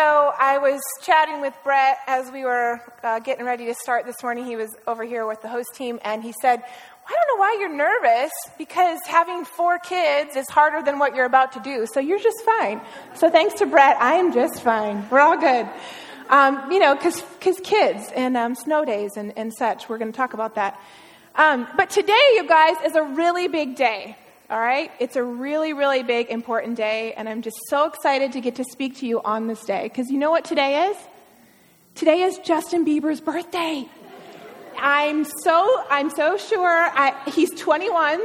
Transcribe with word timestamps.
So 0.00 0.32
I 0.38 0.56
was 0.56 0.80
chatting 1.02 1.42
with 1.42 1.52
Brett 1.62 1.98
as 2.06 2.32
we 2.32 2.42
were 2.42 2.80
uh, 3.02 3.18
getting 3.18 3.44
ready 3.44 3.66
to 3.66 3.74
start 3.74 4.06
this 4.06 4.22
morning. 4.22 4.46
He 4.46 4.56
was 4.56 4.74
over 4.86 5.04
here 5.04 5.26
with 5.26 5.42
the 5.42 5.48
host 5.48 5.68
team, 5.74 6.00
and 6.02 6.22
he 6.22 6.32
said, 6.40 6.62
I 7.06 7.14
don't 7.14 7.36
know 7.36 7.38
why 7.38 7.58
you're 7.60 7.76
nervous 7.76 8.30
because 8.56 8.98
having 9.06 9.44
four 9.44 9.78
kids 9.78 10.36
is 10.36 10.48
harder 10.48 10.80
than 10.82 10.98
what 10.98 11.14
you're 11.14 11.26
about 11.26 11.52
to 11.52 11.60
do. 11.60 11.86
So 11.92 12.00
you're 12.00 12.18
just 12.18 12.40
fine. 12.46 12.80
So 13.12 13.28
thanks 13.28 13.56
to 13.56 13.66
Brett, 13.66 13.98
I 14.00 14.14
am 14.14 14.32
just 14.32 14.62
fine. 14.62 15.06
We're 15.10 15.20
all 15.20 15.36
good. 15.36 15.68
Um, 16.30 16.72
you 16.72 16.78
know, 16.78 16.94
because 16.94 17.60
kids 17.62 18.10
and 18.16 18.38
um, 18.38 18.54
snow 18.54 18.86
days 18.86 19.18
and, 19.18 19.36
and 19.36 19.52
such. 19.52 19.90
We're 19.90 19.98
going 19.98 20.12
to 20.12 20.16
talk 20.16 20.32
about 20.32 20.54
that. 20.54 20.80
Um, 21.34 21.68
but 21.76 21.90
today, 21.90 22.14
you 22.36 22.48
guys, 22.48 22.76
is 22.86 22.94
a 22.94 23.02
really 23.02 23.48
big 23.48 23.76
day. 23.76 24.16
All 24.50 24.58
right? 24.58 24.90
It's 24.98 25.14
a 25.14 25.22
really, 25.22 25.72
really 25.74 26.02
big, 26.02 26.28
important 26.28 26.76
day, 26.76 27.12
and 27.12 27.28
I'm 27.28 27.40
just 27.40 27.56
so 27.68 27.86
excited 27.86 28.32
to 28.32 28.40
get 28.40 28.56
to 28.56 28.64
speak 28.64 28.96
to 28.98 29.06
you 29.06 29.22
on 29.22 29.46
this 29.46 29.64
day. 29.64 29.84
Because 29.84 30.10
you 30.10 30.18
know 30.18 30.32
what 30.32 30.44
today 30.44 30.90
is? 30.90 30.96
Today 31.94 32.22
is 32.22 32.36
Justin 32.38 32.84
Bieber's 32.84 33.20
birthday. 33.20 33.88
I'm 34.76 35.24
so, 35.24 35.84
I'm 35.88 36.10
so 36.10 36.36
sure 36.36 36.68
I, 36.68 37.14
he's 37.30 37.50
21. 37.60 38.20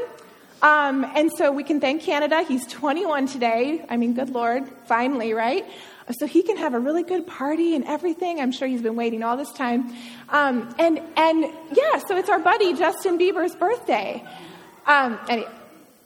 Um, 0.63 1.05
and 1.15 1.29
so 1.37 1.51
we 1.51 1.63
can 1.63 1.79
thank 1.79 2.01
Canada. 2.01 2.41
He's 2.41 2.65
21 2.65 3.27
today. 3.27 3.85
I 3.87 3.97
mean, 3.97 4.15
good 4.15 4.31
Lord, 4.31 4.67
finally, 4.87 5.33
right? 5.33 5.63
So 6.17 6.25
he 6.25 6.41
can 6.41 6.57
have 6.57 6.73
a 6.73 6.79
really 6.79 7.03
good 7.03 7.27
party 7.27 7.75
and 7.75 7.85
everything. 7.85 8.39
I'm 8.39 8.51
sure 8.51 8.67
he's 8.67 8.81
been 8.81 8.95
waiting 8.95 9.21
all 9.21 9.37
this 9.37 9.51
time. 9.51 9.93
Um, 10.29 10.73
and, 10.79 11.01
and 11.17 11.43
yeah, 11.71 11.99
so 12.07 12.17
it's 12.17 12.29
our 12.29 12.39
buddy 12.39 12.73
Justin 12.73 13.19
Bieber's 13.19 13.55
birthday. 13.55 14.25
Um, 14.87 15.19
anyway, 15.29 15.49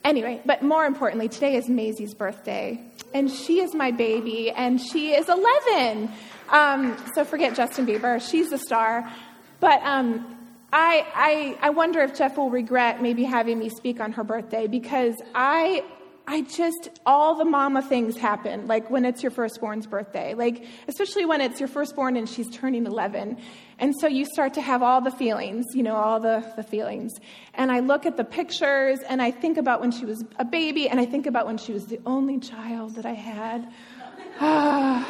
Anyway, 0.09 0.41
but 0.43 0.63
more 0.63 0.85
importantly, 0.85 1.29
today 1.29 1.55
is 1.55 1.69
Maisie's 1.69 2.15
birthday, 2.15 2.83
and 3.13 3.29
she 3.29 3.59
is 3.59 3.75
my 3.75 3.91
baby, 3.91 4.49
and 4.49 4.81
she 4.81 5.13
is 5.13 5.29
11. 5.29 6.09
Um, 6.49 6.97
so 7.13 7.23
forget 7.23 7.55
Justin 7.55 7.85
Bieber; 7.85 8.19
she's 8.19 8.49
the 8.49 8.57
star. 8.57 9.07
But 9.59 9.79
um, 9.83 10.35
I, 10.73 11.05
I, 11.13 11.57
I 11.67 11.69
wonder 11.69 12.01
if 12.01 12.17
Jeff 12.17 12.37
will 12.37 12.49
regret 12.49 13.03
maybe 13.03 13.23
having 13.23 13.59
me 13.59 13.69
speak 13.69 13.99
on 13.99 14.13
her 14.13 14.23
birthday 14.23 14.65
because 14.65 15.13
I 15.35 15.83
I 16.31 16.41
just, 16.41 16.89
all 17.07 17.33
the 17.33 17.43
mama 17.43 17.81
things 17.81 18.15
happen, 18.15 18.67
like 18.67 18.91
when 18.91 19.03
it's 19.03 19.23
your 19.23 19.31
firstborn's 19.31 19.87
birthday, 19.87 20.35
like 20.35 20.63
especially 20.87 21.25
when 21.25 21.41
it's 21.41 21.59
your 21.59 21.67
firstborn 21.67 22.15
and 22.17 22.29
she's 22.29 22.47
turning 22.51 22.85
11. 22.85 23.39
And 23.79 23.95
so 23.99 24.05
you 24.05 24.25
start 24.25 24.53
to 24.53 24.61
have 24.61 24.83
all 24.83 25.01
the 25.01 25.09
feelings, 25.09 25.65
you 25.73 25.81
know, 25.81 25.95
all 25.95 26.19
the, 26.19 26.45
the 26.55 26.61
feelings. 26.61 27.13
And 27.55 27.71
I 27.71 27.79
look 27.79 28.05
at 28.05 28.15
the 28.15 28.23
pictures 28.23 28.99
and 29.09 29.23
I 29.23 29.31
think 29.31 29.57
about 29.57 29.81
when 29.81 29.89
she 29.89 30.05
was 30.05 30.23
a 30.37 30.45
baby 30.45 30.87
and 30.87 30.99
I 30.99 31.07
think 31.07 31.25
about 31.25 31.47
when 31.47 31.57
she 31.57 31.73
was 31.73 31.87
the 31.87 31.99
only 32.05 32.37
child 32.39 32.93
that 32.93 33.07
I 33.07 33.13
had. 33.13 33.67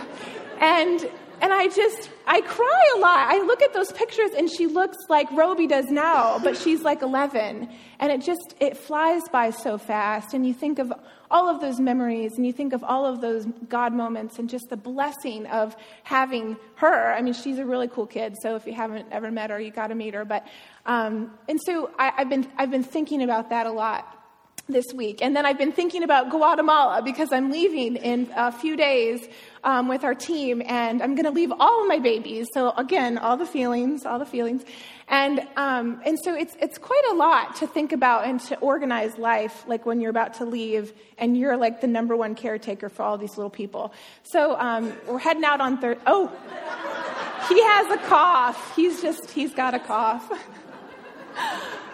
and 0.61 1.09
and 1.41 1.53
I 1.53 1.67
just, 1.67 2.09
I 2.27 2.41
cry 2.41 2.83
a 2.95 2.99
lot. 2.99 3.33
I 3.33 3.39
look 3.45 3.61
at 3.61 3.73
those 3.73 3.91
pictures 3.91 4.31
and 4.37 4.49
she 4.49 4.67
looks 4.67 4.97
like 5.07 5.31
Roby 5.31 5.67
does 5.67 5.85
now, 5.89 6.39
but 6.39 6.57
she's 6.57 6.81
like 6.81 7.01
11. 7.01 7.69
And 7.99 8.11
it 8.11 8.21
just, 8.21 8.55
it 8.59 8.77
flies 8.77 9.21
by 9.29 9.51
so 9.51 9.77
fast. 9.77 10.33
And 10.33 10.45
you 10.45 10.53
think 10.53 10.79
of 10.79 10.91
all 11.31 11.47
of 11.47 11.61
those 11.61 11.79
memories 11.79 12.33
and 12.37 12.45
you 12.45 12.51
think 12.51 12.73
of 12.73 12.83
all 12.83 13.05
of 13.05 13.21
those 13.21 13.45
God 13.67 13.93
moments 13.93 14.39
and 14.39 14.49
just 14.49 14.69
the 14.69 14.77
blessing 14.77 15.45
of 15.47 15.75
having 16.03 16.57
her. 16.75 17.13
I 17.13 17.21
mean, 17.21 17.33
she's 17.33 17.59
a 17.59 17.65
really 17.65 17.87
cool 17.87 18.07
kid. 18.07 18.35
So 18.41 18.55
if 18.55 18.65
you 18.65 18.73
haven't 18.73 19.07
ever 19.11 19.31
met 19.31 19.49
her, 19.49 19.59
you 19.59 19.71
got 19.71 19.87
to 19.87 19.95
meet 19.95 20.13
her. 20.13 20.25
But, 20.25 20.47
um, 20.85 21.31
and 21.47 21.59
so 21.65 21.91
I, 21.97 22.13
I've 22.17 22.29
been, 22.29 22.47
I've 22.57 22.71
been 22.71 22.83
thinking 22.83 23.23
about 23.23 23.49
that 23.51 23.65
a 23.65 23.71
lot 23.71 24.18
this 24.69 24.85
week. 24.93 25.21
And 25.21 25.35
then 25.35 25.45
I've 25.45 25.57
been 25.57 25.71
thinking 25.71 26.03
about 26.03 26.29
Guatemala 26.29 27.01
because 27.03 27.33
I'm 27.33 27.51
leaving 27.51 27.95
in 27.97 28.31
a 28.35 28.51
few 28.51 28.77
days 28.77 29.27
um, 29.63 29.87
with 29.87 30.03
our 30.03 30.15
team, 30.15 30.61
and 30.65 31.01
I'm 31.01 31.15
going 31.15 31.25
to 31.25 31.31
leave 31.31 31.51
all 31.59 31.81
of 31.81 31.87
my 31.87 31.99
babies. 31.99 32.47
So 32.53 32.71
again, 32.71 33.17
all 33.17 33.35
the 33.35 33.45
feelings, 33.45 34.05
all 34.05 34.19
the 34.19 34.25
feelings, 34.25 34.63
and 35.07 35.41
um, 35.57 36.01
and 36.05 36.17
so 36.23 36.33
it's 36.33 36.55
it's 36.61 36.77
quite 36.77 37.03
a 37.11 37.15
lot 37.15 37.57
to 37.57 37.67
think 37.67 37.91
about 37.91 38.25
and 38.25 38.39
to 38.41 38.57
organize 38.59 39.17
life, 39.17 39.65
like 39.67 39.85
when 39.85 39.99
you're 39.99 40.11
about 40.11 40.35
to 40.35 40.45
leave, 40.45 40.93
and 41.17 41.37
you're 41.37 41.57
like 41.57 41.81
the 41.81 41.87
number 41.87 42.15
one 42.15 42.35
caretaker 42.35 42.89
for 42.89 43.03
all 43.03 43.17
these 43.17 43.35
little 43.35 43.49
people. 43.49 43.93
So 44.23 44.55
um, 44.57 44.93
we're 45.07 45.19
heading 45.19 45.43
out 45.43 45.59
on 45.59 45.79
third. 45.79 45.99
Oh, 46.05 46.31
he 47.49 47.61
has 47.63 47.91
a 47.91 48.07
cough. 48.07 48.75
He's 48.75 49.01
just 49.01 49.31
he's 49.31 49.53
got 49.53 49.73
a 49.73 49.79
cough. 49.79 50.31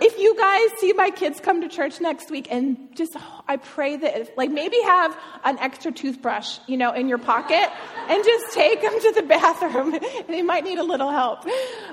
if 0.00 0.18
you 0.18 0.36
guys 0.36 0.68
see 0.80 0.92
my 0.92 1.10
kids 1.10 1.40
come 1.40 1.60
to 1.60 1.68
church 1.68 2.00
next 2.00 2.30
week 2.30 2.48
and 2.50 2.76
just 2.94 3.16
i 3.48 3.56
pray 3.56 3.96
that 3.96 4.36
like 4.36 4.50
maybe 4.50 4.76
have 4.82 5.16
an 5.44 5.58
extra 5.58 5.92
toothbrush 5.92 6.58
you 6.66 6.76
know 6.76 6.92
in 6.92 7.08
your 7.08 7.18
pocket 7.18 7.68
and 8.08 8.24
just 8.24 8.52
take 8.52 8.82
them 8.82 9.00
to 9.00 9.12
the 9.12 9.22
bathroom. 9.22 9.98
They 10.28 10.42
might 10.42 10.64
need 10.64 10.78
a 10.78 10.82
little 10.82 11.10
help. 11.10 11.44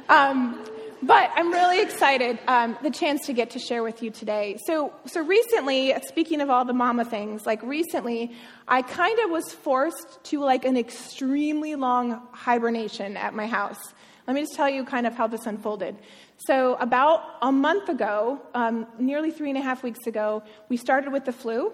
Um, 0.10 0.64
but 1.04 1.30
i'm 1.36 1.52
really 1.52 1.80
excited 1.82 2.40
um, 2.48 2.76
the 2.82 2.90
chance 2.90 3.28
to 3.28 3.34
get 3.34 3.52
to 3.52 3.60
share 3.60 3.84
with 3.84 4.02
you 4.02 4.10
today. 4.10 4.58
So 4.66 4.94
so 5.06 5.24
recently 5.24 5.94
speaking 6.08 6.42
of 6.42 6.50
all 6.50 6.66
the 6.66 6.74
mama 6.74 7.06
things 7.06 7.46
like 7.46 7.62
recently 7.62 8.32
i 8.68 8.82
kind 8.82 9.20
of 9.20 9.30
was 9.30 9.52
forced 9.54 10.24
to 10.26 10.40
like 10.40 10.66
an 10.66 10.76
extremely 10.76 11.76
long 11.76 12.22
hibernation 12.32 13.16
at 13.16 13.34
my 13.36 13.46
house 13.46 13.94
let 14.28 14.34
me 14.34 14.42
just 14.42 14.56
tell 14.56 14.70
you 14.70 14.84
kind 14.84 15.08
of 15.08 15.16
how 15.16 15.28
this 15.28 15.46
unfolded. 15.46 15.96
So, 16.38 16.76
about 16.76 17.24
a 17.42 17.50
month 17.50 17.88
ago, 17.88 18.42
um, 18.54 18.86
nearly 19.00 19.32
three 19.32 19.50
and 19.50 19.58
a 19.58 19.62
half 19.62 19.84
weeks 19.84 20.06
ago, 20.06 20.44
we 20.68 20.76
started 20.76 21.14
with 21.14 21.24
the 21.24 21.32
flu. 21.32 21.72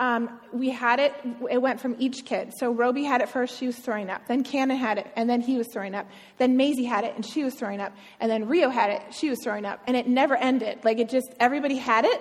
Um, 0.00 0.40
we 0.52 0.70
had 0.70 0.98
it, 0.98 1.14
it 1.48 1.62
went 1.62 1.80
from 1.80 1.94
each 2.00 2.24
kid. 2.24 2.52
So, 2.58 2.72
Roby 2.72 3.04
had 3.04 3.20
it 3.20 3.28
first, 3.28 3.56
she 3.56 3.66
was 3.66 3.78
throwing 3.78 4.10
up. 4.10 4.26
Then 4.26 4.42
Cannon 4.42 4.76
had 4.76 4.98
it, 4.98 5.06
and 5.14 5.30
then 5.30 5.40
he 5.40 5.56
was 5.56 5.68
throwing 5.72 5.94
up. 5.94 6.08
Then 6.38 6.56
Maisie 6.56 6.84
had 6.84 7.04
it, 7.04 7.14
and 7.14 7.24
she 7.24 7.44
was 7.44 7.54
throwing 7.54 7.80
up. 7.80 7.92
And 8.18 8.28
then 8.28 8.48
Rio 8.48 8.68
had 8.68 8.90
it, 8.90 9.14
she 9.14 9.30
was 9.30 9.38
throwing 9.44 9.64
up. 9.64 9.80
And 9.86 9.96
it 9.96 10.08
never 10.08 10.34
ended. 10.34 10.80
Like, 10.84 10.98
it 10.98 11.08
just, 11.08 11.32
everybody 11.38 11.76
had 11.76 12.04
it, 12.04 12.20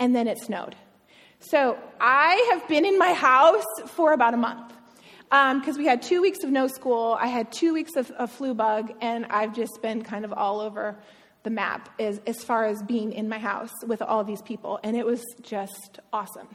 and 0.00 0.14
then 0.14 0.26
it 0.26 0.38
snowed. 0.38 0.74
So, 1.38 1.78
I 2.00 2.50
have 2.52 2.66
been 2.66 2.84
in 2.84 2.98
my 2.98 3.12
house 3.12 3.64
for 3.86 4.12
about 4.12 4.34
a 4.34 4.38
month 4.38 4.74
because 5.30 5.76
um, 5.76 5.78
we 5.78 5.86
had 5.86 6.02
two 6.02 6.20
weeks 6.20 6.42
of 6.42 6.50
no 6.50 6.66
school. 6.66 7.16
I 7.20 7.28
had 7.28 7.52
two 7.52 7.72
weeks 7.72 7.94
of, 7.94 8.10
of, 8.12 8.32
flu 8.32 8.52
bug, 8.52 8.92
and 9.00 9.26
I've 9.26 9.54
just 9.54 9.80
been 9.80 10.02
kind 10.02 10.24
of 10.24 10.32
all 10.32 10.58
over 10.58 10.96
the 11.44 11.50
map 11.50 11.88
as, 12.00 12.20
as 12.26 12.42
far 12.42 12.66
as 12.66 12.82
being 12.82 13.12
in 13.12 13.28
my 13.28 13.38
house 13.38 13.70
with 13.86 14.02
all 14.02 14.24
these 14.24 14.42
people, 14.42 14.80
and 14.82 14.96
it 14.96 15.06
was 15.06 15.24
just 15.40 16.00
awesome. 16.12 16.48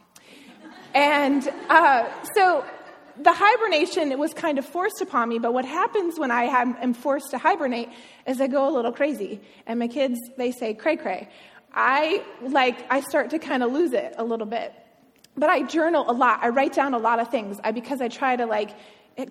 and 0.93 1.47
uh, 1.69 2.05
so 2.33 2.65
the 3.21 3.31
hibernation 3.33 4.19
was 4.19 4.33
kind 4.33 4.59
of 4.59 4.65
forced 4.65 4.99
upon 4.99 5.29
me, 5.29 5.39
but 5.39 5.53
what 5.53 5.63
happens 5.63 6.19
when 6.19 6.29
I 6.29 6.43
am 6.43 6.93
forced 6.93 7.31
to 7.31 7.37
hibernate 7.37 7.87
is 8.27 8.41
I 8.41 8.47
go 8.47 8.67
a 8.67 8.73
little 8.73 8.91
crazy, 8.91 9.39
and 9.65 9.79
my 9.79 9.87
kids 9.87 10.19
they 10.37 10.51
say 10.51 10.73
cray 10.73 10.97
cray. 10.97 11.29
I 11.73 12.23
like 12.41 12.85
I 12.91 12.99
start 12.99 13.29
to 13.29 13.39
kind 13.39 13.63
of 13.63 13.71
lose 13.71 13.93
it 13.93 14.15
a 14.17 14.23
little 14.25 14.45
bit 14.45 14.73
but 15.37 15.49
I 15.49 15.63
journal 15.63 16.09
a 16.09 16.13
lot. 16.13 16.39
I 16.41 16.49
write 16.49 16.73
down 16.73 16.93
a 16.93 16.97
lot 16.97 17.19
of 17.19 17.29
things 17.29 17.59
I, 17.63 17.71
because 17.71 18.01
I 18.01 18.07
try 18.07 18.35
to 18.35 18.45
like 18.45 18.71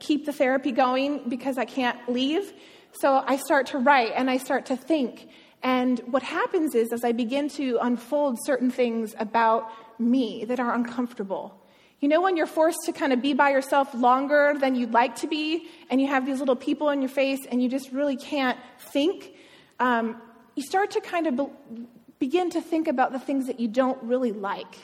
keep 0.00 0.26
the 0.26 0.32
therapy 0.32 0.72
going 0.72 1.28
because 1.28 1.58
I 1.58 1.64
can't 1.64 1.98
leave. 2.08 2.52
So 2.92 3.22
I 3.26 3.36
start 3.36 3.66
to 3.68 3.78
write 3.78 4.12
and 4.14 4.30
I 4.30 4.36
start 4.36 4.66
to 4.66 4.76
think. 4.76 5.28
And 5.62 5.98
what 6.10 6.22
happens 6.22 6.74
is, 6.74 6.92
as 6.92 7.04
I 7.04 7.12
begin 7.12 7.48
to 7.50 7.78
unfold 7.80 8.38
certain 8.44 8.70
things 8.70 9.14
about 9.18 9.70
me 9.98 10.44
that 10.44 10.60
are 10.60 10.74
uncomfortable, 10.74 11.58
you 12.00 12.08
know, 12.08 12.20
when 12.20 12.36
you're 12.36 12.46
forced 12.46 12.80
to 12.84 12.92
kind 12.92 13.14
of 13.14 13.22
be 13.22 13.32
by 13.32 13.50
yourself 13.50 13.94
longer 13.94 14.54
than 14.60 14.74
you'd 14.74 14.92
like 14.92 15.16
to 15.16 15.26
be, 15.26 15.66
and 15.88 16.02
you 16.02 16.06
have 16.08 16.26
these 16.26 16.38
little 16.38 16.56
people 16.56 16.90
in 16.90 17.00
your 17.00 17.08
face, 17.08 17.40
and 17.50 17.62
you 17.62 17.70
just 17.70 17.90
really 17.92 18.16
can't 18.16 18.58
think, 18.78 19.32
um, 19.80 20.20
you 20.54 20.62
start 20.62 20.90
to 20.90 21.00
kind 21.00 21.26
of 21.26 21.36
be- 21.36 21.86
begin 22.18 22.50
to 22.50 22.60
think 22.60 22.86
about 22.86 23.12
the 23.12 23.18
things 23.18 23.46
that 23.46 23.58
you 23.58 23.68
don't 23.68 24.02
really 24.02 24.32
like 24.32 24.76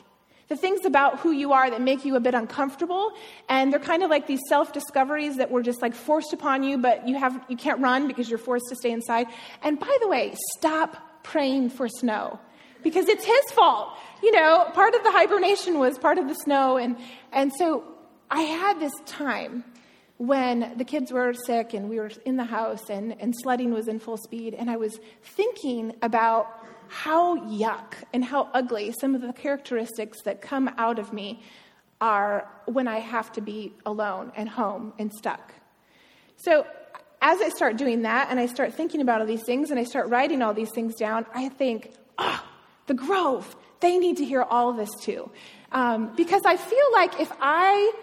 the 0.51 0.57
things 0.57 0.83
about 0.83 1.17
who 1.19 1.31
you 1.31 1.53
are 1.53 1.69
that 1.69 1.79
make 1.79 2.03
you 2.03 2.17
a 2.17 2.19
bit 2.19 2.33
uncomfortable 2.33 3.13
and 3.47 3.71
they're 3.71 3.79
kind 3.79 4.03
of 4.03 4.09
like 4.09 4.27
these 4.27 4.41
self-discoveries 4.49 5.37
that 5.37 5.49
were 5.49 5.63
just 5.63 5.81
like 5.81 5.95
forced 5.95 6.33
upon 6.33 6.61
you 6.61 6.77
but 6.77 7.07
you 7.07 7.17
have 7.17 7.41
you 7.47 7.55
can't 7.55 7.79
run 7.79 8.05
because 8.05 8.29
you're 8.29 8.37
forced 8.37 8.65
to 8.67 8.75
stay 8.75 8.91
inside. 8.91 9.27
And 9.63 9.79
by 9.79 9.97
the 10.01 10.09
way 10.09 10.35
stop 10.57 11.23
praying 11.23 11.69
for 11.69 11.87
snow 11.87 12.37
because 12.83 13.07
it's 13.07 13.23
his 13.23 13.51
fault. 13.53 13.93
You 14.21 14.33
know 14.33 14.69
part 14.73 14.93
of 14.93 15.01
the 15.05 15.11
hibernation 15.13 15.79
was 15.79 15.97
part 15.97 16.17
of 16.17 16.27
the 16.27 16.35
snow 16.35 16.75
and 16.75 16.97
and 17.31 17.53
so 17.57 17.85
i 18.29 18.41
had 18.41 18.77
this 18.81 18.93
time 19.05 19.63
when 20.17 20.73
the 20.77 20.83
kids 20.83 21.13
were 21.13 21.33
sick 21.33 21.73
and 21.73 21.89
we 21.89 21.97
were 21.97 22.11
in 22.25 22.35
the 22.35 22.43
house 22.43 22.89
and, 22.89 23.15
and 23.21 23.33
sledding 23.41 23.73
was 23.73 23.87
in 23.87 23.99
full 23.99 24.17
speed 24.17 24.53
and 24.53 24.69
i 24.69 24.75
was 24.75 24.99
thinking 25.23 25.95
about 26.01 26.45
how 26.91 27.37
yuck 27.37 27.93
and 28.11 28.21
how 28.21 28.49
ugly 28.53 28.91
some 28.91 29.15
of 29.15 29.21
the 29.21 29.31
characteristics 29.31 30.21
that 30.23 30.41
come 30.41 30.69
out 30.77 30.99
of 30.99 31.13
me 31.13 31.41
are 32.01 32.49
when 32.65 32.85
I 32.85 32.99
have 32.99 33.31
to 33.33 33.41
be 33.41 33.71
alone 33.85 34.33
and 34.35 34.49
home 34.49 34.91
and 34.99 35.09
stuck. 35.13 35.53
So, 36.35 36.67
as 37.21 37.39
I 37.39 37.47
start 37.47 37.77
doing 37.77 38.01
that 38.01 38.27
and 38.29 38.41
I 38.41 38.45
start 38.45 38.73
thinking 38.73 38.99
about 38.99 39.21
all 39.21 39.27
these 39.27 39.45
things 39.45 39.71
and 39.71 39.79
I 39.79 39.85
start 39.85 40.09
writing 40.09 40.41
all 40.41 40.53
these 40.53 40.71
things 40.71 40.95
down, 40.95 41.25
I 41.33 41.47
think, 41.47 41.93
ah, 42.17 42.43
oh, 42.43 42.49
the 42.87 42.93
Grove, 42.93 43.55
they 43.79 43.97
need 43.97 44.17
to 44.17 44.25
hear 44.25 44.41
all 44.41 44.69
of 44.69 44.75
this 44.75 44.89
too. 44.99 45.31
Um, 45.71 46.13
because 46.17 46.41
I 46.45 46.57
feel 46.57 46.91
like 46.91 47.21
if 47.21 47.31
I 47.39 47.93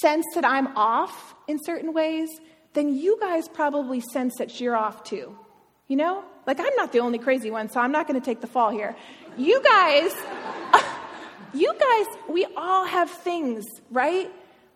sense 0.00 0.24
that 0.34 0.44
I'm 0.44 0.76
off 0.76 1.36
in 1.46 1.58
certain 1.62 1.92
ways, 1.92 2.30
then 2.72 2.96
you 2.96 3.16
guys 3.20 3.46
probably 3.46 4.00
sense 4.00 4.34
that 4.38 4.60
you're 4.60 4.76
off 4.76 5.04
too. 5.04 5.38
You 5.86 5.98
know? 5.98 6.24
Like, 6.46 6.60
I'm 6.60 6.74
not 6.76 6.92
the 6.92 7.00
only 7.00 7.18
crazy 7.18 7.50
one, 7.50 7.68
so 7.70 7.80
I'm 7.80 7.92
not 7.92 8.06
going 8.06 8.20
to 8.20 8.24
take 8.24 8.40
the 8.40 8.46
fall 8.46 8.70
here. 8.70 8.94
You 9.36 9.62
guys, 9.62 10.12
you 11.54 11.74
guys, 11.78 12.06
we 12.28 12.46
all 12.56 12.84
have 12.84 13.10
things, 13.10 13.64
right? 13.90 14.30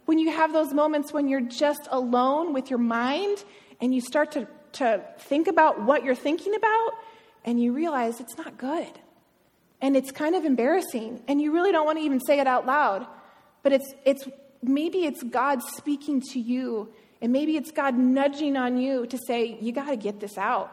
When 0.06 0.18
you 0.18 0.30
have 0.30 0.52
those 0.52 0.72
moments 0.72 1.12
when 1.12 1.28
you're 1.28 1.42
just 1.42 1.86
alone 1.90 2.54
with 2.54 2.70
your 2.70 2.78
mind 2.78 3.44
and 3.80 3.94
you 3.94 4.00
start 4.00 4.32
to, 4.32 4.48
to 4.72 5.02
think 5.18 5.48
about 5.48 5.82
what 5.82 6.02
you're 6.04 6.14
thinking 6.14 6.54
about 6.54 6.92
and 7.44 7.62
you 7.62 7.72
realize 7.72 8.20
it's 8.20 8.36
not 8.38 8.56
good. 8.56 8.98
And 9.80 9.96
it's 9.96 10.10
kind 10.10 10.34
of 10.34 10.44
embarrassing. 10.44 11.22
And 11.28 11.40
you 11.40 11.52
really 11.52 11.72
don't 11.72 11.84
want 11.84 11.98
to 11.98 12.04
even 12.04 12.20
say 12.20 12.40
it 12.40 12.46
out 12.46 12.66
loud. 12.66 13.06
But 13.62 13.72
it's, 13.72 13.94
it's 14.04 14.26
maybe 14.62 15.04
it's 15.04 15.22
God 15.22 15.62
speaking 15.62 16.20
to 16.32 16.40
you. 16.40 16.92
And 17.20 17.32
maybe 17.32 17.56
it's 17.56 17.70
God 17.70 17.96
nudging 17.96 18.56
on 18.56 18.76
you 18.78 19.06
to 19.06 19.18
say, 19.26 19.58
you 19.60 19.72
got 19.72 19.88
to 19.88 19.96
get 19.96 20.20
this 20.20 20.36
out. 20.38 20.72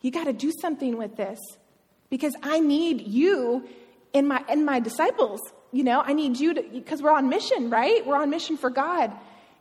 You 0.00 0.10
got 0.10 0.24
to 0.24 0.32
do 0.32 0.52
something 0.60 0.96
with 0.96 1.16
this. 1.16 1.38
Because 2.08 2.34
I 2.42 2.60
need 2.60 3.06
you 3.06 3.68
in 4.12 4.26
my, 4.26 4.44
in 4.48 4.64
my 4.64 4.80
disciples. 4.80 5.40
You 5.72 5.84
know, 5.84 6.00
I 6.00 6.12
need 6.12 6.38
you 6.38 6.54
to, 6.54 6.62
because 6.62 7.02
we're 7.02 7.12
on 7.12 7.28
mission, 7.28 7.70
right? 7.70 8.04
We're 8.04 8.20
on 8.20 8.30
mission 8.30 8.56
for 8.56 8.70
God. 8.70 9.12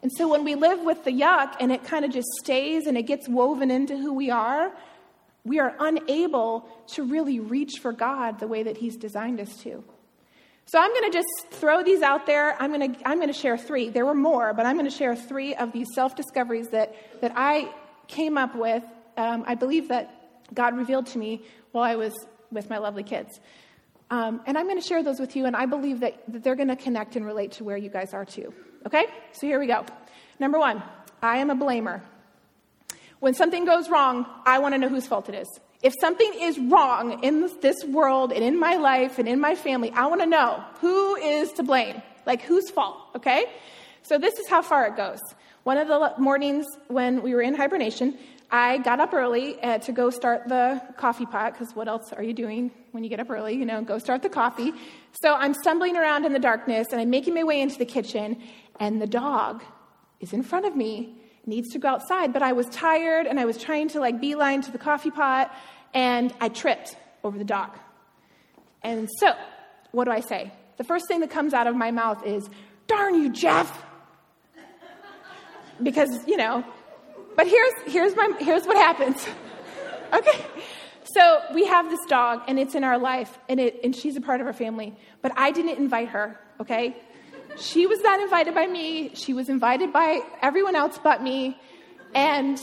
And 0.01 0.11
so 0.11 0.27
when 0.27 0.43
we 0.43 0.55
live 0.55 0.81
with 0.81 1.03
the 1.03 1.11
yuck 1.11 1.55
and 1.59 1.71
it 1.71 1.83
kind 1.83 2.05
of 2.05 2.11
just 2.11 2.27
stays 2.39 2.87
and 2.87 2.97
it 2.97 3.03
gets 3.03 3.27
woven 3.27 3.69
into 3.69 3.97
who 3.97 4.13
we 4.13 4.31
are, 4.31 4.71
we 5.43 5.59
are 5.59 5.75
unable 5.79 6.67
to 6.93 7.03
really 7.03 7.39
reach 7.39 7.79
for 7.81 7.91
God 7.91 8.39
the 8.39 8.47
way 8.47 8.63
that 8.63 8.77
He's 8.77 8.95
designed 8.95 9.39
us 9.39 9.55
to. 9.63 9.83
So 10.65 10.79
I'm 10.79 10.91
going 10.91 11.11
to 11.11 11.17
just 11.17 11.47
throw 11.51 11.83
these 11.83 12.01
out 12.01 12.27
there. 12.27 12.55
I'm 12.61 12.71
going 12.71 12.93
to, 12.93 13.07
I'm 13.07 13.17
going 13.17 13.29
to 13.29 13.33
share 13.33 13.57
three. 13.57 13.89
There 13.89 14.05
were 14.05 14.13
more, 14.13 14.53
but 14.53 14.65
I'm 14.65 14.75
going 14.77 14.89
to 14.89 14.95
share 14.95 15.15
three 15.15 15.55
of 15.55 15.71
these 15.71 15.87
self 15.95 16.15
discoveries 16.15 16.67
that, 16.69 16.95
that 17.21 17.33
I 17.35 17.73
came 18.07 18.37
up 18.37 18.55
with. 18.55 18.83
Um, 19.17 19.43
I 19.47 19.55
believe 19.55 19.89
that 19.89 20.18
God 20.53 20.75
revealed 20.75 21.07
to 21.07 21.17
me 21.17 21.43
while 21.71 21.83
I 21.83 21.95
was 21.95 22.13
with 22.51 22.69
my 22.69 22.77
lovely 22.77 23.03
kids. 23.03 23.39
Um, 24.11 24.41
and 24.47 24.57
I'm 24.57 24.65
going 24.65 24.81
to 24.81 24.87
share 24.87 25.03
those 25.03 25.19
with 25.19 25.35
you, 25.35 25.45
and 25.45 25.55
I 25.55 25.65
believe 25.65 25.99
that, 25.99 26.23
that 26.31 26.43
they're 26.43 26.55
going 26.55 26.69
to 26.69 26.75
connect 26.75 27.15
and 27.15 27.25
relate 27.25 27.53
to 27.53 27.63
where 27.63 27.77
you 27.77 27.89
guys 27.89 28.13
are 28.13 28.25
too. 28.25 28.53
Okay? 28.87 29.05
So 29.33 29.45
here 29.45 29.59
we 29.59 29.67
go. 29.67 29.85
Number 30.39 30.57
one, 30.57 30.81
I 31.21 31.37
am 31.37 31.49
a 31.49 31.55
blamer. 31.55 32.01
When 33.19 33.33
something 33.33 33.65
goes 33.65 33.89
wrong, 33.89 34.25
I 34.45 34.59
want 34.59 34.73
to 34.73 34.77
know 34.79 34.89
whose 34.89 35.05
fault 35.05 35.29
it 35.29 35.35
is. 35.35 35.47
If 35.81 35.93
something 36.01 36.31
is 36.39 36.57
wrong 36.57 37.23
in 37.23 37.49
this 37.61 37.83
world 37.85 38.31
and 38.31 38.43
in 38.43 38.59
my 38.59 38.75
life 38.75 39.19
and 39.19 39.27
in 39.27 39.39
my 39.39 39.55
family, 39.55 39.91
I 39.91 40.07
want 40.07 40.21
to 40.21 40.27
know 40.27 40.63
who 40.81 41.15
is 41.15 41.51
to 41.53 41.63
blame. 41.63 42.01
Like, 42.25 42.41
whose 42.41 42.69
fault, 42.69 42.97
okay? 43.15 43.45
So, 44.03 44.17
this 44.17 44.37
is 44.39 44.47
how 44.47 44.61
far 44.61 44.87
it 44.87 44.97
goes. 44.97 45.19
One 45.63 45.77
of 45.77 45.87
the 45.87 46.13
mornings 46.17 46.65
when 46.87 47.21
we 47.21 47.33
were 47.33 47.41
in 47.41 47.55
hibernation, 47.55 48.17
I 48.51 48.79
got 48.79 48.99
up 48.99 49.13
early 49.13 49.61
uh, 49.61 49.77
to 49.79 49.91
go 49.91 50.09
start 50.09 50.47
the 50.47 50.81
coffee 50.97 51.25
pot, 51.25 51.53
because 51.53 51.75
what 51.75 51.87
else 51.87 52.11
are 52.13 52.23
you 52.23 52.33
doing 52.33 52.71
when 52.91 53.03
you 53.03 53.09
get 53.09 53.19
up 53.19 53.29
early? 53.29 53.53
You 53.53 53.65
know, 53.65 53.83
go 53.83 53.99
start 53.99 54.23
the 54.23 54.29
coffee. 54.29 54.73
So 55.21 55.33
I'm 55.35 55.53
stumbling 55.53 55.95
around 55.95 56.25
in 56.25 56.33
the 56.33 56.39
darkness 56.39 56.87
and 56.91 56.99
I'm 56.99 57.11
making 57.11 57.35
my 57.35 57.43
way 57.43 57.61
into 57.61 57.77
the 57.77 57.85
kitchen, 57.85 58.41
and 58.79 59.01
the 59.01 59.07
dog 59.07 59.63
is 60.19 60.33
in 60.33 60.43
front 60.43 60.65
of 60.65 60.75
me 60.75 61.15
needs 61.45 61.69
to 61.69 61.79
go 61.79 61.87
outside, 61.87 62.31
but 62.31 62.43
I 62.43 62.51
was 62.51 62.67
tired 62.67 63.25
and 63.25 63.39
I 63.39 63.45
was 63.45 63.57
trying 63.57 63.89
to 63.89 63.99
like 63.99 64.21
beeline 64.21 64.61
to 64.61 64.71
the 64.71 64.77
coffee 64.77 65.09
pot 65.09 65.53
and 65.93 66.33
I 66.39 66.49
tripped 66.49 66.95
over 67.23 67.37
the 67.37 67.43
dog. 67.43 67.77
And 68.83 69.09
so, 69.19 69.33
what 69.91 70.05
do 70.05 70.11
I 70.11 70.19
say? 70.19 70.51
The 70.77 70.83
first 70.83 71.07
thing 71.07 71.19
that 71.21 71.31
comes 71.31 71.53
out 71.53 71.67
of 71.67 71.75
my 71.75 71.91
mouth 71.91 72.25
is, 72.25 72.47
darn 72.87 73.15
you, 73.15 73.31
Jeff! 73.31 73.85
Because, 75.81 76.09
you 76.27 76.37
know, 76.37 76.63
but 77.39 77.47
here's, 77.47 77.73
here's, 77.85 78.15
my, 78.17 78.33
here's 78.41 78.65
what 78.65 78.75
happens. 78.75 79.25
okay. 80.13 80.45
So 81.05 81.39
we 81.53 81.65
have 81.67 81.89
this 81.89 82.01
dog, 82.09 82.41
and 82.49 82.59
it's 82.59 82.75
in 82.75 82.83
our 82.83 82.97
life, 82.97 83.39
and, 83.47 83.61
it, 83.61 83.79
and 83.81 83.95
she's 83.95 84.17
a 84.17 84.21
part 84.21 84.41
of 84.41 84.47
our 84.47 84.51
family. 84.51 84.93
But 85.21 85.31
I 85.37 85.51
didn't 85.51 85.77
invite 85.77 86.09
her, 86.09 86.37
okay? 86.59 86.97
She 87.55 87.87
was 87.87 88.01
not 88.01 88.19
invited 88.19 88.53
by 88.53 88.67
me. 88.67 89.11
She 89.13 89.33
was 89.33 89.47
invited 89.47 89.93
by 89.93 90.19
everyone 90.41 90.75
else 90.75 90.99
but 91.01 91.23
me. 91.23 91.57
And 92.13 92.59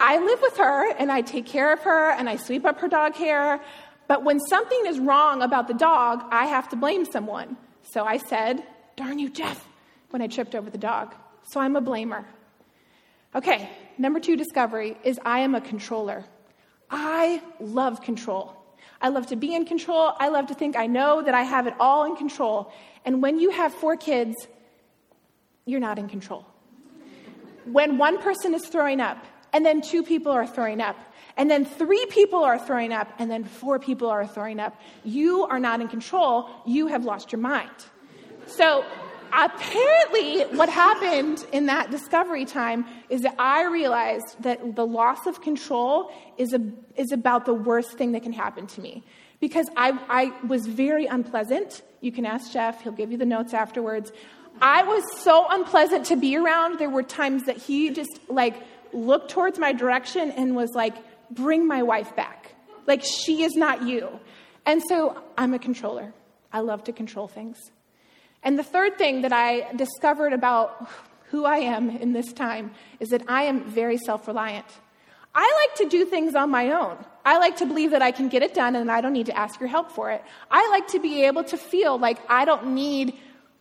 I 0.00 0.18
live 0.18 0.40
with 0.42 0.56
her 0.56 0.90
and 0.96 1.12
I 1.12 1.20
take 1.20 1.46
care 1.46 1.72
of 1.72 1.78
her 1.82 2.10
and 2.10 2.28
I 2.28 2.38
sweep 2.38 2.64
up 2.64 2.80
her 2.80 2.88
dog 2.88 3.14
hair. 3.14 3.60
But 4.08 4.24
when 4.24 4.40
something 4.40 4.82
is 4.86 4.98
wrong 4.98 5.42
about 5.42 5.68
the 5.68 5.74
dog, 5.74 6.24
I 6.32 6.46
have 6.46 6.68
to 6.70 6.76
blame 6.76 7.04
someone. 7.04 7.56
So 7.84 8.04
I 8.04 8.16
said, 8.16 8.64
Darn 8.96 9.20
you, 9.20 9.30
Jeff, 9.30 9.64
when 10.10 10.22
I 10.22 10.26
tripped 10.26 10.56
over 10.56 10.70
the 10.70 10.76
dog. 10.76 11.14
So 11.44 11.60
I'm 11.60 11.76
a 11.76 11.80
blamer. 11.80 12.24
Okay, 13.32 13.70
number 13.98 14.20
two 14.20 14.36
discovery 14.36 14.96
is 15.04 15.18
I 15.24 15.40
am 15.40 15.54
a 15.54 15.60
controller. 15.60 16.24
I 16.90 17.42
love 17.60 18.00
control. 18.00 18.54
I 19.00 19.08
love 19.08 19.26
to 19.28 19.36
be 19.36 19.54
in 19.54 19.64
control. 19.64 20.12
I 20.18 20.28
love 20.28 20.46
to 20.48 20.54
think 20.54 20.76
I 20.76 20.86
know 20.86 21.22
that 21.22 21.34
I 21.34 21.42
have 21.42 21.66
it 21.66 21.74
all 21.78 22.04
in 22.04 22.16
control. 22.16 22.72
And 23.04 23.22
when 23.22 23.38
you 23.38 23.50
have 23.50 23.72
four 23.72 23.96
kids, 23.96 24.34
you're 25.66 25.80
not 25.80 25.98
in 25.98 26.08
control. 26.08 26.46
When 27.64 27.98
one 27.98 28.18
person 28.18 28.54
is 28.54 28.66
throwing 28.66 29.00
up, 29.00 29.24
and 29.52 29.64
then 29.64 29.80
two 29.80 30.02
people 30.02 30.32
are 30.32 30.46
throwing 30.46 30.80
up, 30.80 30.96
and 31.36 31.50
then 31.50 31.64
three 31.64 32.04
people 32.06 32.42
are 32.42 32.58
throwing 32.58 32.92
up, 32.92 33.12
and 33.18 33.30
then 33.30 33.44
four 33.44 33.78
people 33.78 34.08
are 34.08 34.26
throwing 34.26 34.58
up, 34.58 34.80
you 35.04 35.44
are 35.44 35.60
not 35.60 35.80
in 35.80 35.88
control. 35.88 36.50
You 36.66 36.88
have 36.88 37.04
lost 37.04 37.30
your 37.30 37.40
mind. 37.40 37.70
So, 38.46 38.84
apparently, 39.32 40.42
what 40.56 40.68
happened 40.68 41.44
in 41.52 41.66
that 41.66 41.90
discovery 41.90 42.44
time 42.44 42.86
is 43.08 43.22
that 43.22 43.34
I 43.38 43.64
realized 43.64 44.42
that 44.42 44.76
the 44.76 44.86
loss 44.86 45.26
of 45.26 45.40
control 45.40 46.10
is, 46.36 46.52
a, 46.52 46.60
is 46.96 47.12
about 47.12 47.44
the 47.44 47.54
worst 47.54 47.92
thing 47.92 48.12
that 48.12 48.22
can 48.22 48.32
happen 48.32 48.66
to 48.68 48.80
me. 48.80 49.04
Because 49.40 49.68
I, 49.76 49.98
I 50.08 50.46
was 50.46 50.66
very 50.66 51.06
unpleasant. 51.06 51.82
You 52.00 52.12
can 52.12 52.26
ask 52.26 52.52
Jeff, 52.52 52.82
he'll 52.82 52.92
give 52.92 53.12
you 53.12 53.18
the 53.18 53.26
notes 53.26 53.54
afterwards. 53.54 54.12
I 54.60 54.82
was 54.82 55.04
so 55.22 55.46
unpleasant 55.48 56.06
to 56.06 56.16
be 56.16 56.36
around. 56.36 56.78
There 56.78 56.90
were 56.90 57.04
times 57.04 57.44
that 57.44 57.56
he 57.56 57.90
just 57.90 58.18
like 58.28 58.56
looked 58.92 59.30
towards 59.30 59.58
my 59.58 59.72
direction 59.72 60.32
and 60.32 60.56
was 60.56 60.72
like, 60.74 60.94
bring 61.30 61.66
my 61.66 61.82
wife 61.82 62.16
back. 62.16 62.54
Like, 62.86 63.02
she 63.04 63.42
is 63.42 63.54
not 63.54 63.82
you. 63.82 64.08
And 64.66 64.82
so 64.88 65.22
I'm 65.36 65.54
a 65.54 65.58
controller. 65.58 66.12
I 66.52 66.60
love 66.60 66.84
to 66.84 66.92
control 66.92 67.28
things. 67.28 67.58
And 68.42 68.58
the 68.58 68.62
third 68.62 68.98
thing 68.98 69.22
that 69.22 69.32
I 69.32 69.72
discovered 69.74 70.32
about 70.32 70.88
who 71.30 71.44
I 71.44 71.58
am 71.58 71.90
in 71.90 72.12
this 72.12 72.32
time 72.32 72.70
is 73.00 73.08
that 73.08 73.22
I 73.28 73.44
am 73.44 73.64
very 73.64 73.98
self 73.98 74.26
reliant. 74.26 74.66
I 75.34 75.66
like 75.66 75.76
to 75.78 75.88
do 75.88 76.04
things 76.04 76.34
on 76.34 76.50
my 76.50 76.72
own. 76.72 76.96
I 77.24 77.38
like 77.38 77.56
to 77.58 77.66
believe 77.66 77.90
that 77.90 78.02
I 78.02 78.10
can 78.10 78.28
get 78.28 78.42
it 78.42 78.54
done 78.54 78.74
and 78.74 78.90
I 78.90 79.00
don't 79.00 79.12
need 79.12 79.26
to 79.26 79.36
ask 79.36 79.60
your 79.60 79.68
help 79.68 79.92
for 79.92 80.10
it. 80.10 80.22
I 80.50 80.68
like 80.70 80.88
to 80.88 80.98
be 80.98 81.24
able 81.24 81.44
to 81.44 81.56
feel 81.56 81.98
like 81.98 82.18
I 82.28 82.44
don't 82.44 82.74
need 82.74 83.14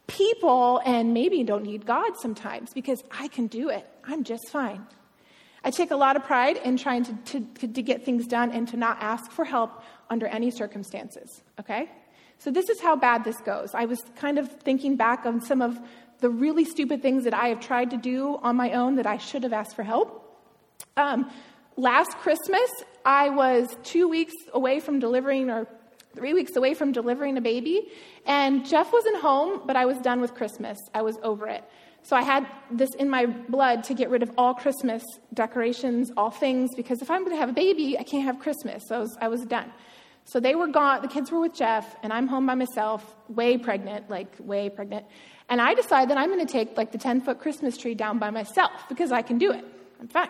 people 0.08 0.82
and 0.86 1.14
maybe 1.14 1.44
don't 1.44 1.64
need 1.64 1.86
God 1.86 2.18
sometimes 2.18 2.74
because 2.74 3.04
I 3.12 3.28
can 3.28 3.48
do 3.48 3.70
it. 3.70 3.86
I'm 4.06 4.24
just 4.24 4.50
fine. 4.50 4.88
I 5.64 5.70
take 5.70 5.92
a 5.92 5.98
lot 5.98 6.16
of 6.16 6.24
pride 6.24 6.58
in 6.58 6.78
trying 6.78 7.04
to, 7.04 7.42
to, 7.42 7.68
to 7.68 7.82
get 7.82 8.06
things 8.06 8.26
done 8.26 8.52
and 8.52 8.68
to 8.70 8.78
not 8.78 8.98
ask 9.02 9.30
for 9.32 9.44
help 9.44 9.84
under 10.10 10.26
any 10.26 10.50
circumstances, 10.50 11.44
okay? 11.60 11.90
So, 12.40 12.52
this 12.52 12.70
is 12.70 12.80
how 12.80 12.96
bad 12.96 13.24
this 13.24 13.38
goes. 13.42 13.74
I 13.74 13.86
was 13.86 14.00
kind 14.16 14.38
of 14.38 14.52
thinking 14.62 14.96
back 14.96 15.26
on 15.26 15.42
some 15.42 15.62
of 15.62 15.80
the 16.20 16.30
really 16.30 16.66
stupid 16.66 17.02
things 17.02 17.24
that 17.24 17.34
I 17.34 17.48
have 17.48 17.60
tried 17.60 17.92
to 17.92 17.98
do 17.98 18.40
on 18.42 18.56
my 18.56 18.72
own 18.74 18.96
that 18.96 19.06
I 19.06 19.18
should 19.18 19.44
have 19.44 19.54
asked 19.54 19.76
for 19.76 19.84
help. 19.84 20.24
Um, 20.96 21.30
last 21.76 22.18
Christmas, 22.18 22.70
I 23.06 23.30
was 23.30 23.68
two 23.84 24.08
weeks 24.08 24.34
away 24.54 24.80
from 24.80 25.00
delivering, 25.00 25.50
or 25.50 25.68
three 26.16 26.34
weeks 26.34 26.56
away 26.56 26.74
from 26.74 26.92
delivering 26.92 27.38
a 27.38 27.42
baby, 27.42 27.92
and 28.26 28.66
Jeff 28.66 28.92
wasn't 28.92 29.18
home, 29.18 29.62
but 29.66 29.76
I 29.76 29.86
was 29.86 29.98
done 30.00 30.22
with 30.22 30.34
Christmas. 30.34 30.78
I 30.94 31.04
was 31.04 31.18
over 31.24 31.48
it. 31.48 31.64
So 32.04 32.16
I 32.16 32.22
had 32.22 32.48
this 32.72 32.90
in 32.98 33.10
my 33.10 33.26
blood 33.26 33.84
to 33.86 33.94
get 33.94 34.10
rid 34.10 34.24
of 34.24 34.32
all 34.38 34.54
Christmas 34.54 35.04
decorations, 35.34 36.12
all 36.16 36.32
things, 36.32 36.70
because 36.76 37.02
if 37.02 37.12
I'm 37.12 37.22
going 37.22 37.36
to 37.36 37.40
have 37.40 37.50
a 37.50 37.54
baby, 37.54 37.98
I 38.00 38.04
can't 38.04 38.24
have 38.24 38.40
Christmas. 38.40 38.84
So 38.88 38.96
I 38.96 39.00
was, 39.00 39.18
I 39.22 39.28
was 39.28 39.42
done. 39.42 39.72
So 40.28 40.42
they 40.42 40.56
were 40.56 40.68
gone, 40.68 41.02
the 41.02 41.08
kids 41.08 41.32
were 41.32 41.40
with 41.40 41.54
Jeff, 41.54 41.96
and 42.04 42.12
I'm 42.12 42.28
home 42.28 42.46
by 42.46 42.56
myself, 42.56 43.16
way 43.30 43.58
pregnant, 43.58 44.10
like 44.10 44.28
way 44.40 44.70
pregnant. 44.70 45.06
And 45.48 45.62
I 45.62 45.74
decide 45.74 46.10
that 46.10 46.18
I'm 46.18 46.30
going 46.30 46.46
to 46.46 46.52
take 46.52 46.76
like 46.76 46.92
the 46.92 46.98
10 46.98 47.22
foot 47.22 47.40
Christmas 47.40 47.78
tree 47.78 47.96
down 47.96 48.20
by 48.20 48.30
myself 48.30 48.72
because 48.90 49.14
I 49.14 49.22
can 49.22 49.38
do 49.38 49.54
it. 49.54 49.64
I'm 50.02 50.10
fine. 50.10 50.28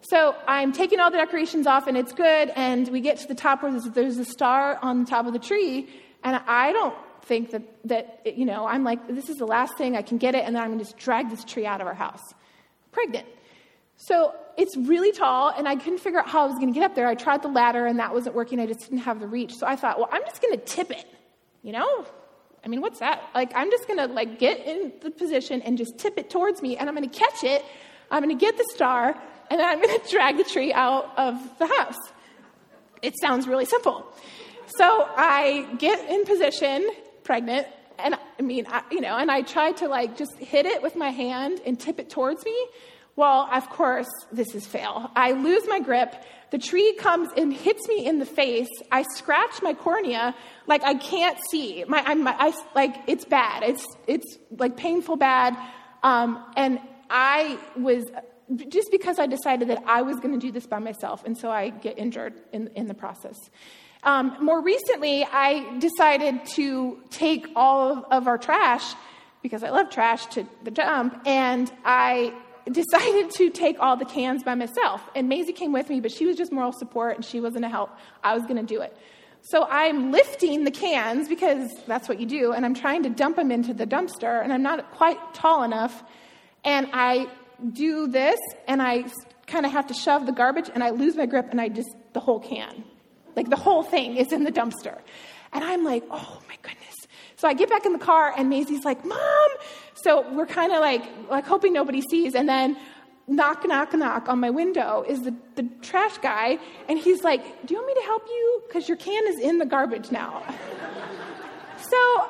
So 0.00 0.34
I'm 0.48 0.72
taking 0.72 1.00
all 1.00 1.10
the 1.10 1.18
decorations 1.18 1.66
off 1.66 1.86
and 1.86 1.98
it's 1.98 2.12
good. 2.12 2.50
And 2.56 2.88
we 2.88 3.02
get 3.02 3.18
to 3.18 3.28
the 3.28 3.34
top 3.34 3.62
where 3.62 3.70
there's, 3.70 3.84
there's 3.90 4.16
a 4.16 4.24
star 4.24 4.78
on 4.80 5.04
the 5.04 5.10
top 5.10 5.26
of 5.26 5.34
the 5.34 5.38
tree. 5.38 5.90
And 6.24 6.36
I 6.46 6.72
don't 6.72 6.96
think 7.22 7.50
that, 7.50 7.62
that, 7.84 8.22
you 8.38 8.46
know, 8.46 8.66
I'm 8.66 8.84
like, 8.84 9.06
this 9.06 9.28
is 9.28 9.36
the 9.36 9.46
last 9.46 9.76
thing, 9.76 9.96
I 9.96 10.02
can 10.02 10.16
get 10.16 10.34
it. 10.34 10.44
And 10.46 10.56
then 10.56 10.62
I'm 10.62 10.70
going 10.70 10.78
to 10.78 10.84
just 10.86 10.96
drag 10.96 11.28
this 11.28 11.44
tree 11.44 11.66
out 11.66 11.82
of 11.82 11.86
our 11.86 11.94
house. 11.94 12.22
Pregnant. 12.90 13.26
So 14.02 14.34
it's 14.56 14.76
really 14.76 15.12
tall, 15.12 15.50
and 15.50 15.68
I 15.68 15.76
couldn't 15.76 15.98
figure 15.98 16.20
out 16.20 16.28
how 16.28 16.44
I 16.44 16.46
was 16.46 16.54
going 16.54 16.72
to 16.72 16.78
get 16.78 16.84
up 16.84 16.94
there. 16.94 17.06
I 17.06 17.14
tried 17.14 17.42
the 17.42 17.48
ladder, 17.48 17.86
and 17.86 17.98
that 17.98 18.14
wasn't 18.14 18.34
working. 18.34 18.58
I 18.58 18.66
just 18.66 18.80
didn't 18.80 18.98
have 18.98 19.20
the 19.20 19.26
reach. 19.26 19.54
So 19.54 19.66
I 19.66 19.76
thought, 19.76 19.98
well, 19.98 20.08
I'm 20.10 20.22
just 20.22 20.40
going 20.40 20.58
to 20.58 20.64
tip 20.64 20.90
it. 20.90 21.04
You 21.62 21.72
know, 21.72 22.06
I 22.64 22.68
mean, 22.68 22.80
what's 22.80 23.00
that? 23.00 23.22
Like, 23.34 23.52
I'm 23.54 23.70
just 23.70 23.88
gonna 23.88 24.06
like 24.06 24.38
get 24.38 24.66
in 24.66 24.92
the 25.02 25.10
position 25.10 25.62
and 25.62 25.78
just 25.78 25.98
tip 25.98 26.18
it 26.18 26.30
towards 26.30 26.62
me, 26.62 26.76
and 26.76 26.88
I'm 26.88 26.94
gonna 26.94 27.08
catch 27.08 27.44
it. 27.44 27.64
I'm 28.10 28.22
gonna 28.22 28.34
get 28.34 28.56
the 28.56 28.68
star, 28.74 29.14
and 29.50 29.60
I'm 29.60 29.80
gonna 29.80 29.98
drag 30.10 30.36
the 30.36 30.44
tree 30.44 30.72
out 30.72 31.12
of 31.16 31.58
the 31.58 31.66
house. 31.66 31.98
It 33.02 33.14
sounds 33.20 33.46
really 33.46 33.64
simple. 33.64 34.06
So 34.76 35.08
I 35.16 35.66
get 35.78 36.08
in 36.10 36.24
position, 36.24 36.90
pregnant, 37.24 37.66
and 37.98 38.14
I 38.38 38.42
mean, 38.42 38.66
I, 38.68 38.82
you 38.90 39.00
know, 39.00 39.16
and 39.16 39.30
I 39.30 39.42
try 39.42 39.72
to 39.72 39.88
like 39.88 40.16
just 40.16 40.38
hit 40.38 40.66
it 40.66 40.82
with 40.82 40.96
my 40.96 41.10
hand 41.10 41.60
and 41.66 41.78
tip 41.78 41.98
it 41.98 42.10
towards 42.10 42.44
me. 42.44 42.56
Well, 43.20 43.50
of 43.52 43.68
course, 43.68 44.08
this 44.32 44.54
is 44.54 44.66
fail. 44.66 45.10
I 45.14 45.32
lose 45.32 45.64
my 45.68 45.78
grip. 45.78 46.14
The 46.52 46.56
tree 46.56 46.94
comes 46.94 47.28
and 47.36 47.52
hits 47.52 47.86
me 47.86 48.06
in 48.06 48.18
the 48.18 48.24
face. 48.24 48.70
I 48.90 49.02
scratch 49.14 49.60
my 49.60 49.74
cornea, 49.74 50.34
like 50.66 50.82
I 50.84 50.94
can't 50.94 51.36
see. 51.50 51.84
My, 51.86 52.02
I'm, 52.06 52.26
I, 52.26 52.54
like 52.74 52.96
it's 53.06 53.26
bad. 53.26 53.62
It's 53.62 53.84
it's 54.06 54.38
like 54.58 54.78
painful 54.78 55.16
bad. 55.16 55.54
Um, 56.02 56.42
and 56.56 56.80
I 57.10 57.58
was 57.76 58.06
just 58.68 58.90
because 58.90 59.18
I 59.18 59.26
decided 59.26 59.68
that 59.68 59.82
I 59.86 60.00
was 60.00 60.18
going 60.18 60.32
to 60.32 60.40
do 60.40 60.50
this 60.50 60.66
by 60.66 60.78
myself, 60.78 61.22
and 61.26 61.36
so 61.36 61.50
I 61.50 61.68
get 61.68 61.98
injured 61.98 62.40
in 62.54 62.68
in 62.68 62.86
the 62.86 62.94
process. 62.94 63.36
Um, 64.02 64.34
more 64.40 64.62
recently, 64.62 65.26
I 65.30 65.78
decided 65.78 66.46
to 66.56 67.02
take 67.10 67.48
all 67.54 67.98
of, 67.98 68.04
of 68.10 68.28
our 68.28 68.38
trash 68.38 68.94
because 69.42 69.62
I 69.62 69.68
love 69.68 69.90
trash 69.90 70.24
to 70.36 70.46
the 70.64 70.70
dump, 70.70 71.20
and 71.26 71.70
I 71.84 72.32
decided 72.70 73.30
to 73.30 73.50
take 73.50 73.76
all 73.80 73.96
the 73.96 74.04
cans 74.04 74.42
by 74.42 74.54
myself. 74.54 75.02
And 75.14 75.28
Maisie 75.28 75.52
came 75.52 75.72
with 75.72 75.88
me, 75.88 76.00
but 76.00 76.12
she 76.12 76.26
was 76.26 76.36
just 76.36 76.52
moral 76.52 76.72
support 76.72 77.16
and 77.16 77.24
she 77.24 77.40
wasn't 77.40 77.64
a 77.64 77.68
help. 77.68 77.90
I 78.22 78.34
was 78.34 78.42
going 78.42 78.56
to 78.56 78.74
do 78.74 78.80
it. 78.80 78.96
So 79.42 79.66
I'm 79.70 80.12
lifting 80.12 80.64
the 80.64 80.70
cans 80.70 81.28
because 81.28 81.70
that's 81.86 82.08
what 82.08 82.20
you 82.20 82.26
do, 82.26 82.52
and 82.52 82.64
I'm 82.66 82.74
trying 82.74 83.02
to 83.04 83.08
dump 83.08 83.36
them 83.36 83.50
into 83.50 83.72
the 83.72 83.86
dumpster, 83.86 84.42
and 84.42 84.52
I'm 84.52 84.62
not 84.62 84.92
quite 84.92 85.18
tall 85.32 85.62
enough. 85.62 86.02
And 86.62 86.88
I 86.92 87.26
do 87.72 88.06
this, 88.06 88.38
and 88.68 88.82
I 88.82 89.06
kind 89.46 89.64
of 89.64 89.72
have 89.72 89.86
to 89.86 89.94
shove 89.94 90.26
the 90.26 90.32
garbage, 90.32 90.70
and 90.72 90.84
I 90.84 90.90
lose 90.90 91.16
my 91.16 91.24
grip, 91.26 91.48
and 91.50 91.60
I 91.60 91.68
just, 91.68 91.88
the 92.12 92.20
whole 92.20 92.40
can. 92.40 92.84
Like 93.34 93.48
the 93.48 93.56
whole 93.56 93.82
thing 93.82 94.16
is 94.16 94.30
in 94.32 94.44
the 94.44 94.52
dumpster. 94.52 94.98
And 95.52 95.64
I'm 95.64 95.84
like, 95.84 96.04
oh 96.10 96.42
my 96.46 96.56
goodness. 96.62 96.89
So 97.40 97.48
I 97.48 97.54
get 97.54 97.70
back 97.70 97.86
in 97.86 97.94
the 97.94 97.98
car 97.98 98.34
and 98.36 98.50
Maisie's 98.50 98.84
like, 98.84 99.02
Mom. 99.02 99.48
So 99.94 100.30
we're 100.32 100.44
kind 100.44 100.72
of 100.72 100.80
like, 100.80 101.02
like 101.30 101.46
hoping 101.46 101.72
nobody 101.72 102.02
sees. 102.02 102.34
And 102.34 102.46
then 102.46 102.76
knock, 103.28 103.66
knock, 103.66 103.94
knock 103.94 104.28
on 104.28 104.40
my 104.40 104.50
window 104.50 105.06
is 105.08 105.22
the, 105.22 105.34
the 105.54 105.62
trash 105.80 106.18
guy. 106.18 106.58
And 106.86 106.98
he's 106.98 107.24
like, 107.24 107.42
Do 107.64 107.72
you 107.72 107.80
want 107.80 107.86
me 107.86 107.94
to 108.02 108.06
help 108.06 108.26
you? 108.28 108.62
Because 108.68 108.88
your 108.88 108.98
can 108.98 109.26
is 109.26 109.40
in 109.40 109.56
the 109.56 109.64
garbage 109.64 110.10
now. 110.10 110.42
so 111.78 112.28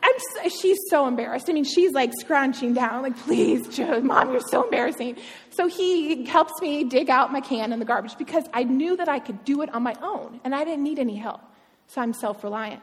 I'm, 0.00 0.48
she's 0.48 0.78
so 0.90 1.08
embarrassed. 1.08 1.50
I 1.50 1.54
mean, 1.54 1.64
she's 1.64 1.90
like 1.90 2.12
scrunching 2.20 2.72
down, 2.72 3.02
like, 3.02 3.16
please, 3.18 3.66
Joe, 3.66 4.00
mom, 4.00 4.30
you're 4.30 4.40
so 4.48 4.62
embarrassing. 4.62 5.16
So 5.50 5.66
he 5.66 6.24
helps 6.24 6.62
me 6.62 6.84
dig 6.84 7.10
out 7.10 7.32
my 7.32 7.40
can 7.40 7.72
in 7.72 7.80
the 7.80 7.84
garbage 7.84 8.16
because 8.16 8.44
I 8.52 8.62
knew 8.62 8.96
that 8.96 9.08
I 9.08 9.18
could 9.18 9.44
do 9.44 9.62
it 9.62 9.74
on 9.74 9.82
my 9.82 9.96
own 10.00 10.40
and 10.44 10.54
I 10.54 10.62
didn't 10.62 10.84
need 10.84 11.00
any 11.00 11.16
help. 11.16 11.40
So 11.88 12.00
I'm 12.00 12.12
self 12.12 12.44
reliant. 12.44 12.82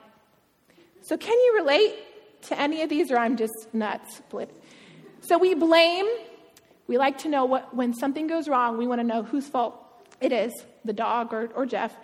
So, 1.10 1.18
can 1.18 1.34
you 1.34 1.56
relate 1.56 1.96
to 2.44 2.60
any 2.60 2.84
of 2.84 2.90
these, 2.90 3.12
or 3.12 3.18
I'm 3.18 3.36
just 3.36 3.74
nuts? 3.74 4.22
So, 5.22 5.40
we 5.40 5.56
blame. 5.56 6.06
We 6.86 7.00
like 7.00 7.18
to 7.20 7.30
know 7.30 7.46
what, 7.46 7.76
when 7.76 7.96
something 7.96 8.28
goes 8.28 8.48
wrong, 8.48 8.78
we 8.78 8.86
want 8.86 9.02
to 9.02 9.04
know 9.04 9.24
whose 9.24 9.48
fault 9.48 9.74
it 10.22 10.32
is 10.32 10.54
the 10.86 10.94
dog 10.94 11.34
or, 11.34 11.50
or 11.56 11.66
Jeff. 11.66 11.98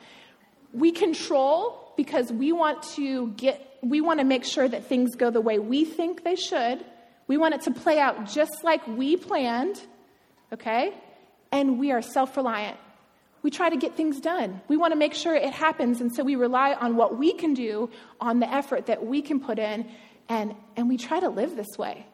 We 0.73 0.91
control 0.91 1.93
because 1.95 2.33
we 2.33 2.51
want 2.51 2.81
to 2.95 3.27
get 3.33 3.77
we 3.83 4.01
want 4.01 4.21
to 4.21 4.25
make 4.25 4.43
sure 4.43 4.67
that 4.67 4.87
things 4.87 5.15
go 5.15 5.29
the 5.29 5.39
way 5.39 5.59
we 5.59 5.85
think 5.85 6.23
they 6.23 6.35
should. 6.35 6.83
We 7.27 7.37
want 7.37 7.53
it 7.53 7.61
to 7.61 7.71
play 7.71 7.99
out 7.99 8.25
just 8.25 8.63
like 8.63 8.87
we 8.87 9.17
planned, 9.17 9.79
okay? 10.51 10.95
And 11.51 11.77
we 11.77 11.91
are 11.91 12.01
self 12.01 12.35
reliant. 12.35 12.77
We 13.45 13.51
try 13.51 13.69
to 13.69 13.77
get 13.77 13.95
things 13.95 14.19
done. 14.19 14.59
We 14.67 14.75
want 14.75 14.93
to 14.93 14.97
make 14.97 15.13
sure 15.13 15.35
it 15.35 15.53
happens, 15.53 16.01
and 16.01 16.11
so 16.11 16.23
we 16.23 16.35
rely 16.35 16.73
on 16.73 16.95
what 16.95 17.19
we 17.19 17.31
can 17.31 17.53
do, 17.53 17.91
on 18.19 18.39
the 18.39 18.51
effort 18.51 18.87
that 18.87 19.05
we 19.05 19.21
can 19.21 19.39
put 19.39 19.59
in, 19.59 19.87
and, 20.27 20.55
and 20.75 20.89
we 20.89 20.97
try 20.97 21.19
to 21.19 21.29
live 21.29 21.55
this 21.55 21.77
way. 21.77 22.07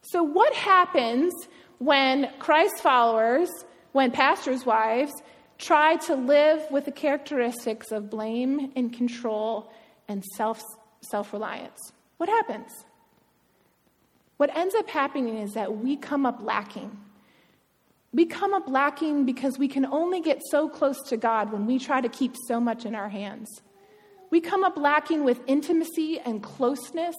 So, 0.00 0.22
what 0.22 0.54
happens 0.54 1.34
when 1.76 2.30
Christ 2.38 2.78
followers, 2.78 3.50
when 3.92 4.12
pastors' 4.12 4.64
wives, 4.64 5.12
try 5.58 5.96
to 6.06 6.14
live 6.14 6.62
with 6.70 6.86
the 6.86 6.90
characteristics 6.90 7.92
of 7.92 8.08
blame 8.08 8.72
and 8.76 8.90
control 8.90 9.70
and 10.08 10.24
self 10.38 10.62
self 11.02 11.34
reliance. 11.34 11.92
What 12.16 12.30
happens? 12.30 12.70
What 14.38 14.56
ends 14.56 14.74
up 14.74 14.88
happening 14.88 15.36
is 15.36 15.52
that 15.52 15.76
we 15.76 15.96
come 15.96 16.24
up 16.24 16.40
lacking. 16.40 16.96
We 18.16 18.24
come 18.24 18.54
up 18.54 18.66
lacking 18.66 19.26
because 19.26 19.58
we 19.58 19.68
can 19.68 19.84
only 19.84 20.22
get 20.22 20.40
so 20.50 20.70
close 20.70 21.02
to 21.10 21.18
God 21.18 21.52
when 21.52 21.66
we 21.66 21.78
try 21.78 22.00
to 22.00 22.08
keep 22.08 22.34
so 22.48 22.58
much 22.58 22.86
in 22.86 22.94
our 22.94 23.10
hands. 23.10 23.60
We 24.30 24.40
come 24.40 24.64
up 24.64 24.78
lacking 24.78 25.22
with 25.22 25.38
intimacy 25.46 26.18
and 26.20 26.42
closeness 26.42 27.14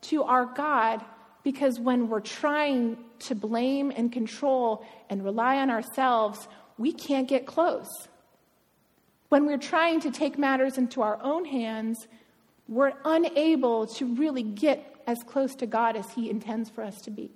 to 0.00 0.24
our 0.24 0.46
God 0.46 1.04
because 1.44 1.78
when 1.78 2.08
we're 2.08 2.18
trying 2.18 2.98
to 3.20 3.36
blame 3.36 3.92
and 3.94 4.10
control 4.10 4.84
and 5.08 5.24
rely 5.24 5.58
on 5.58 5.70
ourselves, 5.70 6.48
we 6.76 6.92
can't 6.92 7.28
get 7.28 7.46
close. 7.46 8.08
When 9.28 9.46
we're 9.46 9.58
trying 9.58 10.00
to 10.00 10.10
take 10.10 10.38
matters 10.38 10.76
into 10.76 11.02
our 11.02 11.22
own 11.22 11.44
hands, 11.44 12.08
we're 12.66 12.94
unable 13.04 13.86
to 13.86 14.12
really 14.16 14.42
get 14.42 15.04
as 15.06 15.18
close 15.22 15.54
to 15.54 15.68
God 15.68 15.94
as 15.94 16.10
He 16.10 16.28
intends 16.28 16.68
for 16.68 16.82
us 16.82 17.00
to 17.02 17.12
be. 17.12 17.30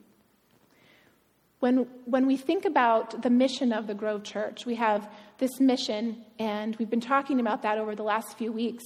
When, 1.60 1.86
when 2.04 2.26
we 2.26 2.36
think 2.36 2.64
about 2.64 3.22
the 3.22 3.30
mission 3.30 3.72
of 3.72 3.86
the 3.86 3.94
Grove 3.94 4.22
Church, 4.22 4.66
we 4.66 4.75
have 4.75 5.10
this 5.38 5.58
mission, 5.58 6.25
and 6.38 6.76
we've 6.76 6.90
been 6.90 7.00
talking 7.00 7.40
about 7.40 7.62
that 7.62 7.78
over 7.78 7.94
the 7.94 8.02
last 8.02 8.36
few 8.36 8.52
weeks. 8.52 8.84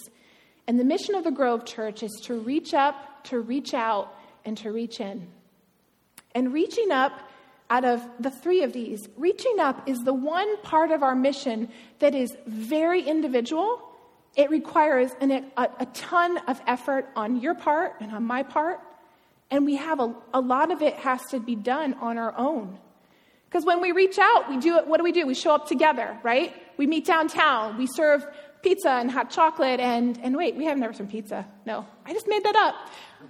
And 0.66 0.78
the 0.78 0.84
mission 0.84 1.14
of 1.14 1.24
the 1.24 1.32
Grove 1.32 1.64
Church 1.64 2.02
is 2.02 2.12
to 2.24 2.34
reach 2.34 2.72
up, 2.74 3.24
to 3.24 3.40
reach 3.40 3.74
out, 3.74 4.14
and 4.44 4.56
to 4.58 4.70
reach 4.70 5.00
in. 5.00 5.26
And 6.34 6.52
reaching 6.52 6.90
up, 6.90 7.12
out 7.68 7.84
of 7.84 8.04
the 8.18 8.30
three 8.32 8.64
of 8.64 8.72
these, 8.72 9.08
reaching 9.16 9.60
up 9.60 9.88
is 9.88 9.98
the 10.00 10.12
one 10.12 10.60
part 10.62 10.90
of 10.90 11.04
our 11.04 11.14
mission 11.14 11.68
that 12.00 12.16
is 12.16 12.36
very 12.46 13.00
individual 13.00 13.90
it 14.36 14.50
requires 14.50 15.10
an, 15.20 15.32
a, 15.32 15.68
a, 15.80 15.86
ton 15.86 16.38
of 16.46 16.60
effort 16.66 17.08
on 17.16 17.40
your 17.40 17.54
part 17.54 17.96
and 18.00 18.12
on 18.12 18.24
my 18.24 18.42
part. 18.42 18.80
And 19.50 19.64
we 19.64 19.76
have 19.76 20.00
a, 20.00 20.14
a 20.32 20.40
lot 20.40 20.70
of 20.70 20.82
it 20.82 20.94
has 20.96 21.20
to 21.30 21.40
be 21.40 21.56
done 21.56 21.94
on 21.94 22.18
our 22.18 22.36
own. 22.36 22.78
Because 23.48 23.64
when 23.64 23.80
we 23.80 23.90
reach 23.90 24.18
out, 24.18 24.48
we 24.48 24.58
do 24.58 24.76
it, 24.76 24.86
what 24.86 24.98
do 24.98 25.04
we 25.04 25.10
do? 25.10 25.26
We 25.26 25.34
show 25.34 25.52
up 25.52 25.66
together, 25.66 26.16
right? 26.22 26.54
We 26.76 26.86
meet 26.86 27.04
downtown. 27.04 27.76
We 27.78 27.88
serve 27.88 28.24
pizza 28.62 28.90
and 28.90 29.10
hot 29.10 29.30
chocolate 29.30 29.80
and, 29.80 30.18
and 30.22 30.36
wait, 30.36 30.54
we 30.54 30.66
have 30.66 30.78
never 30.78 30.92
served 30.92 31.10
pizza. 31.10 31.46
No, 31.66 31.86
I 32.06 32.12
just 32.12 32.28
made 32.28 32.44
that 32.44 32.54
up. 32.56 32.74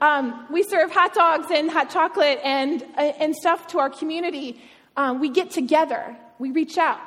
Um, 0.03 0.47
we 0.51 0.63
serve 0.63 0.91
hot 0.91 1.15
dogs 1.15 1.47
and 1.51 1.71
hot 1.71 1.89
chocolate 1.89 2.39
and, 2.45 2.83
uh, 2.97 3.13
and 3.19 3.35
stuff 3.35 3.69
to 3.69 3.79
our 3.79 3.89
community. 3.89 4.61
Um, 4.97 5.21
we 5.21 5.31
get 5.31 5.51
together. 5.51 6.17
We 6.39 6.51
reach 6.51 6.77
out. 6.77 6.99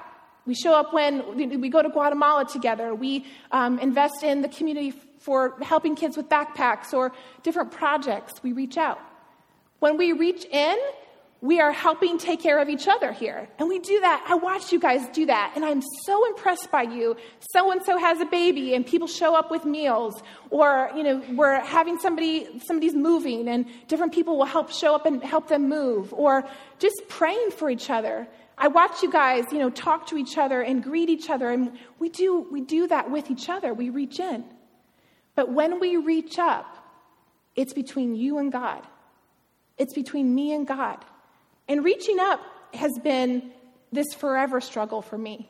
We 0.45 0.55
show 0.55 0.73
up 0.73 0.93
when 0.93 1.37
we 1.61 1.69
go 1.69 1.81
to 1.81 1.89
Guatemala 1.89 2.45
together. 2.45 2.93
We 2.93 3.25
um, 3.51 3.79
invest 3.79 4.23
in 4.23 4.41
the 4.41 4.49
community 4.49 4.93
for 5.23 5.55
helping 5.61 5.95
kids 5.95 6.17
with 6.17 6.29
backpacks 6.29 6.93
or 6.93 7.13
different 7.43 7.71
projects. 7.71 8.43
We 8.43 8.51
reach 8.51 8.77
out. 8.77 8.99
When 9.79 9.97
we 9.97 10.11
reach 10.11 10.45
in, 10.45 10.77
we 11.41 11.59
are 11.59 11.73
helping 11.73 12.17
take 12.17 12.41
care 12.41 12.59
of 12.59 12.69
each 12.69 12.87
other 12.87 13.11
here. 13.11 13.49
And 13.59 13.67
we 13.67 13.79
do 13.79 13.99
that. 13.99 14.25
I 14.29 14.35
watch 14.35 14.71
you 14.71 14.79
guys 14.79 15.05
do 15.09 15.25
that, 15.25 15.51
and 15.55 15.65
I'm 15.65 15.81
so 16.05 16.25
impressed 16.27 16.71
by 16.71 16.83
you. 16.83 17.17
So 17.51 17.69
and 17.69 17.83
so 17.83 17.97
has 17.97 18.21
a 18.21 18.25
baby, 18.25 18.75
and 18.75 18.85
people 18.85 19.07
show 19.07 19.35
up 19.35 19.51
with 19.51 19.65
meals, 19.65 20.23
or 20.51 20.89
you 20.95 21.03
know, 21.03 21.21
we're 21.33 21.59
having 21.59 21.99
somebody 21.99 22.61
somebody's 22.65 22.95
moving, 22.95 23.49
and 23.49 23.65
different 23.89 24.13
people 24.13 24.37
will 24.37 24.45
help 24.45 24.71
show 24.71 24.95
up 24.95 25.05
and 25.05 25.21
help 25.21 25.49
them 25.49 25.67
move, 25.67 26.13
or 26.13 26.47
just 26.79 27.01
praying 27.09 27.51
for 27.51 27.69
each 27.69 27.89
other. 27.89 28.25
I 28.57 28.69
watch 28.69 29.01
you 29.03 29.11
guys, 29.11 29.43
you 29.51 29.59
know, 29.59 29.69
talk 29.69 30.07
to 30.07 30.17
each 30.17 30.37
other 30.37 30.61
and 30.61 30.81
greet 30.81 31.09
each 31.09 31.29
other, 31.29 31.49
and 31.49 31.77
we 31.99 32.07
do, 32.07 32.47
we 32.51 32.61
do 32.61 32.87
that 32.87 33.11
with 33.11 33.29
each 33.29 33.49
other. 33.49 33.73
We 33.73 33.89
reach 33.89 34.19
in. 34.19 34.45
But 35.35 35.51
when 35.51 35.79
we 35.79 35.97
reach 35.97 36.37
up, 36.37 36.77
it's 37.55 37.73
between 37.73 38.15
you 38.15 38.37
and 38.37 38.51
God. 38.51 38.85
It's 39.77 39.93
between 39.93 40.33
me 40.33 40.53
and 40.53 40.67
God. 40.67 41.03
And 41.67 41.83
reaching 41.83 42.19
up 42.19 42.41
has 42.73 42.91
been 43.03 43.51
this 43.91 44.13
forever 44.13 44.59
struggle 44.59 45.01
for 45.01 45.17
me 45.17 45.49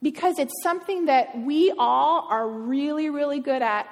because 0.00 0.38
it's 0.38 0.52
something 0.62 1.06
that 1.06 1.38
we 1.38 1.72
all 1.78 2.26
are 2.28 2.48
really, 2.48 3.10
really 3.10 3.40
good 3.40 3.62
at 3.62 3.88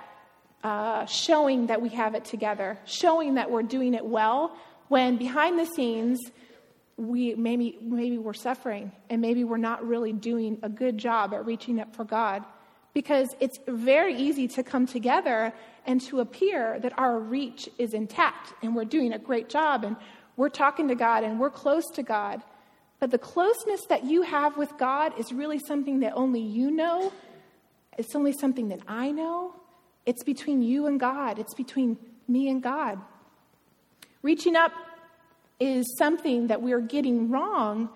uh, 0.62 1.06
showing 1.06 1.66
that 1.68 1.80
we 1.80 1.88
have 1.90 2.14
it 2.14 2.24
together, 2.24 2.78
showing 2.84 3.34
that 3.34 3.50
we're 3.50 3.62
doing 3.62 3.94
it 3.94 4.04
well, 4.04 4.56
when 4.88 5.16
behind 5.16 5.58
the 5.58 5.64
scenes, 5.64 6.20
we 6.96 7.34
maybe 7.34 7.78
maybe 7.80 8.18
we're 8.18 8.34
suffering 8.34 8.92
and 9.08 9.22
maybe 9.22 9.42
we're 9.42 9.56
not 9.56 9.86
really 9.86 10.12
doing 10.12 10.58
a 10.62 10.68
good 10.68 10.98
job 10.98 11.32
at 11.32 11.46
reaching 11.46 11.80
up 11.80 11.96
for 11.96 12.04
God 12.04 12.44
because 12.92 13.34
it's 13.40 13.58
very 13.66 14.14
easy 14.14 14.48
to 14.48 14.62
come 14.62 14.86
together 14.86 15.52
and 15.86 16.00
to 16.02 16.20
appear 16.20 16.78
that 16.80 16.98
our 16.98 17.18
reach 17.18 17.68
is 17.78 17.94
intact 17.94 18.52
and 18.62 18.74
we're 18.74 18.84
doing 18.84 19.12
a 19.12 19.18
great 19.18 19.48
job 19.48 19.84
and 19.84 19.96
we're 20.36 20.48
talking 20.48 20.88
to 20.88 20.94
God 20.94 21.24
and 21.24 21.38
we're 21.38 21.50
close 21.50 21.84
to 21.94 22.02
God. 22.02 22.42
But 22.98 23.10
the 23.10 23.18
closeness 23.18 23.80
that 23.88 24.04
you 24.04 24.22
have 24.22 24.56
with 24.56 24.76
God 24.78 25.18
is 25.18 25.32
really 25.32 25.58
something 25.58 26.00
that 26.00 26.12
only 26.14 26.40
you 26.40 26.70
know. 26.70 27.12
It's 27.96 28.14
only 28.14 28.32
something 28.32 28.68
that 28.68 28.80
I 28.86 29.10
know. 29.10 29.54
It's 30.06 30.24
between 30.24 30.62
you 30.62 30.86
and 30.86 30.98
God, 30.98 31.38
it's 31.38 31.54
between 31.54 31.98
me 32.28 32.48
and 32.48 32.62
God. 32.62 32.98
Reaching 34.22 34.56
up 34.56 34.72
is 35.58 35.86
something 35.98 36.48
that 36.48 36.62
we're 36.62 36.80
getting 36.80 37.30
wrong 37.30 37.90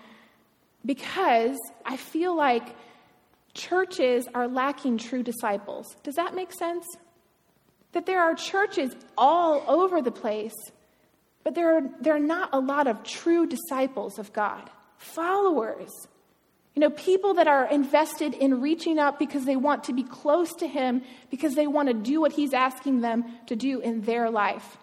because 0.85 1.57
I 1.85 1.97
feel 1.97 2.35
like 2.35 2.75
churches 3.55 4.27
are 4.35 4.47
lacking 4.47 4.99
true 4.99 5.23
disciples. 5.23 5.95
Does 6.03 6.15
that 6.15 6.35
make 6.35 6.53
sense? 6.53 6.85
That 7.93 8.05
there 8.05 8.21
are 8.21 8.35
churches 8.35 8.95
all 9.17 9.63
over 9.67 10.01
the 10.01 10.11
place, 10.11 10.53
but 11.43 11.55
there 11.55 11.77
are, 11.77 11.81
there 12.01 12.15
are 12.15 12.19
not 12.19 12.49
a 12.53 12.59
lot 12.59 12.87
of 12.87 13.03
true 13.03 13.47
disciples 13.47 14.19
of 14.19 14.31
God, 14.33 14.69
followers. 14.97 15.89
You 16.75 16.81
know, 16.81 16.89
people 16.89 17.35
that 17.35 17.47
are 17.47 17.65
invested 17.69 18.33
in 18.33 18.59
reaching 18.59 18.99
up 18.99 19.17
because 19.17 19.45
they 19.45 19.55
want 19.55 19.85
to 19.85 19.93
be 19.93 20.03
close 20.03 20.53
to 20.55 20.67
Him, 20.67 21.01
because 21.31 21.55
they 21.55 21.67
want 21.67 21.87
to 21.87 21.93
do 21.93 22.19
what 22.19 22.33
He's 22.33 22.53
asking 22.53 22.99
them 22.99 23.23
to 23.47 23.55
do 23.55 23.79
in 23.79 24.01
their 24.01 24.29
life. 24.29 24.77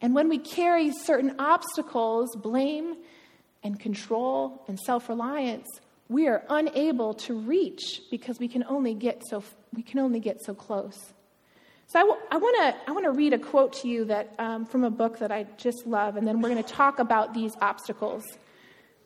And 0.00 0.14
when 0.14 0.30
we 0.30 0.38
carry 0.38 0.92
certain 0.92 1.34
obstacles, 1.38 2.34
blame 2.36 2.96
and 3.62 3.78
control 3.78 4.62
and 4.66 4.78
self 4.78 5.10
reliance, 5.10 5.66
we 6.08 6.26
are 6.26 6.42
unable 6.48 7.14
to 7.14 7.34
reach 7.34 8.02
because 8.10 8.38
we 8.38 8.48
can 8.48 8.64
only 8.64 8.94
get 8.94 9.22
so, 9.28 9.42
we 9.74 9.82
can 9.82 9.98
only 9.98 10.20
get 10.20 10.42
so 10.42 10.54
close. 10.54 11.12
So 11.86 12.18
I, 12.30 12.36
want 12.36 13.04
to 13.04 13.10
read 13.12 13.32
a 13.32 13.38
quote 13.38 13.72
to 13.80 13.88
you 13.88 14.04
that, 14.06 14.34
um, 14.38 14.66
from 14.66 14.84
a 14.84 14.90
book 14.90 15.20
that 15.20 15.32
I 15.32 15.46
just 15.56 15.86
love, 15.86 16.16
and 16.16 16.26
then 16.26 16.40
we're 16.40 16.50
going 16.50 16.62
to 16.62 16.68
talk 16.68 16.98
about 16.98 17.32
these 17.32 17.52
obstacles. 17.62 18.24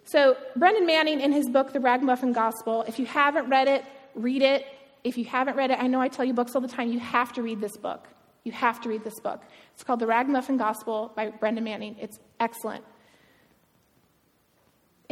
So, 0.04 0.37
Brennan 0.56 0.85
Manning, 0.85 1.21
in 1.21 1.30
his 1.30 1.49
book, 1.49 1.73
The 1.73 1.78
Ragamuffin 1.78 2.32
Gospel, 2.32 2.82
if 2.88 2.99
you 2.99 3.06
haven't 3.06 3.49
read 3.49 3.68
it, 3.68 3.85
read 4.16 4.42
it. 4.42 4.66
If 5.04 5.16
you 5.16 5.25
haven't 5.25 5.56
read 5.56 5.71
it, 5.71 5.78
I 5.80 5.87
know 5.87 6.00
I 6.00 6.09
tell 6.09 6.25
you 6.25 6.32
books 6.32 6.56
all 6.56 6.61
the 6.61 6.66
time, 6.66 6.90
you 6.90 6.99
have 6.99 7.32
to 7.35 7.42
read 7.42 7.61
this 7.61 7.76
book. 7.76 8.09
You 8.42 8.50
have 8.50 8.80
to 8.80 8.88
read 8.88 9.04
this 9.04 9.21
book. 9.21 9.42
It's 9.75 9.85
called 9.85 10.00
The 10.00 10.06
Ragamuffin 10.09 10.56
Gospel 10.56 11.12
by 11.14 11.30
Brennan 11.30 11.62
Manning. 11.62 11.94
It's 12.00 12.18
excellent. 12.40 12.85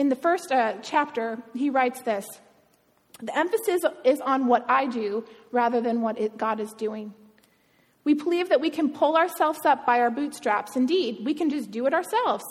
In 0.00 0.09
the 0.09 0.16
first 0.16 0.50
uh, 0.50 0.76
chapter, 0.80 1.42
he 1.52 1.69
writes 1.69 2.00
this 2.00 2.26
The 3.23 3.37
emphasis 3.37 3.83
is 4.02 4.19
on 4.23 4.47
what 4.47 4.64
I 4.66 4.87
do 4.87 5.26
rather 5.52 5.83
than 5.83 6.00
what 6.00 6.19
it, 6.19 6.38
God 6.38 6.59
is 6.59 6.73
doing. 6.73 7.12
We 8.04 8.14
believe 8.14 8.49
that 8.49 8.62
we 8.62 8.71
can 8.71 8.95
pull 8.95 9.14
ourselves 9.19 9.59
up 9.66 9.85
by 9.85 10.00
our 10.00 10.11
bootstraps. 10.11 10.75
Indeed, 10.75 11.19
we 11.23 11.35
can 11.35 11.50
just 11.50 11.71
do 11.71 11.85
it 11.85 11.92
ourselves. 11.92 12.45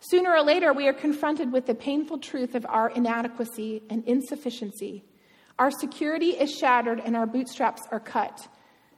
Sooner 0.00 0.32
or 0.34 0.42
later, 0.42 0.72
we 0.72 0.88
are 0.88 0.94
confronted 0.94 1.52
with 1.52 1.66
the 1.66 1.74
painful 1.74 2.20
truth 2.20 2.54
of 2.54 2.64
our 2.70 2.88
inadequacy 2.88 3.82
and 3.90 4.02
insufficiency. 4.06 5.04
Our 5.58 5.70
security 5.70 6.30
is 6.30 6.56
shattered 6.56 7.02
and 7.04 7.14
our 7.16 7.26
bootstraps 7.26 7.82
are 7.92 8.00
cut. 8.00 8.48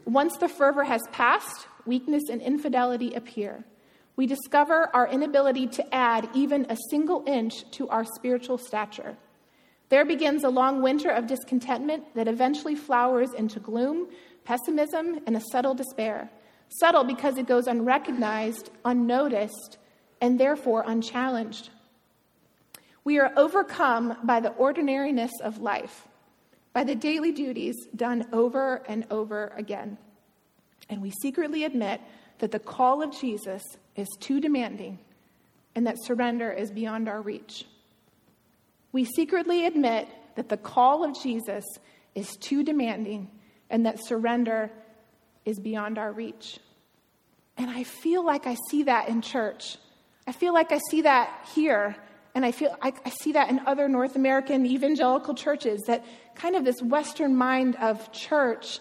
Once 0.04 0.36
the 0.36 0.48
fervor 0.48 0.84
has 0.84 1.02
passed, 1.10 1.66
weakness 1.86 2.28
and 2.30 2.40
infidelity 2.40 3.14
appear. 3.14 3.64
We 4.16 4.26
discover 4.26 4.88
our 4.94 5.06
inability 5.06 5.66
to 5.68 5.94
add 5.94 6.30
even 6.34 6.66
a 6.70 6.76
single 6.90 7.22
inch 7.26 7.70
to 7.72 7.88
our 7.90 8.04
spiritual 8.16 8.56
stature. 8.56 9.16
There 9.90 10.06
begins 10.06 10.42
a 10.42 10.48
long 10.48 10.82
winter 10.82 11.10
of 11.10 11.26
discontentment 11.26 12.14
that 12.14 12.26
eventually 12.26 12.74
flowers 12.74 13.32
into 13.34 13.60
gloom, 13.60 14.08
pessimism, 14.44 15.20
and 15.26 15.36
a 15.36 15.42
subtle 15.52 15.74
despair. 15.74 16.30
Subtle 16.80 17.04
because 17.04 17.36
it 17.36 17.46
goes 17.46 17.66
unrecognized, 17.66 18.70
unnoticed, 18.84 19.78
and 20.20 20.40
therefore 20.40 20.82
unchallenged. 20.86 21.68
We 23.04 23.20
are 23.20 23.32
overcome 23.36 24.16
by 24.24 24.40
the 24.40 24.50
ordinariness 24.54 25.30
of 25.40 25.58
life, 25.58 26.08
by 26.72 26.82
the 26.82 26.96
daily 26.96 27.30
duties 27.30 27.76
done 27.94 28.26
over 28.32 28.82
and 28.88 29.06
over 29.10 29.52
again. 29.56 29.98
And 30.88 31.02
we 31.02 31.10
secretly 31.10 31.64
admit 31.64 32.00
that 32.38 32.50
the 32.50 32.58
call 32.58 33.02
of 33.02 33.16
Jesus 33.16 33.62
is 33.96 34.08
too 34.20 34.40
demanding 34.40 34.98
and 35.74 35.86
that 35.86 35.96
surrender 36.02 36.50
is 36.50 36.70
beyond 36.70 37.08
our 37.08 37.20
reach. 37.20 37.64
We 38.92 39.04
secretly 39.04 39.66
admit 39.66 40.08
that 40.36 40.48
the 40.48 40.56
call 40.56 41.04
of 41.04 41.20
Jesus 41.22 41.64
is 42.14 42.30
too 42.36 42.62
demanding 42.62 43.30
and 43.68 43.84
that 43.86 44.02
surrender 44.04 44.70
is 45.44 45.58
beyond 45.58 45.98
our 45.98 46.12
reach. 46.12 46.58
And 47.56 47.70
I 47.70 47.84
feel 47.84 48.24
like 48.24 48.46
I 48.46 48.56
see 48.70 48.84
that 48.84 49.08
in 49.08 49.22
church. 49.22 49.76
I 50.26 50.32
feel 50.32 50.52
like 50.52 50.72
I 50.72 50.78
see 50.90 51.02
that 51.02 51.48
here. 51.54 51.96
And 52.34 52.44
I 52.44 52.52
feel 52.52 52.76
I, 52.82 52.92
I, 53.04 53.10
see 53.10 53.32
that 53.32 53.48
in 53.48 53.60
other 53.60 53.88
North 53.88 54.14
American 54.14 54.66
evangelical 54.66 55.34
churches, 55.34 55.80
that 55.86 56.04
kind 56.34 56.54
of 56.54 56.66
this 56.66 56.82
Western 56.82 57.34
mind 57.34 57.76
of 57.76 58.12
church 58.12 58.80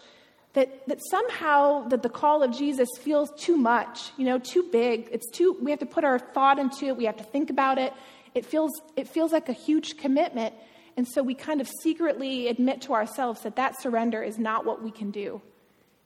that, 0.55 0.87
that 0.87 0.99
somehow 1.11 1.87
that 1.89 2.01
the 2.01 2.09
call 2.09 2.41
of 2.41 2.51
Jesus 2.57 2.89
feels 3.01 3.29
too 3.37 3.57
much, 3.57 4.11
you 4.17 4.23
know, 4.23 4.39
too 4.39 4.63
big. 4.71 5.09
It's 5.11 5.29
too, 5.29 5.57
we 5.61 5.69
have 5.69 5.81
to 5.81 5.85
put 5.85 6.05
our 6.05 6.17
thought 6.17 6.59
into 6.59 6.85
it. 6.85 6.97
We 6.97 7.05
have 7.05 7.17
to 7.17 7.23
think 7.25 7.49
about 7.49 7.77
it. 7.77 7.93
It 8.33 8.45
feels, 8.45 8.71
it 8.95 9.09
feels 9.09 9.33
like 9.33 9.49
a 9.49 9.53
huge 9.53 9.97
commitment. 9.97 10.55
And 10.95 11.05
so 11.05 11.21
we 11.21 11.35
kind 11.35 11.59
of 11.59 11.69
secretly 11.83 12.47
admit 12.47 12.81
to 12.83 12.93
ourselves 12.93 13.41
that 13.41 13.57
that 13.57 13.81
surrender 13.81 14.23
is 14.23 14.39
not 14.39 14.65
what 14.65 14.81
we 14.81 14.91
can 14.91 15.11
do. 15.11 15.41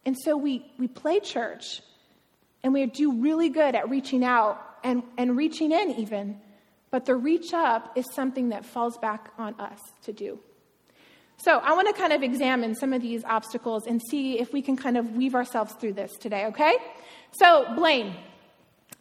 And 0.03 0.17
so 0.17 0.35
we, 0.35 0.65
we 0.79 0.87
play 0.87 1.19
church 1.19 1.81
and 2.63 2.73
we 2.73 2.87
do 2.87 3.21
really 3.21 3.49
good 3.49 3.75
at 3.75 3.87
reaching 3.87 4.23
out 4.23 4.59
and, 4.83 5.03
and 5.15 5.37
reaching 5.37 5.71
in 5.71 5.91
even. 5.91 6.41
But 6.89 7.05
the 7.05 7.15
reach 7.15 7.53
up 7.53 7.95
is 7.95 8.05
something 8.15 8.49
that 8.49 8.65
falls 8.65 8.97
back 8.97 9.29
on 9.37 9.53
us 9.59 9.79
to 10.03 10.11
do. 10.11 10.39
So 11.41 11.59
I 11.59 11.71
want 11.73 11.87
to 11.87 11.93
kind 11.93 12.11
of 12.11 12.21
examine 12.21 12.75
some 12.75 12.91
of 12.91 13.01
these 13.01 13.23
obstacles 13.23 13.87
and 13.87 14.01
see 14.01 14.39
if 14.39 14.51
we 14.51 14.61
can 14.61 14.75
kind 14.75 14.97
of 14.97 15.15
weave 15.15 15.35
ourselves 15.35 15.73
through 15.73 15.93
this 15.93 16.11
today, 16.19 16.45
okay? 16.47 16.75
So, 17.31 17.73
blame. 17.75 18.13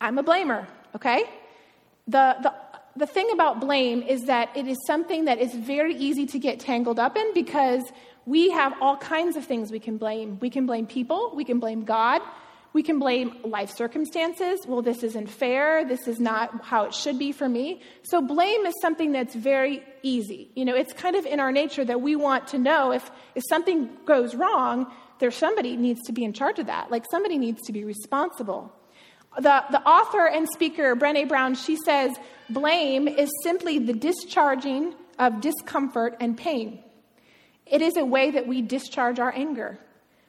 I'm 0.01 0.19
a 0.19 0.23
blamer, 0.23 0.67
okay? 0.95 1.25
The, 2.07 2.37
the, 2.41 2.55
the 2.95 3.07
thing 3.07 3.31
about 3.33 3.61
blame 3.61 4.03
is 4.03 4.23
that 4.27 4.57
it 4.57 4.69
is 4.69 4.77
something 4.87 5.25
that 5.25 5.41
is 5.41 5.53
very 5.53 5.97
easy 5.97 6.27
to 6.27 6.39
get 6.39 6.61
tangled 6.61 7.01
up 7.01 7.17
in 7.17 7.35
because 7.35 7.83
we 8.25 8.51
have 8.51 8.73
all 8.81 8.97
kinds 8.97 9.37
of 9.37 9.45
things 9.45 9.73
we 9.73 9.81
can 9.81 9.97
blame. 9.97 10.39
We 10.41 10.51
can 10.51 10.65
blame 10.65 10.87
people, 10.87 11.33
we 11.35 11.45
can 11.45 11.59
blame 11.59 11.85
God, 11.85 12.23
we 12.73 12.83
can 12.83 12.99
blame 12.99 13.37
life 13.45 13.71
circumstances. 13.71 14.61
Well, 14.67 14.83
this 14.83 15.03
isn't 15.03 15.29
fair. 15.31 15.85
This 15.87 16.07
is 16.07 16.21
not 16.21 16.65
how 16.65 16.85
it 16.85 16.95
should 16.95 17.19
be 17.19 17.33
for 17.33 17.49
me. 17.49 17.83
So, 18.03 18.21
blame 18.21 18.67
is 18.67 18.75
something 18.83 19.13
that's 19.13 19.35
very 19.35 19.83
easy. 20.03 20.51
You 20.55 20.65
know, 20.65 20.75
it's 20.75 20.93
kind 20.93 21.17
of 21.17 21.25
in 21.25 21.41
our 21.41 21.51
nature 21.51 21.85
that 21.85 22.01
we 22.01 22.15
want 22.15 22.49
to 22.49 22.59
know 22.59 22.93
if, 22.93 23.11
if 23.35 23.43
something 23.49 23.89
goes 24.05 24.35
wrong, 24.35 24.93
there's 25.19 25.35
somebody 25.35 25.77
needs 25.77 26.01
to 26.07 26.13
be 26.13 26.25
in 26.25 26.33
charge 26.33 26.59
of 26.59 26.67
that. 26.67 26.91
Like, 26.91 27.05
somebody 27.11 27.39
needs 27.39 27.63
to 27.67 27.73
be 27.73 27.85
responsible. 27.85 28.73
The, 29.37 29.65
the 29.71 29.81
author 29.83 30.27
and 30.27 30.49
speaker, 30.49 30.97
Brene 30.97 31.29
Brown, 31.29 31.55
she 31.55 31.77
says, 31.77 32.17
blame 32.51 33.09
is 33.09 33.31
simply 33.43 33.79
the 33.79 33.93
discharging 33.93 34.95
of 35.19 35.41
discomfort 35.41 36.17
and 36.21 36.37
pain. 36.37 36.83
It 37.67 37.83
is 37.83 37.97
a 37.97 38.05
way 38.05 38.31
that 38.31 38.47
we 38.47 38.63
discharge 38.63 39.19
our 39.19 39.33
anger. 39.35 39.79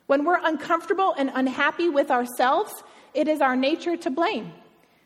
When 0.09 0.25
we're 0.25 0.39
uncomfortable 0.43 1.13
and 1.15 1.29
unhappy 1.35 1.87
with 1.87 2.09
ourselves, 2.09 2.73
it 3.13 3.27
is 3.27 3.41
our 3.41 3.55
nature 3.55 3.95
to 3.97 4.09
blame. 4.09 4.51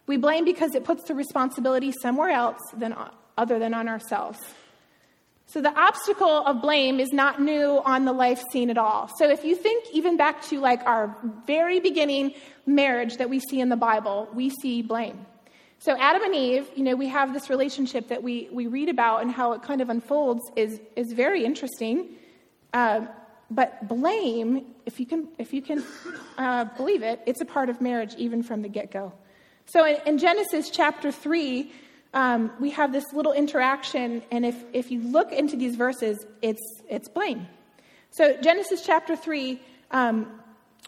We 0.07 0.15
blame 0.15 0.45
because 0.45 0.75
it 0.75 0.85
puts 0.85 1.03
the 1.03 1.13
responsibility 1.13 1.91
somewhere 2.01 2.29
else 2.29 2.61
than, 2.73 2.95
other 3.37 3.59
than 3.59 3.73
on 3.73 3.89
ourselves. 3.89 4.39
So 5.47 5.59
the 5.59 5.77
obstacle 5.77 6.45
of 6.45 6.61
blame 6.61 7.01
is 7.01 7.11
not 7.11 7.41
new 7.41 7.81
on 7.83 8.05
the 8.05 8.13
life 8.13 8.41
scene 8.49 8.69
at 8.69 8.77
all. 8.77 9.11
So 9.17 9.29
if 9.29 9.43
you 9.43 9.57
think 9.57 9.87
even 9.91 10.15
back 10.15 10.41
to 10.43 10.61
like 10.61 10.81
our 10.85 11.13
very 11.45 11.81
beginning 11.81 12.35
marriage 12.65 13.17
that 13.17 13.29
we 13.29 13.41
see 13.41 13.59
in 13.59 13.67
the 13.67 13.75
Bible, 13.75 14.29
we 14.33 14.51
see 14.51 14.81
blame. 14.81 15.25
So 15.79 15.97
Adam 15.99 16.23
and 16.23 16.33
Eve, 16.33 16.69
you 16.77 16.83
know, 16.85 16.95
we 16.95 17.09
have 17.09 17.33
this 17.33 17.49
relationship 17.49 18.07
that 18.07 18.23
we, 18.23 18.47
we 18.53 18.67
read 18.67 18.87
about 18.87 19.21
and 19.21 19.29
how 19.29 19.51
it 19.51 19.63
kind 19.63 19.81
of 19.81 19.89
unfolds 19.89 20.43
is, 20.55 20.79
is 20.95 21.11
very 21.11 21.43
interesting. 21.43 22.07
Uh, 22.71 23.07
but 23.55 23.87
blame, 23.87 24.65
if 24.85 24.99
you 24.99 25.05
can, 25.05 25.27
if 25.37 25.53
you 25.53 25.61
can 25.61 25.83
uh, 26.37 26.65
believe 26.77 27.03
it, 27.03 27.21
it's 27.25 27.41
a 27.41 27.45
part 27.45 27.69
of 27.69 27.81
marriage 27.81 28.15
even 28.17 28.43
from 28.43 28.61
the 28.61 28.69
get 28.69 28.91
go. 28.91 29.13
So 29.65 29.85
in, 29.85 29.97
in, 30.05 30.17
Genesis 30.17 30.69
chapter 30.69 31.11
3, 31.11 31.71
um, 32.13 32.51
we 32.59 32.69
have 32.71 32.91
this 32.91 33.05
little 33.13 33.33
interaction, 33.33 34.21
and 34.31 34.45
if, 34.45 34.55
if 34.73 34.91
you 34.91 34.99
look 35.01 35.31
into 35.31 35.55
these 35.55 35.75
verses, 35.75 36.25
it's, 36.41 36.61
it's 36.89 37.07
blame. 37.07 37.47
So, 38.11 38.37
Genesis 38.41 38.85
chapter 38.85 39.15
3, 39.15 39.59
um, 39.89 40.39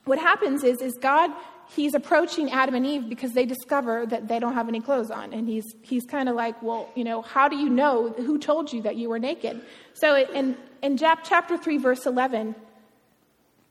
what 0.04 0.20
happens 0.20 0.64
is, 0.64 0.80
is 0.82 0.94
God, 1.02 1.32
he's 1.70 1.94
approaching 1.94 2.52
Adam 2.52 2.76
and 2.76 2.86
Eve 2.86 3.10
because 3.10 3.34
they 3.34 3.46
discover 3.46 4.06
that 4.06 4.28
they 4.28 4.40
don't 4.40 4.54
have 4.54 4.68
any 4.68 4.82
clothes 4.82 5.12
on. 5.12 5.34
And 5.34 5.48
he's, 5.48 5.66
he's 5.82 6.06
kind 6.06 6.30
of 6.30 6.36
like, 6.36 6.62
well, 6.62 6.90
you 6.96 7.04
know, 7.04 7.22
how 7.22 7.48
do 7.48 7.56
you 7.56 7.70
know? 7.70 8.10
Who 8.10 8.38
told 8.38 8.72
you 8.72 8.82
that 8.84 8.96
you 8.96 9.10
were 9.10 9.20
naked? 9.20 9.62
So, 9.94 10.16
in, 10.16 10.58
in 10.82 10.98
chapter 10.98 11.58
3, 11.58 11.78
verse 11.78 12.06
11, 12.06 12.56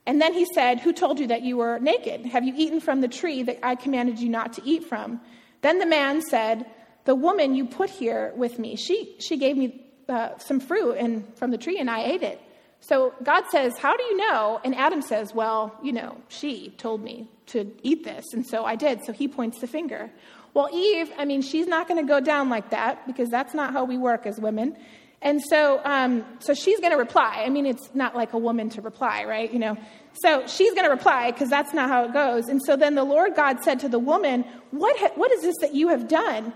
And 0.07 0.21
then 0.21 0.35
he 0.35 0.47
said, 0.55 0.81
Who 0.81 0.93
told 0.93 1.19
you 1.19 1.29
that 1.29 1.43
you 1.43 1.57
were 1.57 1.79
naked? 1.79 2.27
Have 2.27 2.45
you 2.45 2.55
eaten 2.57 2.81
from 2.81 3.01
the 3.01 3.09
tree 3.09 3.43
that 3.43 3.59
I 3.63 3.75
commanded 3.75 4.19
you 4.19 4.29
not 4.29 4.55
to 4.55 4.63
eat 4.65 4.85
from? 4.85 5.21
Then 5.63 5.79
the 5.79 5.87
man 5.87 6.23
said, 6.23 6.67
The 7.05 7.15
woman 7.15 7.55
you 7.55 7.67
put 7.67 7.91
here 7.91 8.33
with 8.37 8.59
me, 8.59 8.77
she, 8.77 9.17
she 9.19 9.37
gave 9.37 9.57
me 9.57 9.81
uh, 10.09 10.37
some 10.39 10.61
fruit 10.61 10.95
and, 10.95 11.37
from 11.39 11.51
the 11.51 11.59
tree 11.59 11.79
and 11.79 11.91
I 11.91 12.05
ate 12.05 12.23
it. 12.23 12.41
So 12.87 13.15
God 13.23 13.45
says, 13.51 13.79
How 13.79 13.97
do 13.97 14.03
you 14.03 14.17
know? 14.17 14.61
And 14.65 14.75
Adam 14.75 15.01
says, 15.01 15.35
Well, 15.35 15.75
you 15.83 15.93
know, 15.93 16.21
she 16.29 16.75
told 16.77 17.03
me 17.03 17.29
to 17.47 17.71
eat 17.83 18.05
this, 18.05 18.25
and 18.33 18.47
so 18.47 18.65
I 18.65 18.77
did. 18.77 19.05
So 19.05 19.13
he 19.13 19.29
points 19.29 19.61
the 19.61 19.67
finger. 19.67 20.11
Well, 20.53 20.69
Eve, 20.73 21.11
I 21.19 21.25
mean, 21.25 21.43
she's 21.43 21.67
not 21.67 21.89
going 21.89 22.05
to 22.05 22.09
go 22.09 22.21
down 22.21 22.49
like 22.49 22.71
that 22.71 23.07
because 23.07 23.29
that's 23.29 23.55
not 23.55 23.73
how 23.73 23.85
we 23.85 23.99
work 23.99 24.25
as 24.25 24.39
women. 24.39 24.77
And 25.21 25.43
so, 25.43 25.81
um, 25.85 26.25
so 26.39 26.55
she's 26.55 26.79
going 26.79 26.93
to 26.93 26.99
reply. 26.99 27.43
I 27.45 27.49
mean, 27.49 27.67
it's 27.67 27.91
not 27.95 28.15
like 28.15 28.35
a 28.35 28.39
woman 28.39 28.69
to 28.71 28.83
reply, 28.83 29.25
right? 29.25 29.51
You 29.53 29.59
know, 29.59 29.77
so 30.13 30.47
she's 30.47 30.73
going 30.75 30.85
to 30.85 30.91
reply 30.91 31.33
because 31.33 31.49
that's 31.49 31.73
not 31.73 31.89
how 31.89 32.05
it 32.05 32.13
goes. 32.13 32.45
And 32.49 32.61
so 32.63 32.77
then 32.77 32.95
the 32.95 33.05
Lord 33.05 33.35
God 33.35 33.65
said 33.65 33.81
to 33.81 33.89
the 33.89 33.99
woman, 33.99 34.45
"What 34.71 34.97
ha- 34.99 35.13
what 35.15 35.33
is 35.33 35.43
this 35.43 35.57
that 35.63 35.75
you 35.75 35.89
have 35.89 36.07
done?" 36.07 36.53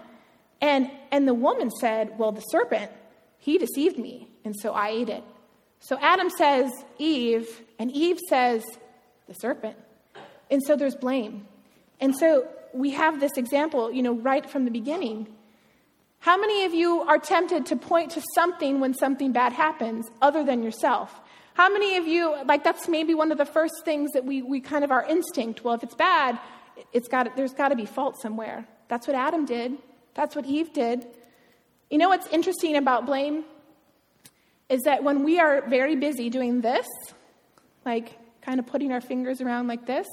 And 0.61 0.91
and 1.11 1.27
the 1.27 1.35
woman 1.35 1.71
said, 1.71 2.19
"Well, 2.19 2.31
the 2.31 2.43
serpent, 2.43 2.93
he 3.39 3.57
deceived 3.57 3.99
me, 3.99 4.29
and 4.45 4.55
so 4.55 4.75
I 4.75 4.91
ate 4.91 5.09
it." 5.09 5.25
So 5.81 5.99
Adam 6.01 6.31
says 6.31 6.71
Eve, 6.99 7.49
and 7.79 7.91
Eve 7.93 8.19
says 8.29 8.65
the 9.27 9.35
serpent. 9.35 9.77
And 10.51 10.63
so 10.63 10.77
there's 10.77 10.97
blame. 10.97 11.47
And 12.01 12.17
so 12.17 12.49
we 12.73 12.91
have 12.91 13.21
this 13.21 13.33
example, 13.37 13.93
you 13.93 14.03
know, 14.03 14.15
right 14.15 14.49
from 14.49 14.65
the 14.65 14.71
beginning. 14.71 15.29
How 16.21 16.37
many 16.39 16.65
of 16.65 16.75
you 16.75 17.03
are 17.03 17.19
tempted 17.19 17.67
to 17.67 17.77
point 17.77 18.13
to 18.13 18.23
something 18.35 18.81
when 18.81 18.95
something 18.95 19.33
bad 19.33 19.53
happens 19.53 20.07
other 20.21 20.45
than 20.45 20.63
yourself? 20.63 21.21
How 21.55 21.69
many 21.69 21.97
of 21.97 22.07
you, 22.07 22.37
like, 22.45 22.65
that's 22.65 22.89
maybe 22.89 23.15
one 23.15 23.33
of 23.33 23.39
the 23.39 23.45
first 23.45 23.85
things 23.85 24.13
that 24.13 24.25
we, 24.25 24.43
we 24.43 24.61
kind 24.61 24.85
of 24.85 24.91
our 24.91 25.05
instinct? 25.05 25.65
Well, 25.65 25.75
if 25.75 25.83
it's 25.83 25.95
bad, 25.95 26.39
it's 26.93 27.09
got, 27.09 27.37
there's 27.37 27.53
got 27.53 27.69
to 27.69 27.77
be 27.77 27.87
fault 27.87 28.21
somewhere. 28.21 28.67
That's 28.89 29.07
what 29.07 29.17
Adam 29.17 29.45
did, 29.45 29.77
that's 30.15 30.35
what 30.35 30.45
Eve 30.47 30.73
did. 30.73 31.07
You 31.91 31.99
know 31.99 32.09
what's 32.09 32.27
interesting 32.29 32.77
about 32.77 33.07
blame? 33.07 33.45
Is 34.69 34.83
that 34.83 35.03
when 35.03 35.25
we 35.25 35.41
are 35.41 35.67
very 35.69 35.97
busy 35.97 36.31
doing 36.31 36.61
this, 36.61 36.87
like 37.85 38.19
kind 38.43 38.59
of 38.59 38.67
putting 38.67 38.93
our 38.93 39.01
fingers 39.01 39.41
around 39.41 39.67
like 39.67 39.87
this, 39.87 40.07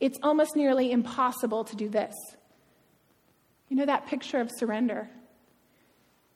it's 0.00 0.18
almost 0.22 0.56
nearly 0.56 0.90
impossible 0.90 1.64
to 1.64 1.76
do 1.76 1.88
this. 1.88 2.14
You 3.68 3.76
know 3.76 3.86
that 3.86 4.06
picture 4.06 4.40
of 4.40 4.50
surrender? 4.50 5.08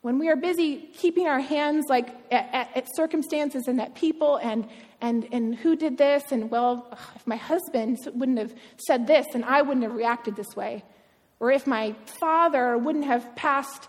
When 0.02 0.18
we 0.18 0.28
are 0.28 0.36
busy 0.36 0.90
keeping 0.94 1.26
our 1.26 1.40
hands 1.40 1.86
like 1.88 2.08
at, 2.30 2.48
at, 2.52 2.76
at 2.76 2.86
circumstances 2.94 3.66
and 3.66 3.80
at 3.80 3.94
people 3.94 4.36
and, 4.36 4.68
and, 5.00 5.26
and 5.32 5.54
who 5.54 5.76
did 5.76 5.96
this, 5.96 6.24
and 6.30 6.50
well, 6.50 6.96
if 7.16 7.26
my 7.26 7.36
husband 7.36 7.98
wouldn't 8.14 8.38
have 8.38 8.54
said 8.86 9.06
this 9.06 9.26
and 9.32 9.44
I 9.44 9.62
wouldn't 9.62 9.82
have 9.82 9.94
reacted 9.94 10.36
this 10.36 10.54
way, 10.54 10.84
or 11.40 11.50
if 11.50 11.66
my 11.66 11.94
father 12.20 12.76
wouldn't 12.76 13.06
have 13.06 13.34
passed 13.34 13.88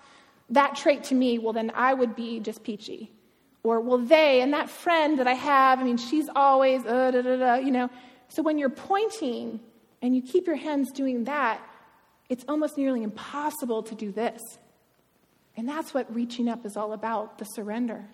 that 0.49 0.75
trait 0.75 1.03
to 1.05 1.15
me, 1.15 1.37
well, 1.37 1.53
then 1.53 1.71
I 1.75 1.93
would 1.93 2.15
be 2.15 2.39
just 2.39 2.63
peachy. 2.63 3.11
Or, 3.65 3.79
well, 3.79 3.97
they 3.97 4.41
and 4.41 4.53
that 4.53 4.69
friend 4.69 5.17
that 5.17 5.25
I 5.25 5.33
have, 5.33 5.79
I 5.79 5.83
mean, 5.83 5.97
she's 5.97 6.29
always, 6.35 6.85
uh, 6.85 7.09
da, 7.09 7.21
da, 7.23 7.35
da, 7.35 7.55
you 7.55 7.71
know. 7.71 7.89
So 8.27 8.43
when 8.43 8.59
you're 8.59 8.69
pointing 8.69 9.59
and 10.03 10.15
you 10.15 10.21
keep 10.21 10.45
your 10.45 10.55
hands 10.55 10.91
doing 10.91 11.23
that, 11.23 11.59
it's 12.29 12.45
almost 12.47 12.77
nearly 12.77 13.01
impossible 13.01 13.81
to 13.81 13.95
do 13.95 14.11
this. 14.11 14.39
And 15.57 15.67
that's 15.67 15.95
what 15.95 16.13
reaching 16.13 16.47
up 16.47 16.63
is 16.63 16.77
all 16.77 16.93
about 16.93 17.39
the 17.39 17.45
surrender. 17.45 18.05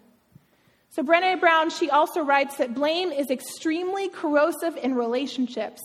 So, 0.90 1.04
Brene 1.04 1.38
Brown, 1.42 1.70
she 1.70 1.90
also 1.90 2.24
writes 2.24 2.56
that 2.56 2.74
blame 2.74 3.12
is 3.12 3.30
extremely 3.30 4.08
corrosive 4.08 4.78
in 4.78 4.96
relationships. 4.96 5.82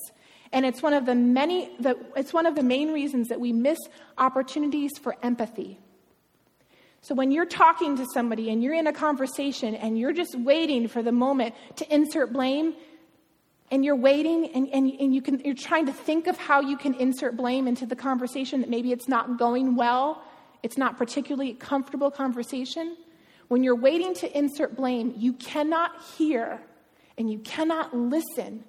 And 0.53 0.65
it's 0.65 0.81
one 0.81 0.95
of 0.95 1.07
the 1.07 1.17
many, 1.17 1.71
the, 1.81 1.99
it's 2.15 2.33
one 2.33 2.47
of 2.47 2.55
the 2.55 2.63
main 2.63 2.93
reasons 2.93 3.29
that 3.29 3.41
we 3.41 3.53
miss 3.53 3.79
opportunities 4.17 4.93
for 5.03 5.17
empathy. 5.25 5.81
So 7.03 7.15
when 7.15 7.31
you're 7.31 7.47
talking 7.47 7.97
to 7.97 8.07
somebody 8.13 8.51
and 8.51 8.63
you're 8.63 8.75
in 8.75 8.87
a 8.87 8.93
conversation 8.93 9.75
and 9.75 9.99
you're 9.99 10.13
just 10.13 10.35
waiting 10.35 10.89
for 10.89 11.03
the 11.03 11.13
moment 11.13 11.55
to 11.77 11.95
insert 11.95 12.33
blame, 12.33 12.75
and 13.71 13.85
you're 13.85 13.97
waiting 13.97 14.51
and, 14.55 14.69
and, 14.73 14.93
and 15.01 15.15
you 15.15 15.21
can, 15.21 15.41
you're 15.41 15.55
trying 15.55 15.87
to 15.87 15.93
think 15.93 16.27
of 16.27 16.37
how 16.37 16.61
you 16.61 16.77
can 16.77 16.95
insert 16.95 17.37
blame 17.37 17.67
into 17.67 17.87
the 17.87 17.97
conversation 17.97 18.61
that 18.61 18.71
maybe 18.71 18.93
it's 18.93 19.09
not 19.09 19.39
going 19.39 19.77
well, 19.77 20.23
it's 20.63 20.79
not 20.79 20.97
particularly 20.97 21.55
comfortable 21.55 22.11
conversation. 22.11 22.97
When 23.49 23.63
you're 23.63 23.77
waiting 23.77 24.15
to 24.15 24.39
insert 24.39 24.77
blame, 24.77 25.15
you 25.17 25.33
cannot 25.33 26.03
hear 26.17 26.61
and 27.19 27.31
you 27.31 27.39
cannot 27.41 27.97
listen 27.97 28.65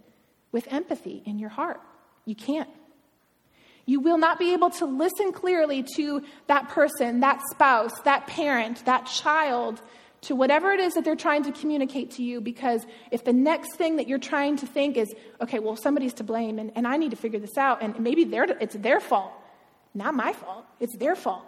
with 0.52 0.68
empathy 0.72 1.22
in 1.26 1.40
your 1.40 1.50
heart. 1.50 1.82
You 2.26 2.36
can't. 2.36 2.70
You 3.88 4.02
will 4.02 4.17
not 4.17 4.38
be 4.38 4.54
able 4.54 4.69
to 4.71 4.86
listen 4.86 5.32
clearly 5.32 5.84
to 5.95 6.21
that 6.47 6.67
person, 6.69 7.21
that 7.21 7.41
spouse, 7.50 7.97
that 8.02 8.28
parent, 8.28 8.86
that 8.86 9.06
child, 9.06 9.82
to 10.21 10.36
whatever 10.36 10.71
it 10.71 10.82
is 10.82 10.93
that 10.95 11.06
they're 11.06 11.15
trying 11.15 11.43
to 11.43 11.54
communicate 11.54 12.12
to 12.12 12.23
you 12.23 12.41
because 12.41 12.86
if 13.12 13.23
the 13.23 13.32
next 13.32 13.76
thing 13.76 13.95
that 13.95 14.08
you're 14.08 14.19
trying 14.19 14.58
to 14.58 14.67
think 14.67 14.97
is, 14.97 15.08
okay, 15.39 15.60
well, 15.60 15.78
somebody's 15.78 16.13
to 16.15 16.26
blame 16.26 16.60
and, 16.60 16.71
and 16.76 16.86
I 16.86 16.97
need 16.97 17.12
to 17.12 17.17
figure 17.17 17.39
this 17.39 17.58
out, 17.58 17.82
and 17.82 17.97
maybe 18.00 18.23
it's 18.23 18.76
their 18.76 19.00
fault, 19.00 19.32
not 19.93 20.13
my 20.13 20.34
fault, 20.34 20.65
it's 20.82 20.97
their 20.97 21.15
fault. 21.15 21.45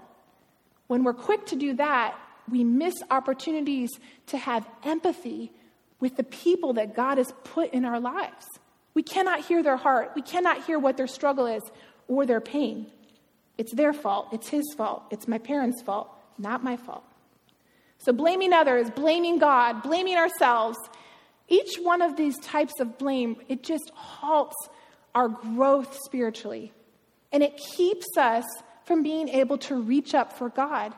When 0.88 1.04
we're 1.04 1.13
quick 1.13 1.45
to 1.47 1.58
do 1.58 1.73
that, 1.75 2.17
we 2.49 2.63
miss 2.63 2.95
opportunities 3.12 3.89
to 4.28 4.38
have 4.38 4.67
empathy 4.84 5.52
with 5.99 6.15
the 6.15 6.23
people 6.23 6.73
that 6.73 6.95
God 6.95 7.17
has 7.17 7.32
put 7.43 7.73
in 7.73 7.84
our 7.84 7.99
lives. 7.99 8.45
We 8.93 9.04
cannot 9.04 9.41
hear 9.41 9.62
their 9.62 9.78
heart. 9.78 10.12
We 10.15 10.21
cannot 10.21 10.63
hear 10.65 10.80
what 10.80 10.97
their 10.97 11.08
struggle 11.08 11.45
is 11.45 11.63
or 12.10 12.26
their 12.26 12.41
pain. 12.41 12.88
It's 13.58 13.74
their 13.74 13.93
fault. 13.93 14.28
It's 14.34 14.50
his 14.50 14.65
fault. 14.76 15.04
It's 15.12 15.28
my 15.28 15.38
parents' 15.38 15.82
fault, 15.82 16.10
not 16.38 16.63
my 16.63 16.76
fault. 16.76 17.04
So, 18.00 18.13
blaming 18.13 18.54
others, 18.54 18.89
blaming 18.89 19.39
God, 19.39 19.84
blaming 19.84 20.15
ourselves, 20.15 20.78
each 21.50 21.78
one 21.82 22.02
of 22.02 22.15
these 22.15 22.38
types 22.39 22.80
of 22.80 22.98
blame, 22.98 23.38
it 23.48 23.63
just 23.63 23.91
halts 23.93 24.56
our 25.13 25.28
growth 25.28 25.98
spiritually. 26.06 26.72
And 27.32 27.43
it 27.43 27.58
keeps 27.76 28.08
us 28.17 28.45
from 28.86 29.04
being 29.04 29.30
able 29.30 29.58
to 29.60 29.76
reach 29.76 30.15
up 30.15 30.34
for 30.34 30.50
God. 30.50 30.93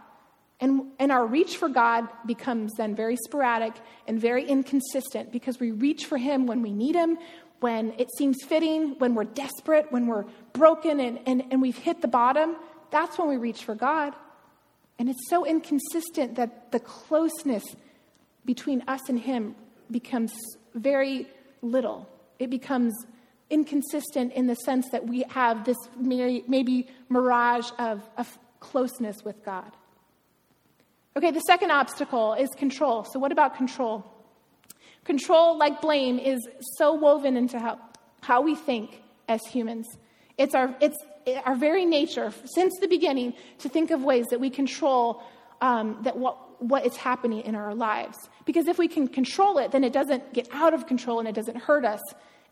And, 0.59 0.91
and 0.99 1.11
our 1.11 1.25
reach 1.25 1.57
for 1.57 1.69
God 1.69 2.07
becomes 2.27 2.71
then 2.77 2.95
very 2.95 3.15
sporadic 3.15 3.73
and 4.07 4.21
very 4.21 4.45
inconsistent 4.45 5.31
because 5.31 5.59
we 5.59 5.71
reach 5.71 6.05
for 6.05 6.17
Him 6.17 6.45
when 6.45 6.61
we 6.61 6.71
need 6.71 6.95
Him, 6.95 7.17
when 7.61 7.93
it 7.97 8.09
seems 8.17 8.43
fitting, 8.43 8.95
when 8.97 9.15
we're 9.15 9.23
desperate, 9.23 9.91
when 9.91 10.07
we're 10.07 10.25
broken 10.53 10.99
and, 10.99 11.19
and, 11.25 11.43
and 11.51 11.61
we've 11.61 11.77
hit 11.77 12.01
the 12.01 12.07
bottom, 12.07 12.55
that's 12.89 13.17
when 13.17 13.29
we 13.29 13.37
reach 13.37 13.63
for 13.63 13.75
God. 13.75 14.13
And 14.99 15.09
it's 15.09 15.29
so 15.29 15.45
inconsistent 15.45 16.35
that 16.35 16.71
the 16.71 16.79
closeness 16.79 17.63
between 18.45 18.83
us 18.87 19.01
and 19.09 19.19
Him 19.19 19.55
becomes 19.89 20.33
very 20.75 21.27
little. 21.61 22.09
It 22.39 22.49
becomes 22.49 22.93
inconsistent 23.49 24.33
in 24.33 24.47
the 24.47 24.55
sense 24.55 24.89
that 24.91 25.07
we 25.07 25.23
have 25.29 25.65
this 25.65 25.77
maybe 25.97 26.87
mirage 27.09 27.69
of, 27.77 28.01
of 28.17 28.39
closeness 28.59 29.23
with 29.23 29.43
God. 29.45 29.71
Okay, 31.15 31.31
the 31.31 31.41
second 31.41 31.71
obstacle 31.71 32.33
is 32.33 32.49
control. 32.57 33.03
So, 33.03 33.19
what 33.19 33.31
about 33.31 33.55
control? 33.57 34.05
Control, 35.05 35.57
like 35.57 35.81
blame, 35.81 36.19
is 36.19 36.47
so 36.77 36.93
woven 36.93 37.35
into 37.37 37.59
how, 37.59 37.79
how 38.21 38.41
we 38.41 38.55
think 38.55 39.01
as 39.27 39.41
humans. 39.47 39.87
It's 40.37 40.53
our, 40.53 40.75
it's 40.79 40.97
our 41.45 41.55
very 41.55 41.85
nature, 41.85 42.31
since 42.45 42.73
the 42.79 42.87
beginning, 42.87 43.33
to 43.59 43.69
think 43.69 43.91
of 43.91 44.03
ways 44.03 44.25
that 44.29 44.39
we 44.39 44.49
control 44.49 45.23
um, 45.61 45.97
that 46.03 46.17
what, 46.17 46.61
what 46.61 46.85
is 46.85 46.95
happening 46.95 47.41
in 47.41 47.55
our 47.55 47.73
lives. 47.73 48.17
Because 48.45 48.67
if 48.67 48.77
we 48.77 48.87
can 48.87 49.07
control 49.07 49.57
it, 49.57 49.71
then 49.71 49.83
it 49.83 49.93
doesn't 49.93 50.33
get 50.33 50.47
out 50.51 50.73
of 50.73 50.87
control 50.87 51.19
and 51.19 51.27
it 51.27 51.35
doesn't 51.35 51.57
hurt 51.57 51.85
us 51.85 52.01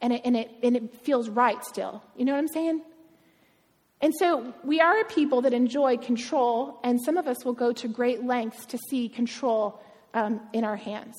and 0.02 0.14
it, 0.14 0.22
and 0.24 0.36
it, 0.38 0.52
and 0.64 0.76
it 0.76 0.96
feels 1.04 1.30
right 1.30 1.64
still. 1.64 2.02
You 2.16 2.26
know 2.26 2.34
what 2.34 2.40
I'm 2.40 2.48
saying? 2.48 2.82
And 4.02 4.14
so 4.18 4.54
we 4.64 4.80
are 4.80 5.02
a 5.02 5.06
people 5.06 5.42
that 5.42 5.54
enjoy 5.54 5.98
control, 5.98 6.80
and 6.84 7.02
some 7.04 7.18
of 7.18 7.28
us 7.28 7.44
will 7.44 7.54
go 7.54 7.74
to 7.74 7.88
great 7.88 8.24
lengths 8.24 8.66
to 8.68 8.78
see 8.78 9.10
control 9.10 9.84
um, 10.14 10.40
in 10.54 10.64
our 10.64 10.78
hands. 10.78 11.16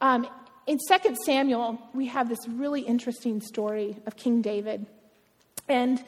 Um, 0.00 0.26
in 0.66 0.78
2 0.88 1.16
Samuel, 1.24 1.80
we 1.94 2.06
have 2.06 2.28
this 2.28 2.38
really 2.48 2.82
interesting 2.82 3.40
story 3.40 3.96
of 4.06 4.16
King 4.16 4.42
David. 4.42 4.86
And, 5.68 6.02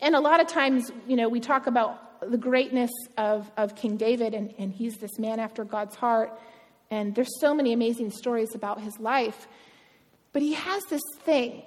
and 0.00 0.14
a 0.14 0.20
lot 0.20 0.40
of 0.40 0.46
times, 0.48 0.90
you 1.06 1.16
know, 1.16 1.28
we 1.28 1.40
talk 1.40 1.66
about 1.66 2.30
the 2.30 2.36
greatness 2.36 2.90
of, 3.16 3.50
of 3.56 3.76
King 3.76 3.96
David, 3.96 4.34
and, 4.34 4.54
and 4.58 4.72
he's 4.72 4.96
this 4.96 5.18
man 5.18 5.40
after 5.40 5.64
God's 5.64 5.96
heart. 5.96 6.38
And 6.90 7.14
there's 7.14 7.40
so 7.40 7.54
many 7.54 7.72
amazing 7.72 8.10
stories 8.10 8.54
about 8.54 8.80
his 8.80 8.98
life. 8.98 9.46
But 10.32 10.42
he 10.42 10.54
has 10.54 10.82
this 10.90 11.02
thing 11.20 11.62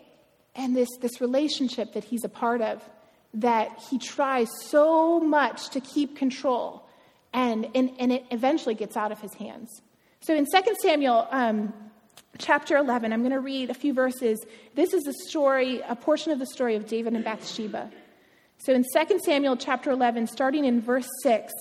and 0.56 0.76
this, 0.76 0.90
this 1.02 1.22
relationship 1.22 1.94
that 1.94 2.04
he's 2.04 2.24
a 2.24 2.30
part 2.30 2.62
of 2.62 2.88
that 3.36 3.82
he 3.90 3.98
tries 3.98 4.48
so 4.62 5.20
much 5.20 5.70
to 5.70 5.82
keep 5.82 6.16
control, 6.16 6.88
and, 7.34 7.68
and, 7.74 7.92
and 7.98 8.12
it 8.12 8.24
eventually 8.30 8.76
gets 8.76 8.96
out 8.96 9.12
of 9.12 9.20
his 9.20 9.34
hands. 9.34 9.82
So 10.22 10.36
in 10.36 10.46
2 10.46 10.76
Samuel, 10.82 11.28
um, 11.32 11.74
chapter 12.38 12.78
11. 12.78 13.14
I'm 13.14 13.22
going 13.22 13.32
to 13.32 13.40
read 13.40 13.70
a 13.70 13.74
few 13.74 13.94
verses. 13.94 14.44
This 14.76 14.94
is 14.94 15.06
a 15.08 15.14
story, 15.28 15.82
a 15.88 15.96
portion 15.96 16.32
of 16.32 16.40
the 16.40 16.46
story 16.46 16.76
of 16.76 16.88
David 16.88 17.14
and 17.14 17.24
Bathsheba. 17.24 17.92
So 18.58 18.74
in 18.74 18.84
2 18.84 19.20
Samuel 19.20 19.58
chapter 19.58 19.92
11, 19.92 20.28
starting 20.28 20.66
in 20.66 20.82
verse 20.82 21.08
6, 21.22 21.54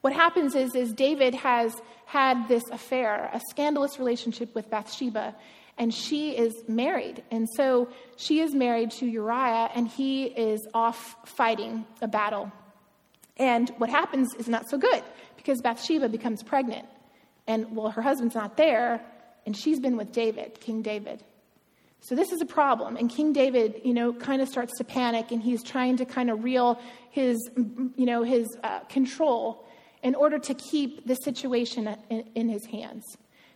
what 0.00 0.12
happens 0.12 0.54
is, 0.54 0.74
is 0.74 0.92
David 0.92 1.34
has 1.34 1.74
had 2.06 2.46
this 2.46 2.62
affair, 2.70 3.28
a 3.32 3.40
scandalous 3.50 3.98
relationship 3.98 4.54
with 4.54 4.70
Bathsheba, 4.70 5.34
and 5.78 5.92
she 5.92 6.36
is 6.36 6.54
married. 6.68 7.22
And 7.30 7.48
so 7.56 7.88
she 8.16 8.40
is 8.40 8.54
married 8.54 8.92
to 8.92 9.06
Uriah, 9.06 9.70
and 9.74 9.88
he 9.88 10.26
is 10.26 10.66
off 10.72 11.16
fighting 11.24 11.84
a 12.00 12.08
battle. 12.08 12.52
And 13.36 13.68
what 13.78 13.90
happens 13.90 14.34
is 14.38 14.48
not 14.48 14.70
so 14.70 14.78
good 14.78 15.02
because 15.36 15.60
Bathsheba 15.60 16.08
becomes 16.08 16.42
pregnant. 16.42 16.86
And 17.46 17.76
well, 17.76 17.90
her 17.90 18.02
husband's 18.02 18.34
not 18.34 18.56
there, 18.56 19.00
and 19.44 19.56
she's 19.56 19.78
been 19.78 19.96
with 19.96 20.12
David, 20.12 20.60
King 20.60 20.82
David. 20.82 21.22
So 22.00 22.14
this 22.14 22.30
is 22.30 22.40
a 22.40 22.46
problem. 22.46 22.96
And 22.96 23.10
King 23.10 23.32
David, 23.32 23.80
you 23.84 23.92
know, 23.92 24.12
kind 24.12 24.40
of 24.40 24.48
starts 24.48 24.72
to 24.78 24.84
panic 24.84 25.32
and 25.32 25.42
he's 25.42 25.62
trying 25.62 25.96
to 25.96 26.04
kind 26.04 26.30
of 26.30 26.44
reel 26.44 26.78
his, 27.10 27.36
you 27.56 28.06
know, 28.06 28.22
his 28.22 28.46
uh, 28.62 28.80
control 28.80 29.66
in 30.02 30.14
order 30.14 30.38
to 30.38 30.54
keep 30.54 31.06
the 31.06 31.16
situation 31.16 31.96
in, 32.10 32.24
in 32.34 32.48
his 32.48 32.64
hands. 32.66 33.02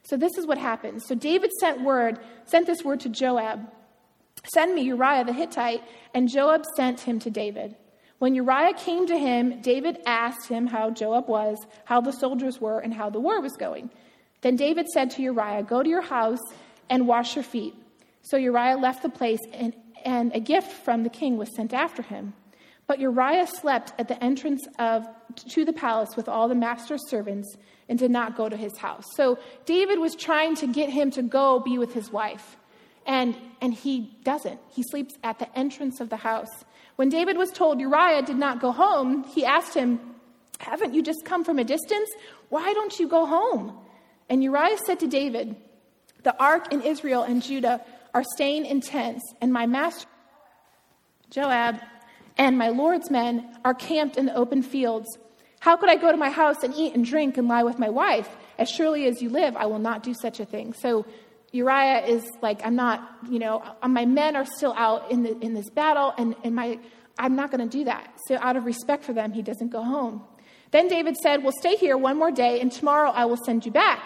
So 0.02 0.16
this 0.16 0.36
is 0.36 0.46
what 0.46 0.58
happens. 0.58 1.04
So 1.06 1.14
David 1.14 1.52
sent 1.60 1.82
word, 1.82 2.18
sent 2.44 2.66
this 2.66 2.82
word 2.82 3.00
to 3.00 3.08
Joab. 3.08 3.70
Send 4.52 4.74
me 4.74 4.82
Uriah 4.82 5.24
the 5.24 5.34
Hittite, 5.34 5.82
and 6.14 6.28
Joab 6.28 6.64
sent 6.74 7.00
him 7.00 7.18
to 7.20 7.30
David. 7.30 7.76
When 8.20 8.34
Uriah 8.34 8.74
came 8.74 9.06
to 9.06 9.16
him, 9.16 9.62
David 9.62 9.98
asked 10.04 10.46
him 10.46 10.66
how 10.66 10.90
Joab 10.90 11.26
was, 11.26 11.56
how 11.86 12.02
the 12.02 12.12
soldiers 12.12 12.60
were, 12.60 12.78
and 12.78 12.92
how 12.92 13.08
the 13.08 13.18
war 13.18 13.40
was 13.40 13.56
going. 13.56 13.88
Then 14.42 14.56
David 14.56 14.88
said 14.88 15.10
to 15.12 15.22
Uriah, 15.22 15.62
Go 15.62 15.82
to 15.82 15.88
your 15.88 16.02
house 16.02 16.42
and 16.90 17.08
wash 17.08 17.34
your 17.34 17.42
feet. 17.42 17.74
So 18.20 18.36
Uriah 18.36 18.76
left 18.76 19.02
the 19.02 19.08
place, 19.08 19.40
and, 19.54 19.74
and 20.04 20.32
a 20.34 20.40
gift 20.40 20.70
from 20.70 21.02
the 21.02 21.08
king 21.08 21.38
was 21.38 21.48
sent 21.56 21.72
after 21.72 22.02
him. 22.02 22.34
But 22.86 23.00
Uriah 23.00 23.46
slept 23.46 23.94
at 23.98 24.08
the 24.08 24.22
entrance 24.22 24.68
of, 24.78 25.08
to 25.52 25.64
the 25.64 25.72
palace 25.72 26.10
with 26.14 26.28
all 26.28 26.46
the 26.46 26.54
master's 26.54 27.08
servants 27.08 27.56
and 27.88 27.98
did 27.98 28.10
not 28.10 28.36
go 28.36 28.50
to 28.50 28.56
his 28.56 28.76
house. 28.76 29.04
So 29.16 29.38
David 29.64 29.98
was 29.98 30.14
trying 30.14 30.56
to 30.56 30.66
get 30.66 30.90
him 30.90 31.10
to 31.12 31.22
go 31.22 31.58
be 31.58 31.78
with 31.78 31.94
his 31.94 32.12
wife. 32.12 32.58
And, 33.06 33.34
and 33.62 33.72
he 33.72 34.14
doesn't. 34.24 34.60
He 34.68 34.82
sleeps 34.82 35.14
at 35.24 35.38
the 35.38 35.58
entrance 35.58 36.00
of 36.00 36.10
the 36.10 36.18
house. 36.18 36.50
When 37.00 37.08
David 37.08 37.38
was 37.38 37.50
told 37.50 37.80
Uriah 37.80 38.20
did 38.20 38.36
not 38.36 38.60
go 38.60 38.72
home, 38.72 39.24
he 39.24 39.42
asked 39.42 39.72
him, 39.72 39.98
Haven't 40.58 40.92
you 40.92 41.02
just 41.02 41.24
come 41.24 41.44
from 41.44 41.58
a 41.58 41.64
distance? 41.64 42.10
Why 42.50 42.74
don't 42.74 42.98
you 42.98 43.08
go 43.08 43.24
home? 43.24 43.74
And 44.28 44.44
Uriah 44.44 44.76
said 44.84 45.00
to 45.00 45.06
David, 45.06 45.56
The 46.24 46.38
ark 46.38 46.74
in 46.74 46.82
Israel 46.82 47.22
and 47.22 47.42
Judah 47.42 47.82
are 48.12 48.22
staying 48.22 48.66
in 48.66 48.82
tents, 48.82 49.22
and 49.40 49.50
my 49.50 49.64
master 49.64 50.06
Joab 51.30 51.80
and 52.36 52.58
my 52.58 52.68
Lord's 52.68 53.10
men 53.10 53.48
are 53.64 53.72
camped 53.72 54.18
in 54.18 54.26
the 54.26 54.34
open 54.34 54.62
fields. 54.62 55.08
How 55.60 55.78
could 55.78 55.88
I 55.88 55.96
go 55.96 56.12
to 56.12 56.18
my 56.18 56.28
house 56.28 56.62
and 56.62 56.74
eat 56.74 56.94
and 56.94 57.02
drink 57.02 57.38
and 57.38 57.48
lie 57.48 57.62
with 57.62 57.78
my 57.78 57.88
wife? 57.88 58.28
As 58.58 58.68
surely 58.68 59.06
as 59.06 59.22
you 59.22 59.30
live, 59.30 59.56
I 59.56 59.64
will 59.64 59.78
not 59.78 60.02
do 60.02 60.12
such 60.12 60.38
a 60.38 60.44
thing. 60.44 60.74
So 60.74 61.06
Uriah 61.52 62.06
is 62.06 62.24
like, 62.42 62.64
I'm 62.64 62.76
not, 62.76 63.16
you 63.28 63.38
know, 63.38 63.62
uh, 63.82 63.88
my 63.88 64.06
men 64.06 64.36
are 64.36 64.46
still 64.46 64.72
out 64.74 65.10
in, 65.10 65.24
the, 65.24 65.36
in 65.40 65.54
this 65.54 65.68
battle, 65.68 66.14
and, 66.16 66.36
and 66.44 66.54
my, 66.54 66.78
I'm 67.18 67.34
not 67.34 67.50
going 67.50 67.68
to 67.68 67.78
do 67.78 67.84
that. 67.84 68.12
So, 68.28 68.36
out 68.40 68.56
of 68.56 68.64
respect 68.64 69.04
for 69.04 69.12
them, 69.12 69.32
he 69.32 69.42
doesn't 69.42 69.70
go 69.70 69.82
home. 69.82 70.22
Then 70.70 70.86
David 70.86 71.16
said, 71.16 71.42
Well, 71.42 71.52
stay 71.58 71.76
here 71.76 71.96
one 71.96 72.16
more 72.16 72.30
day, 72.30 72.60
and 72.60 72.70
tomorrow 72.70 73.10
I 73.10 73.24
will 73.24 73.38
send 73.44 73.66
you 73.66 73.72
back. 73.72 74.00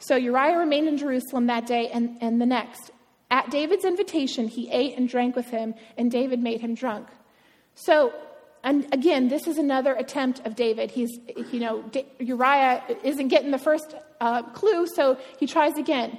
So 0.00 0.16
Uriah 0.16 0.58
remained 0.58 0.88
in 0.88 0.96
Jerusalem 0.96 1.46
that 1.46 1.66
day 1.66 1.88
and, 1.88 2.18
and 2.20 2.40
the 2.40 2.46
next. 2.46 2.90
At 3.30 3.50
David's 3.50 3.84
invitation, 3.84 4.48
he 4.48 4.70
ate 4.70 4.96
and 4.96 5.08
drank 5.08 5.36
with 5.36 5.50
him, 5.50 5.74
and 5.96 6.10
David 6.10 6.40
made 6.40 6.60
him 6.60 6.74
drunk. 6.74 7.08
So, 7.74 8.12
and 8.64 8.86
again, 8.92 9.28
this 9.28 9.46
is 9.46 9.58
another 9.58 9.94
attempt 9.94 10.40
of 10.46 10.56
David. 10.56 10.90
He's, 10.90 11.10
you 11.52 11.60
know, 11.60 11.84
Uriah 12.18 12.82
isn't 13.04 13.28
getting 13.28 13.50
the 13.50 13.58
first 13.58 13.94
uh, 14.20 14.42
clue, 14.42 14.86
so 14.86 15.18
he 15.38 15.46
tries 15.46 15.76
again. 15.76 16.18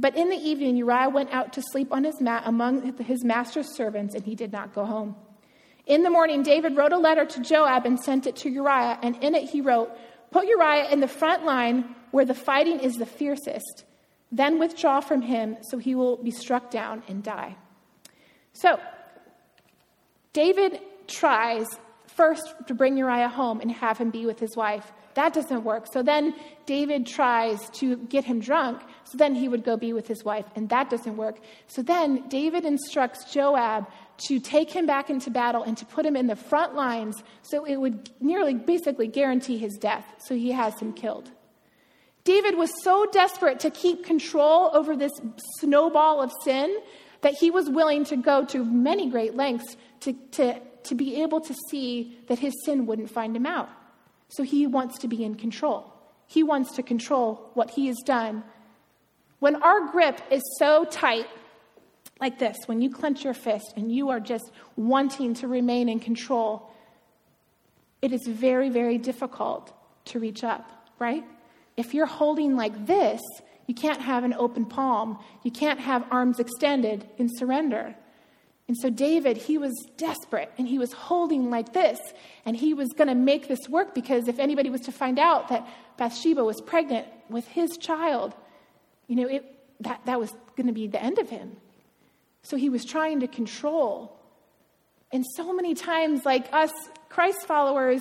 But 0.00 0.16
in 0.16 0.30
the 0.30 0.36
evening, 0.36 0.76
Uriah 0.76 1.10
went 1.10 1.30
out 1.30 1.52
to 1.52 1.62
sleep 1.62 1.92
on 1.92 2.04
his 2.04 2.22
mat 2.22 2.44
among 2.46 2.96
his 3.04 3.22
master's 3.22 3.76
servants, 3.76 4.14
and 4.14 4.24
he 4.24 4.34
did 4.34 4.50
not 4.50 4.74
go 4.74 4.86
home. 4.86 5.14
In 5.84 6.04
the 6.04 6.08
morning, 6.08 6.42
David 6.42 6.74
wrote 6.74 6.92
a 6.92 6.98
letter 6.98 7.26
to 7.26 7.40
Joab 7.42 7.84
and 7.84 8.00
sent 8.00 8.26
it 8.26 8.36
to 8.36 8.48
Uriah, 8.48 8.98
and 9.02 9.16
in 9.22 9.34
it 9.34 9.50
he 9.50 9.60
wrote, 9.60 9.90
Put 10.30 10.46
Uriah 10.46 10.88
in 10.90 11.00
the 11.00 11.08
front 11.08 11.44
line 11.44 11.94
where 12.12 12.24
the 12.24 12.34
fighting 12.34 12.80
is 12.80 12.94
the 12.94 13.04
fiercest. 13.04 13.84
Then 14.32 14.58
withdraw 14.58 15.00
from 15.00 15.20
him 15.20 15.58
so 15.60 15.76
he 15.76 15.94
will 15.94 16.16
be 16.16 16.30
struck 16.30 16.70
down 16.70 17.02
and 17.06 17.22
die. 17.22 17.56
So, 18.54 18.80
David 20.32 20.80
tries 21.08 21.66
first 22.06 22.54
to 22.68 22.74
bring 22.74 22.96
Uriah 22.96 23.28
home 23.28 23.60
and 23.60 23.70
have 23.70 23.98
him 23.98 24.10
be 24.10 24.24
with 24.24 24.38
his 24.38 24.56
wife. 24.56 24.92
That 25.14 25.32
doesn't 25.32 25.64
work. 25.64 25.86
So 25.92 26.02
then 26.02 26.34
David 26.66 27.06
tries 27.06 27.68
to 27.80 27.96
get 27.96 28.24
him 28.24 28.40
drunk, 28.40 28.80
so 29.10 29.18
then 29.18 29.34
he 29.34 29.48
would 29.48 29.64
go 29.64 29.76
be 29.76 29.92
with 29.92 30.06
his 30.06 30.24
wife, 30.24 30.44
and 30.54 30.68
that 30.68 30.88
doesn't 30.88 31.16
work. 31.16 31.40
So 31.66 31.82
then 31.82 32.28
David 32.28 32.64
instructs 32.64 33.32
Joab 33.32 33.88
to 34.28 34.38
take 34.38 34.70
him 34.70 34.86
back 34.86 35.10
into 35.10 35.30
battle 35.30 35.64
and 35.64 35.76
to 35.78 35.84
put 35.84 36.06
him 36.06 36.14
in 36.14 36.28
the 36.28 36.36
front 36.36 36.76
lines 36.76 37.22
so 37.42 37.64
it 37.64 37.76
would 37.76 38.10
nearly 38.20 38.54
basically 38.54 39.08
guarantee 39.08 39.58
his 39.58 39.76
death. 39.78 40.04
So 40.18 40.36
he 40.36 40.52
has 40.52 40.78
him 40.78 40.92
killed. 40.92 41.30
David 42.22 42.56
was 42.56 42.70
so 42.84 43.06
desperate 43.06 43.58
to 43.60 43.70
keep 43.70 44.04
control 44.04 44.70
over 44.74 44.94
this 44.94 45.12
snowball 45.58 46.22
of 46.22 46.30
sin 46.44 46.78
that 47.22 47.34
he 47.34 47.50
was 47.50 47.68
willing 47.68 48.04
to 48.04 48.16
go 48.16 48.44
to 48.44 48.64
many 48.64 49.10
great 49.10 49.34
lengths 49.34 49.76
to, 50.00 50.12
to, 50.32 50.60
to 50.84 50.94
be 50.94 51.22
able 51.22 51.40
to 51.40 51.54
see 51.68 52.16
that 52.28 52.38
his 52.38 52.52
sin 52.64 52.86
wouldn't 52.86 53.10
find 53.10 53.34
him 53.34 53.46
out. 53.46 53.70
So 54.28 54.44
he 54.44 54.66
wants 54.66 54.98
to 55.00 55.08
be 55.08 55.24
in 55.24 55.34
control. 55.34 55.92
He 56.26 56.44
wants 56.44 56.76
to 56.76 56.82
control 56.84 57.50
what 57.54 57.70
he 57.70 57.88
has 57.88 57.96
done. 58.06 58.44
When 59.40 59.56
our 59.62 59.88
grip 59.90 60.20
is 60.30 60.42
so 60.58 60.84
tight, 60.84 61.26
like 62.20 62.38
this, 62.38 62.56
when 62.66 62.82
you 62.82 62.90
clench 62.90 63.24
your 63.24 63.34
fist 63.34 63.72
and 63.76 63.90
you 63.90 64.10
are 64.10 64.20
just 64.20 64.50
wanting 64.76 65.34
to 65.34 65.48
remain 65.48 65.88
in 65.88 65.98
control, 65.98 66.70
it 68.02 68.12
is 68.12 68.26
very, 68.26 68.68
very 68.68 68.98
difficult 68.98 69.72
to 70.06 70.20
reach 70.20 70.44
up, 70.44 70.70
right? 70.98 71.24
If 71.76 71.94
you're 71.94 72.06
holding 72.06 72.56
like 72.56 72.86
this, 72.86 73.20
you 73.66 73.74
can't 73.74 74.02
have 74.02 74.24
an 74.24 74.34
open 74.34 74.66
palm. 74.66 75.18
You 75.42 75.50
can't 75.50 75.80
have 75.80 76.04
arms 76.10 76.38
extended 76.38 77.08
in 77.18 77.28
surrender. 77.30 77.94
And 78.68 78.76
so 78.76 78.90
David, 78.90 79.36
he 79.36 79.58
was 79.58 79.72
desperate 79.96 80.52
and 80.58 80.68
he 80.68 80.78
was 80.78 80.92
holding 80.92 81.50
like 81.50 81.72
this 81.72 81.98
and 82.44 82.56
he 82.56 82.74
was 82.74 82.88
going 82.96 83.08
to 83.08 83.14
make 83.14 83.48
this 83.48 83.68
work 83.68 83.94
because 83.94 84.28
if 84.28 84.38
anybody 84.38 84.70
was 84.70 84.82
to 84.82 84.92
find 84.92 85.18
out 85.18 85.48
that 85.48 85.66
Bathsheba 85.96 86.44
was 86.44 86.60
pregnant 86.60 87.06
with 87.28 87.46
his 87.48 87.70
child, 87.78 88.34
you 89.10 89.16
know, 89.16 89.26
it, 89.26 89.44
that, 89.80 90.00
that 90.06 90.20
was 90.20 90.30
going 90.56 90.68
to 90.68 90.72
be 90.72 90.86
the 90.86 91.02
end 91.02 91.18
of 91.18 91.28
him. 91.28 91.56
So 92.44 92.56
he 92.56 92.68
was 92.68 92.84
trying 92.84 93.20
to 93.20 93.26
control. 93.26 94.16
And 95.10 95.26
so 95.34 95.52
many 95.52 95.74
times, 95.74 96.24
like 96.24 96.48
us 96.52 96.70
Christ 97.08 97.44
followers 97.44 98.00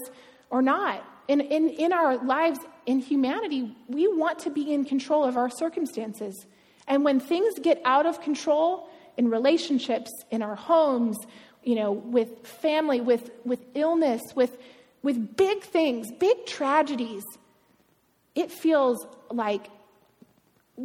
or 0.52 0.62
not, 0.62 1.04
in, 1.28 1.42
in, 1.42 1.70
in 1.70 1.94
our 1.94 2.24
lives 2.24 2.60
in 2.86 3.00
humanity, 3.00 3.76
we 3.88 4.08
want 4.08 4.38
to 4.40 4.52
be 4.52 4.72
in 4.72 4.86
control 4.86 5.24
of 5.24 5.36
our 5.36 5.50
circumstances. 5.50 6.46
And 6.88 7.04
when 7.04 7.20
things 7.20 7.58
get 7.58 7.82
out 7.86 8.06
of 8.06 8.22
control 8.22 8.88
in 9.18 9.32
relationships, 9.32 10.12
in 10.30 10.44
our 10.44 10.56
homes, 10.56 11.18
you 11.64 11.74
know, 11.74 11.92
with 11.92 12.46
family, 12.46 13.02
with, 13.02 13.32
with 13.46 13.62
illness, 13.74 14.22
with, 14.36 14.56
with 15.02 15.36
big 15.36 15.64
things, 15.64 16.12
big 16.20 16.46
tragedies, 16.46 17.24
it 18.36 18.52
feels 18.52 19.08
like 19.32 19.70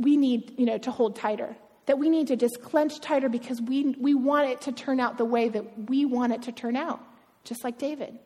we 0.02 0.16
need, 0.16 0.54
you 0.58 0.66
know, 0.66 0.78
to 0.78 0.90
hold 0.90 1.16
tighter. 1.16 1.56
That 1.86 1.98
we 1.98 2.08
need 2.08 2.28
to 2.28 2.36
just 2.36 2.62
clench 2.62 3.00
tighter 3.00 3.28
because 3.28 3.60
we, 3.60 3.94
we 3.98 4.14
want 4.14 4.48
it 4.48 4.62
to 4.62 4.72
turn 4.72 5.00
out 5.00 5.18
the 5.18 5.24
way 5.24 5.48
that 5.48 5.88
we 5.88 6.04
want 6.06 6.32
it 6.32 6.42
to 6.42 6.52
turn 6.52 6.76
out, 6.76 7.00
just 7.44 7.62
like 7.62 7.78
David. 7.78 8.18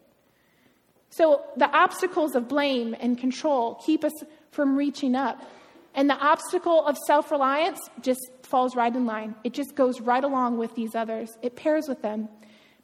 So 1.11 1.43
the 1.57 1.69
obstacles 1.69 2.35
of 2.35 2.49
blame 2.49 2.95
and 2.99 3.19
control 3.19 3.75
keep 3.85 4.05
us 4.05 4.13
from 4.53 4.77
reaching 4.77 5.15
up. 5.15 5.43
And 5.95 6.09
the 6.09 6.15
obstacle 6.15 6.87
of 6.87 6.97
self 7.07 7.31
reliance 7.31 7.81
just 8.03 8.21
falls 8.43 8.77
right 8.77 8.95
in 8.95 9.07
line. 9.07 9.35
It 9.43 9.53
just 9.53 9.75
goes 9.75 10.01
right 10.01 10.23
along 10.23 10.59
with 10.59 10.75
these 10.75 10.95
others, 10.95 11.31
it 11.43 11.57
pairs 11.57 11.89
with 11.89 12.03
them. 12.03 12.29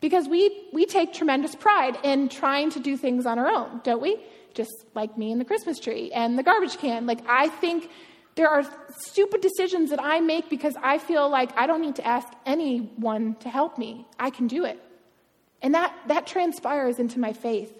Because 0.00 0.28
we, 0.28 0.68
we 0.72 0.84
take 0.84 1.14
tremendous 1.14 1.54
pride 1.54 1.96
in 2.02 2.28
trying 2.28 2.70
to 2.70 2.80
do 2.80 2.96
things 2.96 3.24
on 3.24 3.38
our 3.38 3.48
own, 3.48 3.80
don't 3.84 4.02
we? 4.02 4.18
Just 4.52 4.72
like 4.94 5.16
me 5.16 5.32
and 5.32 5.40
the 5.40 5.46
Christmas 5.46 5.78
tree 5.78 6.12
and 6.12 6.38
the 6.38 6.42
garbage 6.42 6.76
can. 6.76 7.06
Like, 7.06 7.20
I 7.26 7.48
think 7.48 7.88
there 8.34 8.48
are 8.48 8.64
stupid 8.98 9.40
decisions 9.40 9.90
that 9.90 10.02
I 10.02 10.20
make 10.20 10.50
because 10.50 10.74
I 10.82 10.98
feel 10.98 11.28
like 11.28 11.56
I 11.56 11.66
don't 11.66 11.80
need 11.80 11.96
to 11.96 12.06
ask 12.06 12.26
anyone 12.44 13.36
to 13.40 13.48
help 13.48 13.78
me. 13.78 14.06
I 14.18 14.30
can 14.30 14.46
do 14.48 14.64
it. 14.64 14.80
And 15.62 15.74
that, 15.74 15.94
that 16.08 16.26
transpires 16.26 16.98
into 16.98 17.20
my 17.20 17.32
faith. 17.32 17.72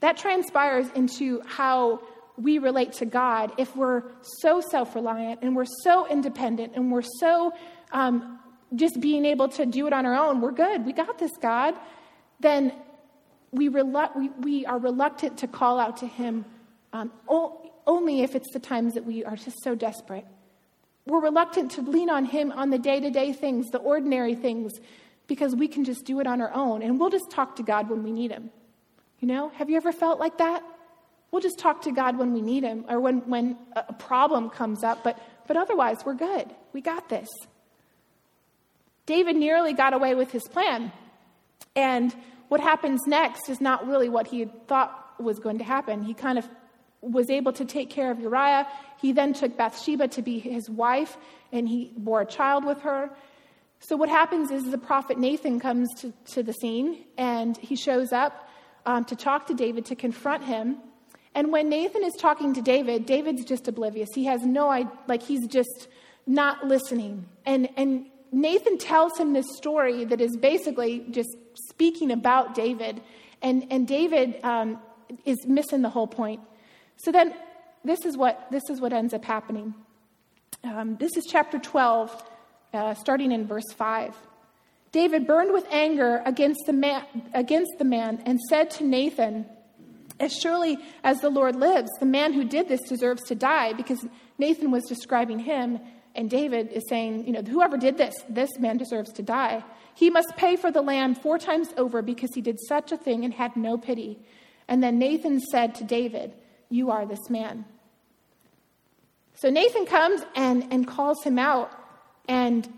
That 0.00 0.16
transpires 0.16 0.86
into 0.94 1.40
how 1.46 2.02
we 2.36 2.58
relate 2.58 2.92
to 2.94 3.06
God 3.06 3.52
if 3.58 3.74
we're 3.76 4.04
so 4.22 4.60
self 4.60 4.94
reliant 4.94 5.40
and 5.42 5.56
we're 5.56 5.66
so 5.82 6.06
independent 6.06 6.72
and 6.74 6.90
we're 6.90 7.02
so 7.02 7.52
um, 7.92 8.38
just 8.74 9.00
being 9.00 9.24
able 9.24 9.48
to 9.48 9.66
do 9.66 9.86
it 9.86 9.92
on 9.92 10.06
our 10.06 10.14
own. 10.14 10.40
We're 10.40 10.52
good. 10.52 10.86
We 10.86 10.92
got 10.92 11.18
this, 11.18 11.32
God. 11.40 11.74
Then 12.40 12.72
we, 13.52 13.68
relu- 13.68 14.16
we, 14.16 14.28
we 14.40 14.66
are 14.66 14.78
reluctant 14.78 15.38
to 15.38 15.48
call 15.48 15.78
out 15.78 15.98
to 15.98 16.06
Him 16.06 16.44
um, 16.92 17.10
only 17.90 18.22
if 18.22 18.34
it's 18.36 18.52
the 18.52 18.60
times 18.60 18.94
that 18.94 19.04
we 19.04 19.24
are 19.24 19.36
just 19.36 19.62
so 19.64 19.74
desperate. 19.74 20.24
We're 21.06 21.20
reluctant 21.20 21.72
to 21.72 21.82
lean 21.82 22.08
on 22.08 22.24
Him 22.24 22.52
on 22.52 22.70
the 22.70 22.78
day 22.78 23.00
to 23.00 23.10
day 23.10 23.32
things, 23.32 23.70
the 23.70 23.78
ordinary 23.78 24.36
things, 24.36 24.72
because 25.26 25.56
we 25.56 25.66
can 25.66 25.84
just 25.84 26.04
do 26.04 26.20
it 26.20 26.26
on 26.26 26.40
our 26.40 26.52
own. 26.54 26.82
And 26.82 27.00
we'll 27.00 27.10
just 27.10 27.30
talk 27.30 27.56
to 27.56 27.64
God 27.64 27.90
when 27.90 28.04
we 28.04 28.12
need 28.12 28.30
Him. 28.30 28.50
You 29.18 29.26
know, 29.26 29.48
have 29.50 29.68
you 29.68 29.76
ever 29.76 29.92
felt 29.92 30.20
like 30.20 30.38
that? 30.38 30.62
We'll 31.32 31.42
just 31.42 31.58
talk 31.58 31.82
to 31.82 31.92
God 31.92 32.16
when 32.16 32.32
we 32.32 32.40
need 32.40 32.62
Him 32.62 32.84
or 32.88 33.00
when, 33.00 33.18
when 33.28 33.58
a 33.74 33.92
problem 33.92 34.50
comes 34.50 34.84
up, 34.84 35.02
but, 35.02 35.18
but 35.48 35.56
otherwise, 35.56 35.98
we're 36.06 36.14
good. 36.14 36.54
We 36.72 36.80
got 36.80 37.08
this. 37.08 37.28
David 39.10 39.34
nearly 39.34 39.72
got 39.72 39.92
away 39.92 40.14
with 40.14 40.30
his 40.30 40.46
plan. 40.46 40.92
And 41.74 42.14
what 42.48 42.60
happens 42.60 43.00
next 43.08 43.48
is 43.48 43.60
not 43.60 43.88
really 43.88 44.08
what 44.08 44.28
he 44.28 44.44
thought 44.68 45.14
was 45.18 45.40
going 45.40 45.58
to 45.58 45.64
happen. 45.64 46.04
He 46.04 46.14
kind 46.14 46.38
of 46.38 46.48
was 47.02 47.30
able 47.30 47.52
to 47.54 47.64
take 47.64 47.90
care 47.90 48.10
of 48.10 48.20
Uriah. 48.20 48.66
He 49.00 49.12
then 49.12 49.32
took 49.32 49.56
Bathsheba 49.56 50.08
to 50.08 50.22
be 50.22 50.38
his 50.38 50.68
wife, 50.68 51.16
and 51.52 51.68
he 51.68 51.92
bore 51.96 52.20
a 52.22 52.26
child 52.26 52.64
with 52.64 52.80
her. 52.82 53.10
So, 53.80 53.96
what 53.96 54.08
happens 54.08 54.50
is 54.50 54.64
the 54.64 54.78
prophet 54.78 55.18
Nathan 55.18 55.58
comes 55.58 55.88
to, 56.00 56.12
to 56.32 56.42
the 56.42 56.52
scene, 56.52 57.04
and 57.16 57.56
he 57.56 57.76
shows 57.76 58.12
up 58.12 58.48
um, 58.84 59.04
to 59.06 59.16
talk 59.16 59.46
to 59.46 59.54
David, 59.54 59.86
to 59.86 59.94
confront 59.94 60.44
him. 60.44 60.76
And 61.34 61.52
when 61.52 61.68
Nathan 61.68 62.04
is 62.04 62.12
talking 62.18 62.52
to 62.54 62.60
David, 62.60 63.06
David's 63.06 63.44
just 63.44 63.68
oblivious. 63.68 64.10
He 64.14 64.24
has 64.26 64.42
no 64.44 64.68
idea, 64.68 64.92
like, 65.06 65.22
he's 65.22 65.46
just 65.46 65.88
not 66.26 66.66
listening. 66.66 67.26
And, 67.46 67.68
and 67.76 68.06
Nathan 68.32 68.76
tells 68.78 69.16
him 69.18 69.32
this 69.32 69.46
story 69.56 70.04
that 70.04 70.20
is 70.20 70.36
basically 70.36 71.06
just 71.10 71.30
speaking 71.68 72.10
about 72.10 72.54
David, 72.54 73.00
and, 73.40 73.66
and 73.70 73.88
David 73.88 74.38
um, 74.44 74.78
is 75.24 75.46
missing 75.46 75.80
the 75.80 75.88
whole 75.88 76.06
point. 76.06 76.40
So 77.02 77.12
then, 77.12 77.34
this 77.84 78.04
is 78.04 78.16
what, 78.16 78.46
this 78.50 78.68
is 78.68 78.80
what 78.80 78.92
ends 78.92 79.14
up 79.14 79.24
happening. 79.24 79.74
Um, 80.62 80.96
this 80.96 81.16
is 81.16 81.24
chapter 81.26 81.58
12, 81.58 82.24
uh, 82.74 82.94
starting 82.94 83.32
in 83.32 83.46
verse 83.46 83.72
5. 83.72 84.14
David 84.92 85.26
burned 85.26 85.52
with 85.52 85.64
anger 85.70 86.22
against 86.26 86.60
the, 86.66 86.72
man, 86.72 87.04
against 87.32 87.72
the 87.78 87.84
man 87.84 88.22
and 88.26 88.38
said 88.40 88.70
to 88.72 88.84
Nathan, 88.84 89.46
As 90.18 90.36
surely 90.36 90.76
as 91.02 91.20
the 91.20 91.30
Lord 91.30 91.56
lives, 91.56 91.90
the 92.00 92.06
man 92.06 92.32
who 92.32 92.44
did 92.44 92.68
this 92.68 92.82
deserves 92.88 93.22
to 93.28 93.34
die, 93.34 93.72
because 93.72 94.04
Nathan 94.36 94.70
was 94.70 94.84
describing 94.84 95.38
him, 95.38 95.80
and 96.14 96.28
David 96.28 96.70
is 96.72 96.82
saying, 96.88 97.26
You 97.26 97.32
know, 97.32 97.42
whoever 97.42 97.78
did 97.78 97.96
this, 97.96 98.14
this 98.28 98.50
man 98.58 98.76
deserves 98.76 99.12
to 99.12 99.22
die. 99.22 99.64
He 99.94 100.10
must 100.10 100.36
pay 100.36 100.56
for 100.56 100.70
the 100.70 100.82
land 100.82 101.22
four 101.22 101.38
times 101.38 101.68
over 101.76 102.02
because 102.02 102.30
he 102.34 102.40
did 102.40 102.58
such 102.68 102.92
a 102.92 102.96
thing 102.96 103.24
and 103.24 103.32
had 103.32 103.56
no 103.56 103.78
pity. 103.78 104.18
And 104.68 104.82
then 104.82 104.98
Nathan 104.98 105.40
said 105.40 105.74
to 105.76 105.84
David, 105.84 106.32
You 106.70 106.90
are 106.90 107.04
this 107.04 107.28
man. 107.28 107.64
So 109.34 109.50
Nathan 109.50 109.86
comes 109.86 110.22
and, 110.34 110.66
and 110.70 110.86
calls 110.86 111.22
him 111.22 111.38
out, 111.38 111.72
and, 112.28 112.68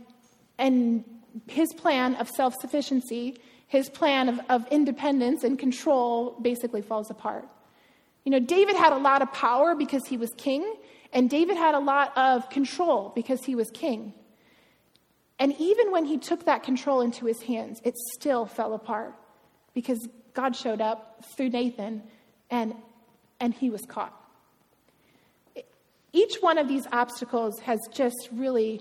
and 0.59 1.05
his 1.48 1.72
plan 1.74 2.14
of 2.16 2.28
self 2.28 2.55
sufficiency, 2.61 3.37
his 3.66 3.88
plan 3.88 4.28
of, 4.28 4.40
of 4.48 4.66
independence 4.70 5.44
and 5.44 5.59
control 5.59 6.37
basically 6.40 6.83
falls 6.83 7.11
apart. 7.11 7.46
You 8.24 8.31
know, 8.31 8.38
David 8.38 8.76
had 8.76 8.92
a 8.92 8.98
lot 8.98 9.22
of 9.22 9.33
power 9.33 9.74
because 9.74 10.07
he 10.07 10.16
was 10.16 10.31
king, 10.37 10.74
and 11.12 11.28
David 11.28 11.57
had 11.57 11.74
a 11.74 11.81
lot 11.81 12.16
of 12.16 12.48
control 12.48 13.12
because 13.14 13.44
he 13.44 13.55
was 13.55 13.70
king. 13.70 14.14
And 15.38 15.55
even 15.59 15.90
when 15.90 16.05
he 16.05 16.18
took 16.18 16.44
that 16.44 16.62
control 16.62 17.00
into 17.00 17.26
his 17.26 17.42
hands, 17.42 17.81
it 17.85 17.96
still 18.14 18.46
fell 18.46 18.74
apart 18.74 19.14
because 19.74 19.98
God 20.35 20.55
showed 20.55 20.81
up 20.81 21.24
through 21.37 21.50
Nathan 21.50 22.05
and, 22.50 22.74
and 23.42 23.52
he 23.52 23.68
was 23.68 23.83
caught. 23.83 24.16
Each 26.14 26.37
one 26.40 26.57
of 26.57 26.68
these 26.68 26.87
obstacles 26.92 27.59
has 27.61 27.81
just 27.92 28.28
really 28.33 28.81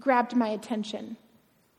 grabbed 0.00 0.34
my 0.34 0.48
attention. 0.48 1.16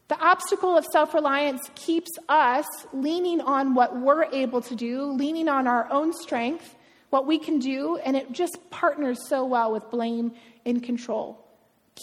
The 0.08 0.18
obstacle 0.20 0.78
of 0.78 0.86
self 0.86 1.14
reliance 1.14 1.62
keeps 1.76 2.12
us 2.30 2.66
leaning 2.94 3.42
on 3.42 3.76
what 3.76 4.00
we're 4.00 4.26
able 4.26 4.62
to 4.62 4.76
do, 4.76 5.12
leaning 5.12 5.48
on 5.48 5.68
our 5.68 5.92
own 5.92 6.14
strength, 6.14 6.76
what 7.10 7.28
we 7.28 7.38
can 7.38 7.60
do, 7.60 7.98
and 7.98 8.16
it 8.16 8.32
just 8.32 8.58
partners 8.70 9.28
so 9.28 9.46
well 9.46 9.72
with 9.72 9.90
blame 9.92 10.32
and 10.66 10.82
control, 10.82 11.46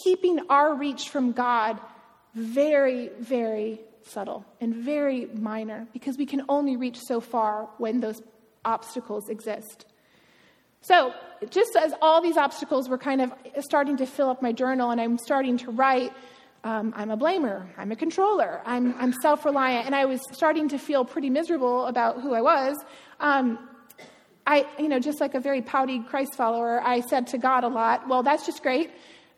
keeping 0.05 0.41
our 0.51 0.75
reach 0.75 1.09
from 1.09 1.33
God 1.33 1.81
very, 2.35 3.11
very 3.19 3.81
subtle 4.03 4.45
and 4.61 4.75
very 4.75 5.27
minor 5.27 5.87
because 5.93 6.19
we 6.19 6.27
can 6.27 6.43
only 6.49 6.77
reach 6.77 6.99
so 6.99 7.21
far 7.21 7.69
when 7.79 8.01
those 8.01 8.21
obstacles 8.65 9.29
exist. 9.29 9.87
So, 10.81 11.13
just 11.51 11.77
as 11.77 11.93
all 12.03 12.21
these 12.21 12.37
obstacles 12.37 12.89
were 12.89 12.99
kind 12.99 13.21
of 13.21 13.33
starting 13.61 13.97
to 13.99 14.07
fill 14.07 14.29
up 14.29 14.43
my 14.43 14.53
journal 14.53 14.91
and 14.91 15.01
I'm 15.01 15.19
starting 15.19 15.57
to 15.59 15.71
write, 15.71 16.13
um, 16.65 16.93
I'm 16.97 17.11
a 17.11 17.17
blamer, 17.17 17.69
I'm 17.77 17.93
a 17.93 17.97
controller, 17.97 18.61
I'm, 18.65 18.95
I'm 18.99 19.13
self 19.13 19.45
reliant, 19.45 19.87
and 19.87 19.95
I 19.95 20.07
was 20.07 20.21
starting 20.33 20.69
to 20.71 20.79
feel 20.79 21.05
pretty 21.05 21.31
miserable 21.31 21.87
about 21.87 22.21
who 22.21 22.35
I 22.35 22.41
was. 22.41 22.77
Um, 23.21 23.69
I, 24.47 24.67
you 24.79 24.89
know, 24.89 24.99
just 24.99 25.21
like 25.21 25.35
a 25.35 25.41
very 25.41 25.63
pouty 25.63 26.01
Christ 26.01 26.35
follower, 26.35 26.81
I 26.83 27.01
said 27.01 27.27
to 27.29 27.39
God 27.39 27.65
a 27.65 27.69
lot, 27.69 28.09
Well, 28.09 28.23
that's 28.23 28.47
just 28.47 28.63
great 28.63 28.91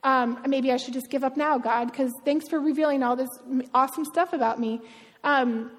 um, 0.03 0.43
maybe 0.47 0.73
I 0.73 0.77
should 0.77 0.95
just 0.95 1.11
give 1.11 1.25
up 1.25 1.37
now, 1.37 1.59
God, 1.59 1.91
because 1.91 2.13
thanks 2.25 2.49
for 2.49 2.59
revealing 2.59 3.03
all 3.03 3.17
this 3.17 3.29
awesome 3.75 4.05
stuff 4.05 4.33
about 4.33 4.59
me, 4.59 4.81
um, 5.25 5.71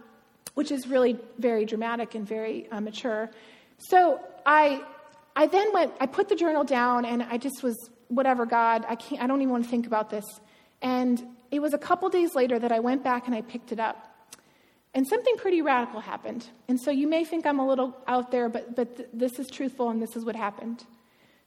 which 0.54 0.72
is 0.72 0.88
really 0.88 1.18
very 1.40 1.66
dramatic 1.66 2.14
and 2.16 2.28
very 2.28 2.70
uh, 2.70 2.82
mature. 2.82 3.32
So 3.80 4.20
I, 4.46 4.84
I 5.36 5.48
then 5.48 5.72
went, 5.74 5.94
I 6.00 6.06
put 6.06 6.30
the 6.30 6.36
journal 6.36 6.64
down 6.64 7.06
and 7.06 7.24
I 7.24 7.38
just 7.38 7.64
was, 7.64 7.76
whatever, 8.10 8.46
God, 8.46 8.86
I, 8.88 8.96
can't, 8.96 9.22
I 9.22 9.28
don't 9.28 9.42
even 9.42 9.52
want 9.52 9.64
to 9.64 9.70
think 9.70 9.88
about 9.88 10.10
this. 10.10 10.26
And 10.82 11.22
it 11.52 11.62
was 11.62 11.74
a 11.74 11.78
couple 11.78 12.10
days 12.10 12.36
later 12.36 12.60
that 12.60 12.72
I 12.72 12.80
went 12.80 13.04
back 13.04 13.28
and 13.28 13.36
I 13.36 13.42
picked 13.42 13.72
it 13.72 13.80
up. 13.80 14.08
And 14.94 15.08
something 15.08 15.38
pretty 15.38 15.62
radical 15.62 16.02
happened. 16.02 16.46
And 16.68 16.80
so 16.80 16.92
you 16.92 17.08
may 17.08 17.24
think 17.24 17.46
I'm 17.46 17.60
a 17.60 17.68
little 17.68 17.96
out 18.08 18.30
there, 18.32 18.50
but, 18.50 18.76
but 18.76 18.98
th- 18.98 19.10
this 19.14 19.40
is 19.40 19.48
truthful 19.48 19.90
and 19.90 20.02
this 20.02 20.16
is 20.18 20.26
what 20.26 20.36
happened. 20.36 20.84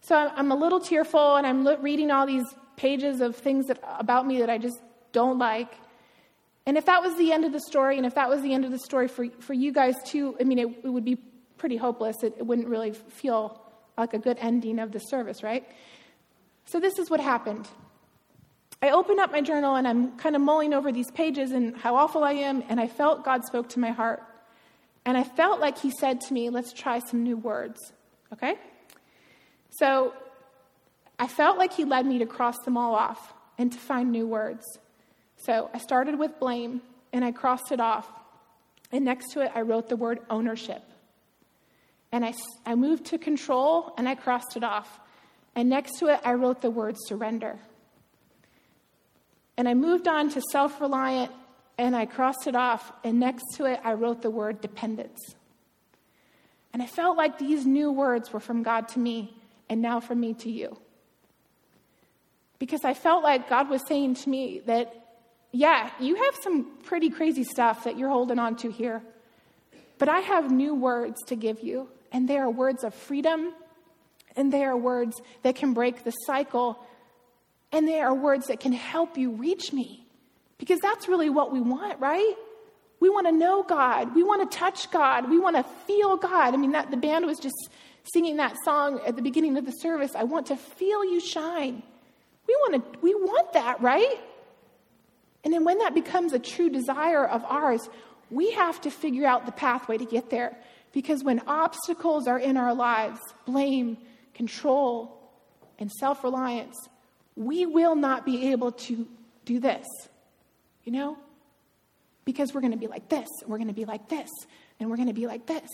So 0.01 0.17
I'm 0.17 0.51
a 0.51 0.57
little 0.57 0.81
tearful 0.81 1.37
and 1.37 1.47
I'm 1.47 1.67
reading 1.83 2.11
all 2.11 2.27
these 2.27 2.45
pages 2.77 3.21
of 3.21 3.37
things 3.37 3.67
that, 3.67 3.83
about 3.99 4.27
me 4.27 4.41
that 4.41 4.49
I 4.49 4.59
just 4.59 4.79
don't 5.13 5.39
like. 5.39 5.73
And 6.67 6.79
if 6.79 6.87
that 6.87 7.03
was 7.03 7.15
the 7.17 7.33
end 7.33 7.45
of 7.45 7.53
the 7.53 7.61
story, 7.61 7.99
and 7.99 8.07
if 8.07 8.15
that 8.15 8.31
was 8.31 8.41
the 8.41 8.55
end 8.55 8.65
of 8.65 8.71
the 8.71 8.79
story 8.79 9.09
for, 9.09 9.29
for 9.41 9.53
you 9.53 9.73
guys 9.73 9.95
too, 10.05 10.35
I 10.41 10.45
mean, 10.45 10.59
it, 10.59 10.69
it 10.85 10.89
would 10.89 11.05
be 11.05 11.17
pretty 11.59 11.77
hopeless. 11.77 12.23
It, 12.23 12.35
it 12.39 12.47
wouldn't 12.47 12.69
really 12.69 12.93
feel 12.93 13.61
like 13.97 14.15
a 14.15 14.19
good 14.19 14.39
ending 14.41 14.79
of 14.79 14.93
the 14.93 14.99
service, 14.99 15.43
right? 15.43 15.67
So 16.67 16.81
this 16.81 16.99
is 16.99 17.11
what 17.11 17.21
happened. 17.21 17.69
I 18.83 18.91
opened 18.91 19.21
up 19.21 19.33
my 19.33 19.41
journal 19.41 19.77
and 19.77 19.87
I'm 19.87 20.17
kind 20.19 20.37
of 20.37 20.43
mulling 20.43 20.75
over 20.75 20.93
these 20.93 21.11
pages 21.11 21.53
and 21.53 21.77
how 21.77 21.97
awful 21.97 22.25
I 22.25 22.33
am, 22.33 22.63
and 22.69 22.81
I 22.81 22.87
felt 22.87 23.25
God 23.25 23.45
spoke 23.45 23.69
to 23.71 23.79
my 23.79 23.91
heart. 23.91 24.23
And 25.07 25.17
I 25.17 25.25
felt 25.25 25.61
like 25.61 25.79
He 25.79 25.91
said 25.91 26.21
to 26.23 26.35
me, 26.35 26.51
Let's 26.51 26.73
try 26.73 26.99
some 26.99 27.23
new 27.23 27.37
words, 27.37 27.79
okay? 28.33 28.57
So 29.79 30.13
I 31.19 31.27
felt 31.27 31.59
like 31.59 31.73
he 31.73 31.85
led 31.85 32.07
me 32.07 32.19
to 32.19 32.27
cross 32.27 32.59
them 32.65 32.77
all 32.77 32.95
off 32.95 33.33
and 33.59 33.73
to 33.73 33.79
find 33.79 34.11
new 34.11 34.27
words. 34.27 34.65
So 35.37 35.71
I 35.73 35.79
started 35.79 36.19
with 36.19 36.39
blame 36.39 36.83
and 37.13 37.25
I 37.25 37.33
crossed 37.33 37.73
it 37.73 37.81
off. 37.81 38.09
And 38.93 39.05
next 39.05 39.33
to 39.33 39.41
it, 39.41 39.53
I 39.55 39.63
wrote 39.63 39.89
the 39.89 39.97
word 39.97 40.21
ownership. 40.31 40.83
And 42.15 42.25
I, 42.25 42.33
I 42.65 42.77
moved 42.77 43.07
to 43.07 43.19
control 43.19 43.93
and 43.99 44.09
I 44.09 44.15
crossed 44.15 44.57
it 44.57 44.63
off. 44.63 45.01
And 45.57 45.69
next 45.69 45.99
to 45.99 46.07
it, 46.07 46.21
I 46.25 46.35
wrote 46.35 46.63
the 46.63 46.71
word 46.71 46.95
surrender. 47.09 47.59
And 49.57 49.69
I 49.69 49.75
moved 49.75 50.07
on 50.07 50.31
to 50.31 50.41
self 50.53 50.81
reliant 50.81 51.33
and 51.77 51.97
I 51.97 52.07
crossed 52.07 52.47
it 52.47 52.55
off. 52.55 52.93
And 53.03 53.19
next 53.19 53.43
to 53.57 53.65
it, 53.65 53.81
I 53.83 53.95
wrote 53.95 54.23
the 54.23 54.31
word 54.31 54.61
dependence. 54.61 55.19
And 56.73 56.81
I 56.81 56.87
felt 56.87 57.17
like 57.17 57.41
these 57.41 57.67
new 57.67 57.91
words 57.91 58.33
were 58.33 58.39
from 58.39 58.63
God 58.63 58.87
to 58.91 59.01
me 59.01 59.37
and 59.69 59.83
now 59.83 59.99
from 59.99 60.21
me 60.21 60.35
to 60.35 60.51
you 60.51 60.77
because 62.61 62.85
I 62.85 62.95
felt 62.95 63.25
like 63.25 63.49
God 63.51 63.69
was 63.69 63.83
saying 63.89 64.15
to 64.15 64.31
me 64.31 64.61
that, 64.67 64.95
yeah, 65.51 65.91
you 65.99 66.15
have 66.15 66.37
some 66.45 66.79
pretty 66.85 67.11
crazy 67.11 67.43
stuff 67.43 67.83
that 67.83 67.99
you're 67.99 68.09
holding 68.09 68.39
on 68.39 68.55
to 68.59 68.71
here, 68.71 69.03
but 69.99 70.09
I 70.09 70.21
have 70.21 70.53
new 70.53 70.77
words 70.77 71.17
to 71.27 71.35
give 71.35 71.61
you, 71.61 71.89
and 72.15 72.29
they 72.29 72.39
are 72.39 72.49
words 72.49 72.85
of 72.85 72.95
freedom, 72.95 73.53
and 74.37 74.53
they 74.53 74.65
are 74.65 74.77
words 74.77 75.21
that 75.43 75.57
can 75.57 75.75
break 75.75 76.05
the 76.05 76.13
cycle, 76.13 76.79
and 77.73 77.89
they 77.89 78.01
are 78.01 78.15
words 78.15 78.47
that 78.47 78.61
can 78.61 78.73
help 78.73 79.19
you 79.19 79.33
reach 79.33 79.73
me. 79.73 80.07
Because 80.57 80.79
that's 80.79 81.09
really 81.09 81.29
what 81.29 81.53
we 81.53 81.61
want, 81.61 82.01
right? 82.01 82.35
We 83.01 83.11
want 83.11 83.27
to 83.27 83.33
know 83.33 83.65
God. 83.65 84.15
We 84.15 84.23
want 84.23 84.49
to 84.49 84.57
touch 84.57 84.91
God. 84.93 85.29
We 85.29 85.41
want 85.41 85.57
to 85.57 85.65
feel 85.87 86.17
God. 86.17 86.55
I 86.55 86.57
mean, 86.57 86.71
that 86.73 86.93
the 86.93 86.97
band 86.97 87.27
was 87.27 87.41
just 87.41 87.69
singing 88.13 88.37
that 88.37 88.55
song 88.65 89.01
at 89.07 89.17
the 89.17 89.23
beginning 89.23 89.57
of 89.57 89.67
the 89.67 89.73
service, 89.73 90.13
I 90.15 90.23
want 90.25 90.47
to 90.47 90.57
feel 90.57 91.05
you 91.05 91.21
shine. 91.21 91.83
We 92.47 92.55
want 92.61 92.93
to 92.93 92.99
we 93.01 93.15
want 93.15 93.55
that, 93.55 93.81
right? 93.81 94.21
And 95.43 95.53
then 95.53 95.65
when 95.65 95.79
that 95.79 95.95
becomes 95.95 96.33
a 96.33 96.39
true 96.39 96.71
desire 96.71 97.27
of 97.27 97.45
ours, 97.45 97.89
we 98.31 98.53
have 98.53 98.81
to 98.83 98.91
figure 98.91 99.27
out 99.27 99.47
the 99.47 99.53
pathway 99.53 99.99
to 99.99 100.05
get 100.05 100.31
there. 100.31 100.57
Because 100.95 101.25
when 101.25 101.41
obstacles 101.49 102.29
are 102.29 102.39
in 102.39 102.57
our 102.57 102.73
lives, 102.73 103.19
blame, 103.45 103.99
control, 104.33 105.21
and 105.77 105.91
self 105.91 106.23
reliance, 106.23 106.77
we 107.35 107.67
will 107.67 107.97
not 107.97 108.25
be 108.25 108.53
able 108.53 108.71
to 108.73 109.07
do 109.45 109.59
this. 109.59 109.85
You 110.85 110.93
know? 110.93 111.19
Because 112.25 112.55
we're 112.55 112.61
going 112.61 112.73
to 112.73 112.79
be 112.79 112.87
like 112.87 113.09
this, 113.09 113.29
and 113.43 113.51
we're 113.51 113.59
going 113.59 113.69
to 113.69 113.75
be 113.75 113.85
like 113.85 114.09
this, 114.09 114.31
and 114.79 114.89
we're 114.89 114.97
going 114.97 115.09
to 115.09 115.15
be 115.15 115.27
like 115.27 115.47
this. 115.47 115.69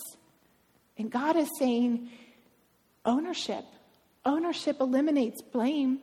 And 0.96 1.10
God 1.10 1.36
is 1.36 1.50
saying 1.58 2.08
ownership. 3.04 3.64
Ownership 4.24 4.80
eliminates 4.80 5.42
blame. 5.42 5.98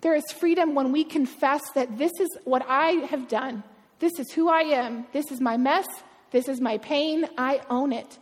There 0.00 0.14
is 0.14 0.24
freedom 0.32 0.74
when 0.74 0.90
we 0.90 1.04
confess 1.04 1.60
that 1.76 1.98
this 1.98 2.12
is 2.18 2.28
what 2.44 2.64
I 2.68 3.06
have 3.10 3.28
done. 3.28 3.62
This 4.00 4.18
is 4.18 4.32
who 4.32 4.48
I 4.48 4.62
am. 4.62 5.06
This 5.12 5.30
is 5.30 5.40
my 5.40 5.56
mess. 5.56 5.86
This 6.32 6.48
is 6.48 6.60
my 6.60 6.78
pain. 6.78 7.28
I 7.38 7.60
own 7.70 7.92
it. 7.92 8.18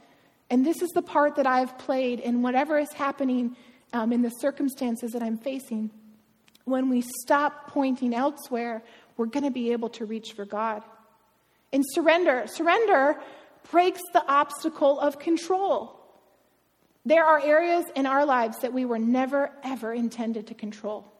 And 0.50 0.64
this 0.64 0.80
is 0.82 0.90
the 0.90 1.02
part 1.02 1.36
that 1.36 1.46
I've 1.46 1.76
played 1.78 2.20
in 2.20 2.42
whatever 2.42 2.78
is 2.78 2.92
happening 2.92 3.56
um, 3.92 4.12
in 4.12 4.22
the 4.22 4.30
circumstances 4.30 5.12
that 5.12 5.22
I'm 5.22 5.36
facing. 5.36 5.90
When 6.64 6.88
we 6.88 7.02
stop 7.22 7.68
pointing 7.68 8.14
elsewhere, 8.14 8.82
we're 9.16 9.26
going 9.26 9.44
to 9.44 9.50
be 9.50 9.72
able 9.72 9.90
to 9.90 10.06
reach 10.06 10.32
for 10.32 10.44
God. 10.44 10.82
And 11.72 11.84
surrender. 11.86 12.44
Surrender 12.46 13.18
breaks 13.70 14.00
the 14.12 14.24
obstacle 14.26 14.98
of 15.00 15.18
control. 15.18 15.98
There 17.04 17.24
are 17.24 17.40
areas 17.40 17.84
in 17.94 18.06
our 18.06 18.24
lives 18.24 18.58
that 18.60 18.72
we 18.72 18.84
were 18.84 18.98
never, 18.98 19.50
ever 19.62 19.92
intended 19.92 20.46
to 20.48 20.54
control. 20.54 21.12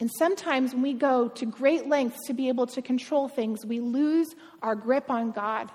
And 0.00 0.10
sometimes 0.18 0.72
when 0.72 0.82
we 0.82 0.94
go 0.94 1.28
to 1.28 1.46
great 1.46 1.88
lengths 1.88 2.26
to 2.26 2.34
be 2.34 2.48
able 2.48 2.66
to 2.68 2.82
control 2.82 3.28
things, 3.28 3.66
we 3.66 3.80
lose 3.80 4.28
our 4.62 4.74
grip 4.74 5.10
on 5.10 5.32
God. 5.32 5.70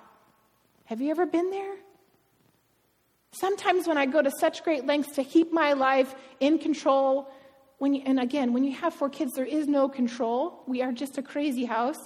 Have 0.85 1.01
you 1.01 1.11
ever 1.11 1.25
been 1.25 1.49
there? 1.49 1.75
Sometimes 3.33 3.87
when 3.87 3.97
I 3.97 4.05
go 4.05 4.21
to 4.21 4.31
such 4.39 4.63
great 4.63 4.85
lengths 4.85 5.15
to 5.15 5.23
keep 5.23 5.51
my 5.51 5.73
life 5.73 6.13
in 6.39 6.59
control, 6.59 7.31
when 7.79 7.95
you, 7.95 8.03
and 8.05 8.19
again, 8.19 8.53
when 8.53 8.63
you 8.63 8.73
have 8.75 8.93
four 8.93 9.09
kids, 9.09 9.33
there 9.35 9.45
is 9.45 9.67
no 9.67 9.89
control. 9.89 10.61
We 10.67 10.83
are 10.83 10.91
just 10.91 11.17
a 11.17 11.23
crazy 11.23 11.65
house. 11.65 11.97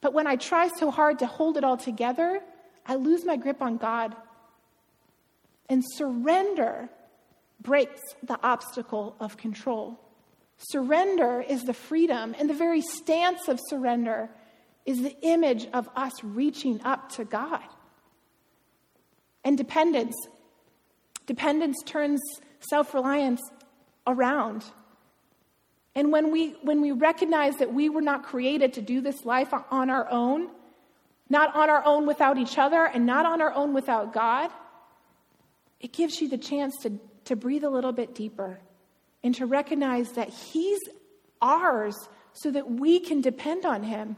But 0.00 0.14
when 0.14 0.26
I 0.26 0.36
try 0.36 0.68
so 0.68 0.90
hard 0.90 1.18
to 1.18 1.26
hold 1.26 1.58
it 1.58 1.64
all 1.64 1.76
together, 1.76 2.40
I 2.86 2.94
lose 2.94 3.26
my 3.26 3.36
grip 3.36 3.60
on 3.60 3.76
God. 3.76 4.16
And 5.68 5.82
surrender 5.94 6.88
breaks 7.60 8.00
the 8.22 8.38
obstacle 8.42 9.16
of 9.20 9.36
control. 9.36 10.00
Surrender 10.56 11.44
is 11.46 11.64
the 11.64 11.74
freedom, 11.74 12.34
and 12.38 12.48
the 12.48 12.54
very 12.54 12.80
stance 12.80 13.48
of 13.48 13.60
surrender 13.68 14.30
is 14.86 15.02
the 15.02 15.16
image 15.20 15.66
of 15.72 15.88
us 15.94 16.12
reaching 16.22 16.80
up 16.82 17.10
to 17.12 17.24
God. 17.24 17.62
And 19.44 19.58
dependence. 19.58 20.14
Dependence 21.26 21.76
turns 21.84 22.20
self 22.60 22.94
reliance 22.94 23.40
around. 24.06 24.64
And 25.94 26.10
when 26.10 26.32
we, 26.32 26.56
when 26.62 26.80
we 26.80 26.92
recognize 26.92 27.56
that 27.56 27.72
we 27.72 27.88
were 27.88 28.02
not 28.02 28.24
created 28.24 28.72
to 28.74 28.82
do 28.82 29.00
this 29.00 29.24
life 29.24 29.52
on 29.70 29.90
our 29.90 30.10
own, 30.10 30.48
not 31.28 31.54
on 31.54 31.70
our 31.70 31.84
own 31.84 32.06
without 32.06 32.36
each 32.36 32.58
other, 32.58 32.84
and 32.84 33.06
not 33.06 33.26
on 33.26 33.40
our 33.40 33.52
own 33.52 33.72
without 33.72 34.12
God, 34.12 34.50
it 35.80 35.92
gives 35.92 36.20
you 36.20 36.28
the 36.28 36.38
chance 36.38 36.74
to, 36.82 36.98
to 37.26 37.36
breathe 37.36 37.62
a 37.62 37.70
little 37.70 37.92
bit 37.92 38.14
deeper 38.14 38.58
and 39.22 39.34
to 39.36 39.46
recognize 39.46 40.12
that 40.12 40.30
He's 40.30 40.80
ours 41.40 41.94
so 42.32 42.50
that 42.50 42.70
we 42.70 42.98
can 42.98 43.20
depend 43.20 43.64
on 43.64 43.84
Him. 43.84 44.16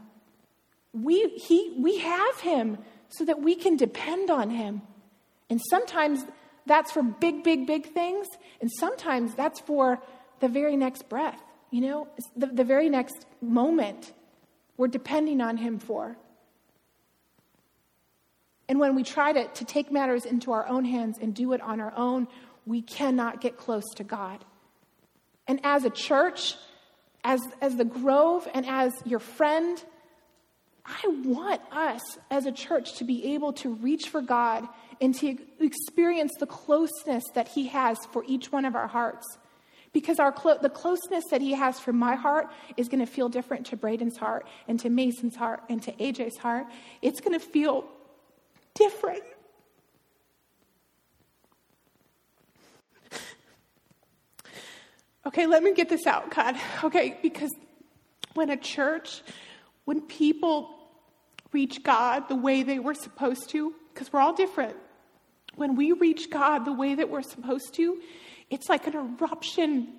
We, 0.93 1.29
he, 1.29 1.75
we 1.77 1.99
have 1.99 2.39
Him 2.39 2.79
so 3.09 3.25
that 3.25 3.41
we 3.41 3.55
can 3.55 3.77
depend 3.77 4.31
on 4.31 4.49
Him. 4.49 4.81
And 5.49 5.61
sometimes 5.69 6.23
that's 6.65 6.91
for 6.91 7.01
big, 7.01 7.43
big, 7.43 7.65
big 7.65 7.93
things, 7.93 8.27
and 8.59 8.69
sometimes 8.71 9.33
that's 9.35 9.59
for 9.61 10.01
the 10.39 10.47
very 10.47 10.75
next 10.75 11.09
breath, 11.09 11.41
you 11.71 11.81
know, 11.81 12.07
the, 12.35 12.47
the 12.47 12.63
very 12.63 12.89
next 12.89 13.25
moment 13.41 14.13
we're 14.75 14.87
depending 14.87 15.41
on 15.41 15.57
Him 15.57 15.79
for. 15.79 16.17
And 18.69 18.79
when 18.79 18.95
we 18.95 19.03
try 19.03 19.31
to, 19.31 19.47
to 19.47 19.65
take 19.65 19.91
matters 19.91 20.25
into 20.25 20.51
our 20.51 20.67
own 20.67 20.83
hands 20.85 21.17
and 21.21 21.33
do 21.33 21.53
it 21.53 21.61
on 21.61 21.79
our 21.79 21.93
own, 21.95 22.27
we 22.65 22.81
cannot 22.81 23.39
get 23.41 23.57
close 23.57 23.85
to 23.95 24.03
God. 24.03 24.43
And 25.47 25.61
as 25.63 25.85
a 25.85 25.89
church, 25.89 26.55
as, 27.23 27.39
as 27.61 27.77
the 27.77 27.85
Grove, 27.85 28.47
and 28.53 28.65
as 28.65 28.93
your 29.05 29.19
friend, 29.19 29.81
I 30.85 31.07
want 31.23 31.61
us 31.71 32.01
as 32.29 32.45
a 32.45 32.51
church 32.51 32.95
to 32.95 33.05
be 33.05 33.33
able 33.33 33.53
to 33.53 33.73
reach 33.73 34.09
for 34.09 34.21
God 34.21 34.67
and 34.99 35.13
to 35.15 35.37
experience 35.59 36.33
the 36.39 36.47
closeness 36.47 37.23
that 37.33 37.49
He 37.49 37.67
has 37.67 37.97
for 38.11 38.23
each 38.27 38.51
one 38.51 38.65
of 38.65 38.75
our 38.75 38.87
hearts. 38.87 39.25
Because 39.93 40.19
our 40.19 40.31
clo- 40.31 40.57
the 40.61 40.69
closeness 40.69 41.23
that 41.31 41.41
He 41.41 41.53
has 41.53 41.79
for 41.79 41.93
my 41.93 42.15
heart 42.15 42.47
is 42.75 42.87
going 42.87 42.99
to 42.99 43.05
feel 43.05 43.29
different 43.29 43.67
to 43.67 43.77
Braden's 43.77 44.17
heart, 44.17 44.47
and 44.67 44.79
to 44.79 44.89
Mason's 44.89 45.35
heart, 45.35 45.63
and 45.69 45.81
to 45.83 45.91
AJ's 45.93 46.37
heart. 46.37 46.67
It's 47.01 47.21
going 47.21 47.37
to 47.37 47.45
feel 47.45 47.85
different. 48.73 49.23
Okay, 55.25 55.45
let 55.45 55.61
me 55.61 55.73
get 55.73 55.89
this 55.89 56.07
out, 56.07 56.33
God. 56.33 56.55
Okay, 56.85 57.17
because 57.21 57.51
when 58.33 58.49
a 58.49 58.55
church, 58.55 59.23
when 59.83 59.99
people 60.01 60.73
reach 61.51 61.83
God 61.83 62.29
the 62.29 62.35
way 62.35 62.63
they 62.63 62.79
were 62.79 62.93
supposed 62.93 63.49
to, 63.49 63.73
because 63.93 64.13
we're 64.13 64.21
all 64.21 64.33
different, 64.33 64.77
when 65.57 65.75
we 65.75 65.91
reach 65.91 66.29
God 66.29 66.65
the 66.65 66.71
way 66.71 66.95
that 66.95 67.09
we're 67.09 67.23
supposed 67.23 67.73
to, 67.75 67.99
it's 68.49 68.69
like 68.69 68.87
an 68.87 68.95
eruption 68.95 69.89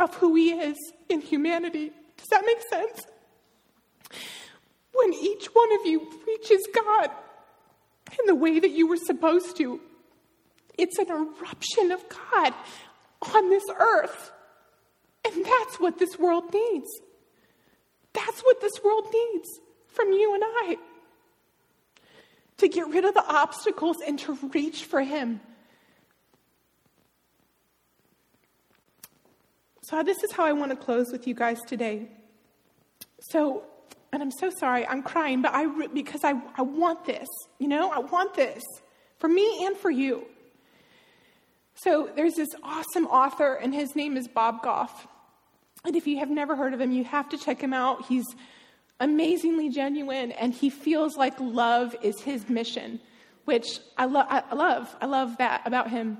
of 0.00 0.14
who 0.16 0.34
He 0.34 0.50
is 0.50 0.76
in 1.08 1.20
humanity. 1.20 1.92
Does 2.16 2.28
that 2.28 2.44
make 2.44 2.60
sense? 2.68 3.06
When 4.94 5.14
each 5.14 5.46
one 5.46 5.72
of 5.80 5.86
you 5.86 6.10
reaches 6.26 6.66
God 6.74 7.10
in 8.18 8.26
the 8.26 8.34
way 8.34 8.58
that 8.58 8.70
you 8.70 8.88
were 8.88 8.96
supposed 8.96 9.56
to, 9.58 9.80
it's 10.78 10.98
an 10.98 11.10
eruption 11.10 11.92
of 11.92 12.02
God 12.08 12.54
on 13.34 13.50
this 13.50 13.64
earth. 13.78 14.32
And 15.24 15.44
that's 15.44 15.78
what 15.78 15.98
this 15.98 16.18
world 16.18 16.52
needs. 16.52 16.88
That's 18.12 18.40
what 18.40 18.60
this 18.60 18.72
world 18.84 19.06
needs 19.12 19.48
from 19.88 20.12
you 20.12 20.34
and 20.34 20.42
I. 20.44 20.76
To 22.62 22.68
get 22.68 22.86
rid 22.90 23.04
of 23.04 23.12
the 23.12 23.26
obstacles 23.26 23.96
and 24.06 24.16
to 24.20 24.34
reach 24.54 24.84
for 24.84 25.02
Him. 25.02 25.40
So, 29.82 30.00
this 30.04 30.22
is 30.22 30.30
how 30.30 30.44
I 30.44 30.52
want 30.52 30.70
to 30.70 30.76
close 30.76 31.10
with 31.10 31.26
you 31.26 31.34
guys 31.34 31.58
today. 31.66 32.08
So, 33.18 33.64
and 34.12 34.22
I'm 34.22 34.30
so 34.30 34.48
sorry, 34.60 34.86
I'm 34.86 35.02
crying, 35.02 35.42
but 35.42 35.50
I 35.52 35.88
because 35.88 36.22
I, 36.22 36.40
I 36.56 36.62
want 36.62 37.04
this, 37.04 37.26
you 37.58 37.66
know, 37.66 37.90
I 37.90 37.98
want 37.98 38.34
this 38.34 38.62
for 39.18 39.28
me 39.28 39.66
and 39.66 39.76
for 39.76 39.90
you. 39.90 40.24
So 41.74 42.10
there's 42.14 42.34
this 42.34 42.50
awesome 42.62 43.06
author, 43.06 43.54
and 43.54 43.74
his 43.74 43.96
name 43.96 44.16
is 44.16 44.28
Bob 44.28 44.62
Goff. 44.62 45.08
And 45.84 45.96
if 45.96 46.06
you 46.06 46.20
have 46.20 46.30
never 46.30 46.54
heard 46.54 46.74
of 46.74 46.80
him, 46.80 46.92
you 46.92 47.02
have 47.02 47.28
to 47.30 47.38
check 47.38 47.60
him 47.60 47.72
out. 47.72 48.06
He's 48.06 48.26
amazingly 49.02 49.68
genuine, 49.68 50.30
and 50.32 50.54
he 50.54 50.70
feels 50.70 51.16
like 51.16 51.38
love 51.38 51.94
is 52.02 52.20
his 52.20 52.48
mission, 52.48 53.00
which 53.44 53.80
I, 53.98 54.06
lo- 54.06 54.24
I 54.28 54.54
love. 54.54 54.94
I 55.00 55.06
love 55.06 55.36
that 55.38 55.62
about 55.66 55.90
him. 55.90 56.18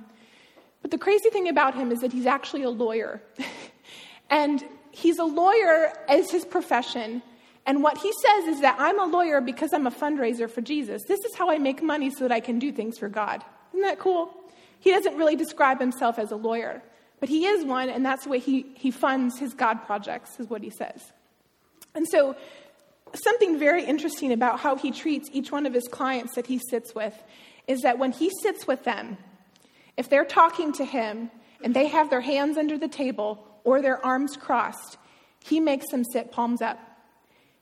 But 0.83 0.91
the 0.91 0.99
crazy 0.99 1.31
thing 1.31 1.49
about 1.49 1.75
him 1.75 1.93
is 1.93 2.01
that 2.01 2.13
he's 2.13 2.27
actually 2.27 2.65
a 2.65 2.71
lawyer. 2.71 3.23
and 4.31 4.65
he's 4.91 5.19
a 5.19 5.25
lawyer 5.25 5.93
as 6.09 6.31
his 6.31 6.45
profession. 6.45 7.23
And 7.67 7.85
what 7.85 7.99
he 7.99 8.13
says 8.13 8.47
is 8.47 8.61
that 8.63 8.77
I'm 8.81 8.99
a 8.99 9.07
lawyer 9.07 9.41
because 9.41 9.73
I'm 9.73 9.87
a 9.87 9.93
fundraiser 9.93 10.51
for 10.51 10.61
Jesus. 10.61 11.05
This 11.07 11.21
is 11.21 11.37
how 11.37 11.49
I 11.51 11.59
make 11.59 11.83
money 11.83 12.11
so 12.11 12.27
that 12.27 12.33
I 12.33 12.41
can 12.41 12.59
do 12.59 12.73
things 12.73 12.99
for 12.99 13.09
God. 13.09 13.45
Isn't 13.73 13.83
that 13.83 14.01
cool? 14.01 14.35
He 14.81 14.91
doesn't 14.91 15.17
really 15.17 15.37
describe 15.37 15.79
himself 15.79 16.19
as 16.19 16.33
a 16.33 16.37
lawyer, 16.37 16.83
but 17.21 17.29
he 17.29 17.47
is 17.47 17.65
one, 17.65 17.89
and 17.89 18.05
that's 18.05 18.25
the 18.25 18.31
way 18.31 18.41
he, 18.41 18.67
he 18.75 18.91
funds 18.91 19.39
his 19.39 19.55
God 19.55 19.87
projects, 19.87 20.41
is 20.41 20.51
what 20.51 20.65
he 20.65 20.71
says. 20.71 21.13
And 21.95 22.09
so, 22.09 22.35
something 23.15 23.59
very 23.59 23.85
interesting 23.85 24.33
about 24.33 24.61
how 24.61 24.77
he 24.77 24.91
treats 24.91 25.29
each 25.33 25.53
one 25.53 25.67
of 25.67 25.75
his 25.75 25.89
clients 25.89 26.35
that 26.35 26.47
he 26.47 26.59
sits 26.71 26.95
with 26.95 27.15
is 27.67 27.81
that 27.83 27.99
when 27.99 28.13
he 28.13 28.31
sits 28.43 28.67
with 28.67 28.85
them, 28.85 29.17
if 29.97 30.09
they're 30.09 30.25
talking 30.25 30.73
to 30.75 30.85
him 30.85 31.31
and 31.63 31.75
they 31.75 31.89
have 31.89 32.11
their 32.11 32.21
hands 32.21 32.57
under 32.57 32.79
the 32.79 32.89
table 32.89 33.47
or 33.65 33.83
their 33.83 34.05
arms 34.05 34.37
crossed, 34.37 34.97
he 35.45 35.61
makes 35.61 35.89
them 35.91 36.05
sit 36.05 36.33
palms 36.33 36.63
up. 36.63 36.79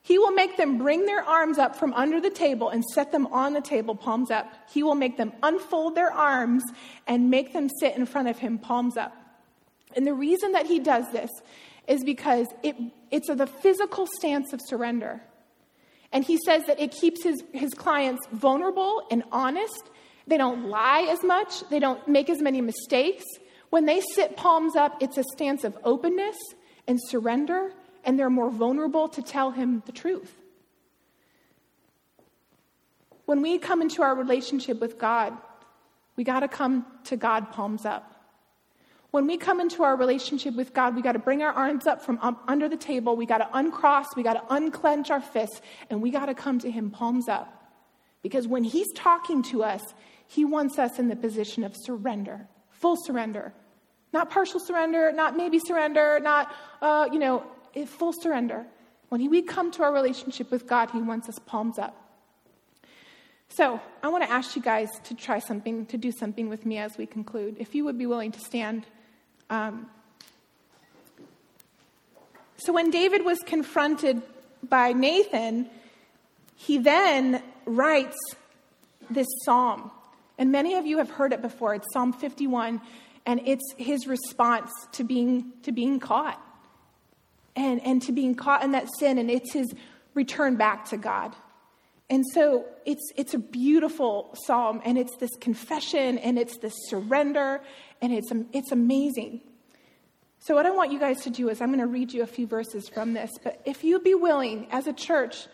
He 0.03 0.17
will 0.17 0.31
make 0.31 0.57
them 0.57 0.79
bring 0.79 1.05
their 1.05 1.23
arms 1.23 1.59
up 1.59 1.75
from 1.75 1.93
under 1.93 2.19
the 2.19 2.31
table 2.31 2.69
and 2.69 2.83
set 2.83 3.11
them 3.11 3.27
on 3.27 3.53
the 3.53 3.61
table, 3.61 3.93
palms 3.93 4.31
up. 4.31 4.51
He 4.73 4.81
will 4.81 4.95
make 4.95 5.17
them 5.17 5.31
unfold 5.43 5.93
their 5.93 6.11
arms 6.11 6.63
and 7.05 7.29
make 7.29 7.53
them 7.53 7.69
sit 7.79 7.95
in 7.95 8.07
front 8.07 8.27
of 8.27 8.39
him, 8.39 8.57
palms 8.57 8.97
up. 8.97 9.15
And 9.95 10.07
the 10.07 10.13
reason 10.13 10.53
that 10.53 10.65
he 10.65 10.79
does 10.79 11.11
this 11.11 11.29
is 11.87 12.03
because 12.03 12.47
it, 12.63 12.75
it's 13.11 13.27
the 13.27 13.45
physical 13.45 14.07
stance 14.07 14.53
of 14.53 14.61
surrender. 14.65 15.21
And 16.11 16.23
he 16.23 16.37
says 16.45 16.63
that 16.67 16.79
it 16.79 16.91
keeps 16.91 17.23
his, 17.23 17.43
his 17.53 17.73
clients 17.73 18.27
vulnerable 18.31 19.03
and 19.09 19.23
honest. 19.31 19.89
They 20.27 20.37
don't 20.37 20.67
lie 20.67 21.07
as 21.09 21.23
much, 21.23 21.67
they 21.69 21.79
don't 21.79 22.05
make 22.07 22.29
as 22.29 22.41
many 22.41 22.61
mistakes. 22.61 23.23
When 23.69 23.85
they 23.85 24.01
sit 24.01 24.35
palms 24.35 24.75
up, 24.75 25.01
it's 25.01 25.17
a 25.17 25.23
stance 25.31 25.63
of 25.63 25.77
openness 25.83 26.37
and 26.87 26.99
surrender, 27.07 27.71
and 28.03 28.19
they're 28.19 28.29
more 28.29 28.49
vulnerable 28.49 29.07
to 29.09 29.21
tell 29.21 29.51
him 29.51 29.81
the 29.85 29.93
truth. 29.93 30.35
When 33.25 33.41
we 33.41 33.57
come 33.59 33.81
into 33.81 34.01
our 34.01 34.13
relationship 34.13 34.81
with 34.81 34.97
God, 34.97 35.37
we 36.17 36.25
got 36.25 36.41
to 36.41 36.49
come 36.49 36.85
to 37.05 37.15
God 37.15 37.51
palms 37.51 37.85
up. 37.85 38.10
When 39.11 39.27
we 39.27 39.35
come 39.35 39.59
into 39.59 39.83
our 39.83 39.97
relationship 39.97 40.55
with 40.55 40.73
God, 40.73 40.95
we 40.95 41.01
got 41.01 41.11
to 41.13 41.19
bring 41.19 41.43
our 41.43 41.51
arms 41.51 41.85
up 41.85 42.01
from 42.01 42.17
up 42.21 42.41
under 42.47 42.69
the 42.69 42.77
table. 42.77 43.17
We 43.17 43.25
got 43.25 43.39
to 43.39 43.49
uncross. 43.53 44.07
We 44.15 44.23
got 44.23 44.33
to 44.33 44.43
unclench 44.55 45.11
our 45.11 45.19
fists. 45.19 45.61
And 45.89 46.01
we 46.01 46.11
got 46.11 46.27
to 46.27 46.33
come 46.33 46.59
to 46.59 46.71
Him 46.71 46.91
palms 46.91 47.27
up. 47.27 47.73
Because 48.23 48.47
when 48.47 48.63
He's 48.63 48.91
talking 48.93 49.43
to 49.43 49.63
us, 49.63 49.81
He 50.27 50.45
wants 50.45 50.79
us 50.79 50.97
in 50.97 51.09
the 51.09 51.17
position 51.17 51.65
of 51.65 51.75
surrender, 51.75 52.47
full 52.69 52.95
surrender. 52.95 53.53
Not 54.13 54.29
partial 54.29 54.61
surrender, 54.61 55.11
not 55.11 55.35
maybe 55.35 55.59
surrender, 55.59 56.19
not, 56.21 56.53
uh, 56.81 57.09
you 57.11 57.19
know, 57.19 57.43
full 57.85 58.13
surrender. 58.13 58.65
When 59.09 59.29
we 59.29 59.41
come 59.41 59.71
to 59.71 59.83
our 59.83 59.93
relationship 59.93 60.51
with 60.51 60.67
God, 60.67 60.89
He 60.91 61.01
wants 61.01 61.27
us 61.27 61.37
palms 61.45 61.77
up. 61.77 61.97
So, 63.49 63.81
I 64.01 64.07
want 64.07 64.23
to 64.23 64.31
ask 64.31 64.55
you 64.55 64.61
guys 64.61 64.87
to 65.03 65.13
try 65.13 65.39
something, 65.39 65.85
to 65.87 65.97
do 65.97 66.13
something 66.13 66.47
with 66.47 66.65
me 66.65 66.77
as 66.77 66.97
we 66.97 67.05
conclude. 67.05 67.57
If 67.59 67.75
you 67.75 67.83
would 67.83 67.97
be 67.97 68.05
willing 68.05 68.31
to 68.31 68.39
stand. 68.39 68.85
Um, 69.51 69.87
so 72.55 72.71
when 72.71 72.89
David 72.89 73.25
was 73.25 73.37
confronted 73.39 74.21
by 74.63 74.93
Nathan, 74.93 75.69
he 76.55 76.77
then 76.77 77.43
writes 77.65 78.17
this 79.09 79.27
psalm. 79.43 79.91
And 80.37 80.53
many 80.53 80.75
of 80.75 80.85
you 80.85 80.99
have 80.99 81.09
heard 81.09 81.33
it 81.33 81.41
before. 81.41 81.75
It's 81.75 81.85
Psalm 81.91 82.13
51, 82.13 82.79
and 83.25 83.41
it's 83.45 83.73
his 83.77 84.07
response 84.07 84.71
to 84.93 85.03
being, 85.03 85.51
to 85.63 85.73
being 85.73 85.99
caught 85.99 86.41
and, 87.55 87.85
and 87.85 88.01
to 88.03 88.13
being 88.13 88.35
caught 88.35 88.63
in 88.63 88.71
that 88.71 88.87
sin, 88.99 89.17
and 89.17 89.29
it's 89.29 89.51
his 89.51 89.67
return 90.13 90.55
back 90.55 90.85
to 90.89 90.97
God. 90.97 91.35
And 92.11 92.25
so 92.33 92.65
it's, 92.85 93.09
it's 93.15 93.33
a 93.33 93.39
beautiful 93.39 94.35
psalm, 94.45 94.81
and 94.83 94.97
it's 94.97 95.15
this 95.15 95.31
confession, 95.39 96.17
and 96.17 96.37
it's 96.37 96.57
this 96.57 96.73
surrender, 96.89 97.61
and 98.01 98.11
it's, 98.11 98.29
it's 98.51 98.73
amazing. 98.73 99.39
So, 100.39 100.53
what 100.53 100.65
I 100.65 100.71
want 100.71 100.91
you 100.91 100.99
guys 100.99 101.21
to 101.21 101.29
do 101.29 101.47
is, 101.47 101.61
I'm 101.61 101.69
going 101.69 101.79
to 101.79 101.87
read 101.87 102.11
you 102.11 102.21
a 102.21 102.27
few 102.27 102.45
verses 102.45 102.89
from 102.89 103.13
this. 103.13 103.31
But 103.41 103.61
if 103.63 103.85
you'd 103.85 104.03
be 104.03 104.13
willing, 104.13 104.67
as 104.71 104.87
a 104.87 104.93
church, 104.93 105.47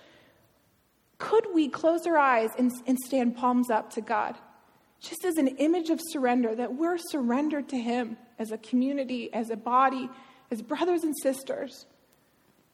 could 1.19 1.45
we 1.53 1.69
close 1.69 2.07
our 2.07 2.17
eyes 2.17 2.49
and, 2.57 2.71
and 2.87 2.97
stand 2.97 3.37
palms 3.37 3.69
up 3.69 3.91
to 3.93 4.01
God? 4.01 4.35
Just 4.99 5.25
as 5.25 5.37
an 5.37 5.49
image 5.59 5.91
of 5.91 5.99
surrender, 6.01 6.55
that 6.55 6.73
we're 6.73 6.97
surrendered 6.97 7.69
to 7.69 7.77
Him 7.77 8.17
as 8.39 8.51
a 8.51 8.57
community, 8.57 9.31
as 9.31 9.51
a 9.51 9.57
body, 9.57 10.09
as 10.49 10.63
brothers 10.63 11.03
and 11.03 11.13
sisters. 11.21 11.85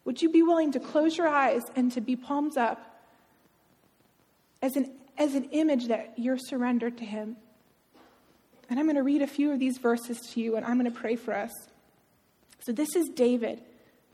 Would 0.06 0.22
you 0.22 0.30
be 0.30 0.42
willing 0.42 0.72
to 0.72 0.80
close 0.80 1.18
your 1.18 1.28
eyes 1.28 1.62
and 1.76 1.92
to 1.92 2.00
be 2.00 2.16
palms 2.16 2.56
up? 2.56 2.93
As 4.64 4.76
an, 4.76 4.90
as 5.18 5.34
an 5.34 5.44
image 5.50 5.88
that 5.88 6.14
you're 6.16 6.38
surrendered 6.38 6.96
to 6.96 7.04
Him. 7.04 7.36
And 8.70 8.80
I'm 8.80 8.86
going 8.86 8.96
to 8.96 9.02
read 9.02 9.20
a 9.20 9.26
few 9.26 9.52
of 9.52 9.58
these 9.58 9.76
verses 9.76 10.18
to 10.32 10.40
you, 10.40 10.56
and 10.56 10.64
I'm 10.64 10.78
going 10.80 10.90
to 10.90 10.98
pray 10.98 11.16
for 11.16 11.34
us. 11.34 11.52
So, 12.60 12.72
this 12.72 12.96
is 12.96 13.10
David, 13.14 13.60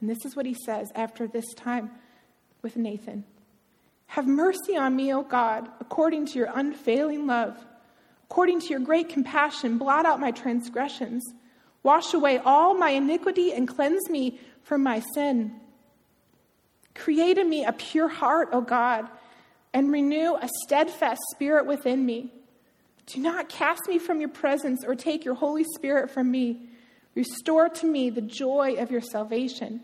and 0.01 0.11
this 0.11 0.25
is 0.25 0.35
what 0.35 0.47
he 0.47 0.55
says 0.67 0.89
after 0.97 1.29
this 1.29 1.45
time 1.55 1.93
with 2.63 2.77
Nathan 2.77 3.23
Have 4.09 4.27
mercy 4.27 4.77
on 4.77 4.97
me, 4.97 5.15
O 5.15 5.23
God, 5.23 5.69
according 5.79 6.27
to 6.27 6.39
your 6.39 6.51
unfailing 6.53 7.29
love. 7.29 7.57
According 8.29 8.61
to 8.61 8.67
your 8.69 8.81
great 8.81 9.09
compassion, 9.09 9.79
blot 9.79 10.05
out 10.05 10.21
my 10.21 10.33
transgressions. 10.33 11.25
Wash 11.85 12.13
away 12.13 12.39
all 12.39 12.75
my 12.75 12.91
iniquity 12.91 13.53
and 13.53 13.69
cleanse 13.69 14.11
me 14.11 14.41
from 14.63 14.83
my 14.83 15.01
sin. 15.15 15.53
Create 16.95 17.39
in 17.39 17.49
me 17.49 17.65
a 17.65 17.73
pure 17.73 18.09
heart, 18.09 18.49
O 18.53 18.61
God 18.61 19.09
and 19.73 19.93
renew 19.93 20.35
a 20.35 20.49
steadfast 20.65 21.21
spirit 21.33 21.67
within 21.67 22.05
me. 22.05 22.33
Do 23.07 23.21
not 23.21 23.49
cast 23.49 23.89
me 23.89 23.99
from 23.99 24.21
your 24.21 24.29
presence 24.29 24.85
or 24.85 24.95
take 24.95 25.25
your 25.25 25.35
Holy 25.35 25.65
Spirit 25.65 26.11
from 26.11 26.31
me. 26.31 26.69
Restore 27.15 27.69
to 27.69 27.87
me 27.87 28.11
the 28.11 28.21
joy 28.21 28.77
of 28.79 28.91
your 28.91 29.01
salvation 29.01 29.81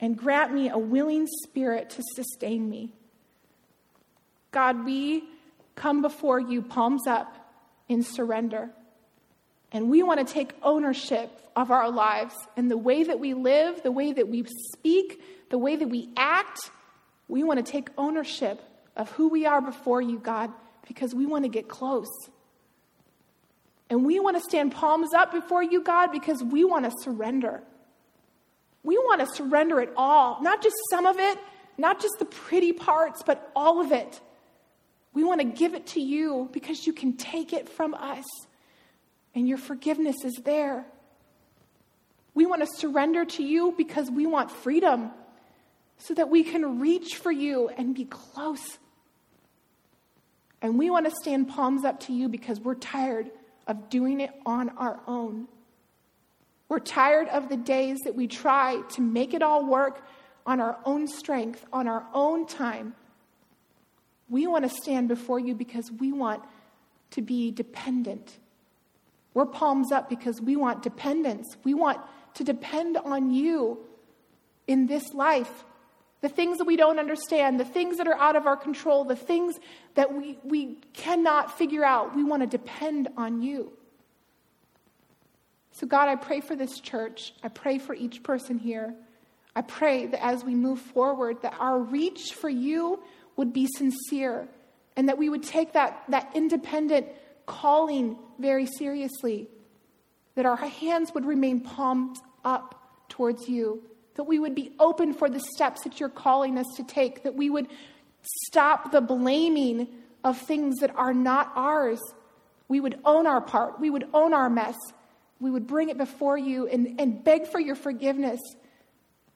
and 0.00 0.16
grant 0.16 0.52
me 0.52 0.68
a 0.68 0.78
willing 0.78 1.26
spirit 1.44 1.90
to 1.90 2.02
sustain 2.14 2.68
me. 2.68 2.92
God, 4.50 4.84
we 4.84 5.24
come 5.74 6.02
before 6.02 6.40
you, 6.40 6.62
palms 6.62 7.06
up, 7.06 7.36
in 7.88 8.02
surrender. 8.02 8.70
And 9.72 9.90
we 9.90 10.02
want 10.02 10.26
to 10.26 10.32
take 10.32 10.54
ownership 10.62 11.30
of 11.54 11.70
our 11.70 11.90
lives 11.90 12.34
and 12.56 12.70
the 12.70 12.76
way 12.76 13.04
that 13.04 13.20
we 13.20 13.34
live, 13.34 13.82
the 13.82 13.92
way 13.92 14.12
that 14.12 14.28
we 14.28 14.44
speak, 14.72 15.20
the 15.50 15.58
way 15.58 15.76
that 15.76 15.88
we 15.88 16.10
act. 16.16 16.70
We 17.28 17.42
want 17.42 17.64
to 17.64 17.70
take 17.70 17.88
ownership 17.96 18.60
of 18.96 19.10
who 19.12 19.28
we 19.28 19.46
are 19.46 19.60
before 19.60 20.00
you, 20.00 20.18
God, 20.18 20.50
because 20.88 21.14
we 21.14 21.26
want 21.26 21.44
to 21.44 21.48
get 21.48 21.68
close. 21.68 22.08
And 23.88 24.04
we 24.04 24.18
want 24.18 24.36
to 24.36 24.42
stand 24.42 24.72
palms 24.72 25.14
up 25.14 25.32
before 25.32 25.62
you, 25.62 25.82
God, 25.82 26.10
because 26.10 26.42
we 26.42 26.64
want 26.64 26.84
to 26.86 26.92
surrender. 27.02 27.62
We 28.82 28.98
want 28.98 29.20
to 29.20 29.26
surrender 29.26 29.80
it 29.80 29.92
all, 29.96 30.42
not 30.42 30.62
just 30.62 30.76
some 30.90 31.06
of 31.06 31.18
it, 31.18 31.38
not 31.78 32.00
just 32.00 32.18
the 32.18 32.24
pretty 32.24 32.72
parts, 32.72 33.22
but 33.24 33.50
all 33.54 33.80
of 33.80 33.92
it. 33.92 34.20
We 35.12 35.24
want 35.24 35.40
to 35.40 35.46
give 35.46 35.74
it 35.74 35.86
to 35.88 36.00
you 36.00 36.48
because 36.52 36.86
you 36.86 36.92
can 36.92 37.16
take 37.16 37.52
it 37.52 37.68
from 37.68 37.94
us, 37.94 38.24
and 39.34 39.48
your 39.48 39.58
forgiveness 39.58 40.16
is 40.24 40.34
there. 40.44 40.84
We 42.34 42.44
want 42.44 42.62
to 42.62 42.68
surrender 42.76 43.24
to 43.24 43.42
you 43.42 43.74
because 43.76 44.10
we 44.10 44.26
want 44.26 44.50
freedom 44.50 45.10
so 45.98 46.14
that 46.14 46.28
we 46.28 46.44
can 46.44 46.80
reach 46.80 47.16
for 47.16 47.32
you 47.32 47.68
and 47.68 47.94
be 47.94 48.04
close 48.04 48.78
and 50.66 50.76
we 50.76 50.90
want 50.90 51.08
to 51.08 51.12
stand 51.12 51.48
palms 51.48 51.84
up 51.84 52.00
to 52.00 52.12
you 52.12 52.28
because 52.28 52.58
we're 52.58 52.74
tired 52.74 53.30
of 53.68 53.88
doing 53.88 54.20
it 54.20 54.32
on 54.44 54.70
our 54.70 54.98
own. 55.06 55.46
We're 56.68 56.80
tired 56.80 57.28
of 57.28 57.48
the 57.48 57.56
days 57.56 58.00
that 58.04 58.16
we 58.16 58.26
try 58.26 58.82
to 58.94 59.00
make 59.00 59.32
it 59.32 59.42
all 59.42 59.64
work 59.64 60.04
on 60.44 60.60
our 60.60 60.76
own 60.84 61.06
strength, 61.06 61.64
on 61.72 61.86
our 61.86 62.04
own 62.12 62.48
time. 62.48 62.96
We 64.28 64.48
want 64.48 64.68
to 64.68 64.76
stand 64.82 65.06
before 65.06 65.38
you 65.38 65.54
because 65.54 65.92
we 65.92 66.10
want 66.10 66.42
to 67.12 67.22
be 67.22 67.52
dependent. 67.52 68.36
We're 69.34 69.46
palms 69.46 69.92
up 69.92 70.08
because 70.08 70.40
we 70.40 70.56
want 70.56 70.82
dependence. 70.82 71.56
We 71.62 71.74
want 71.74 72.00
to 72.34 72.42
depend 72.42 72.96
on 72.96 73.30
you 73.30 73.78
in 74.66 74.88
this 74.88 75.14
life 75.14 75.64
the 76.22 76.28
things 76.28 76.58
that 76.58 76.64
we 76.64 76.76
don't 76.76 76.98
understand, 76.98 77.60
the 77.60 77.64
things 77.64 77.98
that 77.98 78.08
are 78.08 78.18
out 78.18 78.36
of 78.36 78.46
our 78.46 78.56
control, 78.56 79.04
the 79.04 79.16
things 79.16 79.56
that 79.94 80.12
we, 80.14 80.38
we 80.42 80.76
cannot 80.92 81.58
figure 81.58 81.84
out. 81.84 82.16
We 82.16 82.24
want 82.24 82.42
to 82.42 82.46
depend 82.46 83.08
on 83.16 83.42
you. 83.42 83.72
So, 85.72 85.86
God, 85.86 86.08
I 86.08 86.16
pray 86.16 86.40
for 86.40 86.56
this 86.56 86.80
church. 86.80 87.34
I 87.42 87.48
pray 87.48 87.78
for 87.78 87.94
each 87.94 88.22
person 88.22 88.58
here. 88.58 88.94
I 89.54 89.62
pray 89.62 90.06
that 90.06 90.24
as 90.24 90.42
we 90.42 90.54
move 90.54 90.80
forward, 90.80 91.42
that 91.42 91.54
our 91.60 91.78
reach 91.78 92.32
for 92.32 92.48
you 92.48 93.02
would 93.36 93.52
be 93.52 93.66
sincere 93.76 94.48
and 94.96 95.08
that 95.08 95.18
we 95.18 95.28
would 95.28 95.42
take 95.42 95.74
that, 95.74 96.02
that 96.08 96.30
independent 96.34 97.08
calling 97.44 98.16
very 98.38 98.66
seriously, 98.66 99.48
that 100.34 100.46
our 100.46 100.56
hands 100.56 101.12
would 101.14 101.26
remain 101.26 101.60
palms 101.60 102.18
up 102.42 103.06
towards 103.08 103.48
you 103.48 103.82
that 104.16 104.24
we 104.24 104.38
would 104.38 104.54
be 104.54 104.72
open 104.78 105.12
for 105.12 105.28
the 105.30 105.40
steps 105.40 105.82
that 105.84 106.00
you're 106.00 106.08
calling 106.08 106.58
us 106.58 106.66
to 106.76 106.84
take, 106.84 107.22
that 107.22 107.34
we 107.34 107.48
would 107.50 107.68
stop 108.46 108.90
the 108.90 109.00
blaming 109.00 109.88
of 110.24 110.38
things 110.38 110.76
that 110.80 110.94
are 110.96 111.14
not 111.14 111.52
ours. 111.54 112.00
We 112.68 112.80
would 112.80 112.98
own 113.04 113.26
our 113.26 113.40
part, 113.40 113.80
we 113.80 113.90
would 113.90 114.08
own 114.12 114.34
our 114.34 114.50
mess, 114.50 114.76
we 115.38 115.50
would 115.50 115.66
bring 115.66 115.88
it 115.88 115.98
before 115.98 116.36
you 116.36 116.66
and, 116.66 117.00
and 117.00 117.22
beg 117.22 117.46
for 117.46 117.60
your 117.60 117.76
forgiveness 117.76 118.40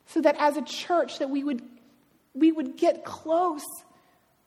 so 0.07 0.21
that 0.23 0.37
as 0.39 0.57
a 0.57 0.63
church 0.63 1.19
that 1.19 1.31
we 1.31 1.45
would 1.45 1.63
we 2.35 2.53
would 2.53 2.77
get 2.77 3.05
close 3.05 3.65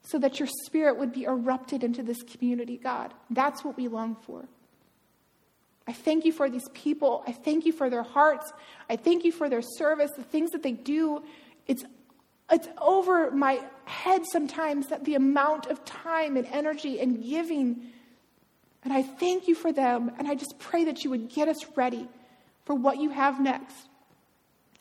so 0.04 0.20
that 0.20 0.40
your 0.40 0.48
spirit 0.66 0.98
would 0.98 1.14
be 1.14 1.24
erupted 1.24 1.84
into 1.84 2.04
this 2.04 2.22
community, 2.24 2.78
God. 2.78 3.14
That's 3.30 3.64
what 3.64 3.78
we 3.78 3.88
long 3.88 4.16
for. 4.26 4.46
I 5.88 5.94
thank 5.94 6.26
you 6.26 6.32
for 6.32 6.50
these 6.50 6.68
people. 6.74 7.24
I 7.28 7.34
thank 7.34 7.66
you 7.66 7.74
for 7.74 7.90
their 7.90 8.04
hearts. 8.04 8.52
I 8.90 8.96
thank 8.96 9.26
you 9.26 9.32
for 9.32 9.50
their 9.50 9.62
service, 9.62 10.12
the 10.16 10.24
things 10.24 10.52
that 10.52 10.64
they 10.64 10.72
do. 10.72 11.24
It's 11.68 11.84
It's 12.52 12.68
over 12.80 13.32
my 13.32 13.62
head 13.86 14.22
sometimes 14.32 14.88
that 14.88 15.04
the 15.06 15.16
amount 15.16 15.68
of 15.68 15.84
time 15.84 16.38
and 16.38 16.46
energy 16.48 17.00
and 17.00 17.24
giving. 17.24 17.88
And 18.84 18.94
I 18.94 19.02
thank 19.02 19.48
you 19.48 19.56
for 19.56 19.72
them. 19.72 20.12
And 20.18 20.28
I 20.28 20.36
just 20.36 20.60
pray 20.60 20.86
that 20.86 21.04
you 21.04 21.10
would 21.10 21.30
get 21.30 21.48
us 21.48 21.66
ready 21.76 22.08
for 22.66 22.76
what 22.76 22.98
you 22.98 23.10
have 23.10 23.42
next. 23.42 23.76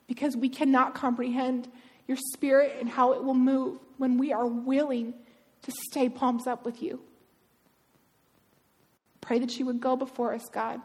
Because 0.06 0.36
we 0.36 0.48
cannot 0.48 0.94
comprehend 0.94 1.68
your 2.06 2.18
spirit 2.34 2.76
and 2.80 2.88
how 2.88 3.12
it 3.12 3.24
will 3.24 3.34
move 3.34 3.78
when 3.96 4.18
we 4.18 4.32
are 4.32 4.46
willing 4.46 5.14
to 5.62 5.72
stay 5.90 6.08
palms 6.08 6.46
up 6.46 6.64
with 6.64 6.82
you. 6.82 7.00
Pray 9.20 9.38
that 9.38 9.58
you 9.58 9.66
would 9.66 9.80
go 9.80 9.96
before 9.96 10.34
us, 10.34 10.48
God, 10.52 10.80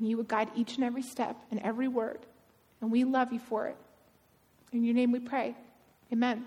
and 0.00 0.08
you 0.08 0.16
would 0.16 0.28
guide 0.28 0.48
each 0.56 0.74
and 0.74 0.84
every 0.84 1.02
step 1.02 1.36
and 1.50 1.60
every 1.60 1.86
word. 1.86 2.18
And 2.80 2.90
we 2.90 3.04
love 3.04 3.32
you 3.32 3.38
for 3.38 3.68
it. 3.68 3.76
In 4.72 4.82
your 4.82 4.94
name 4.94 5.12
we 5.12 5.20
pray. 5.20 5.54
Amen. 6.12 6.44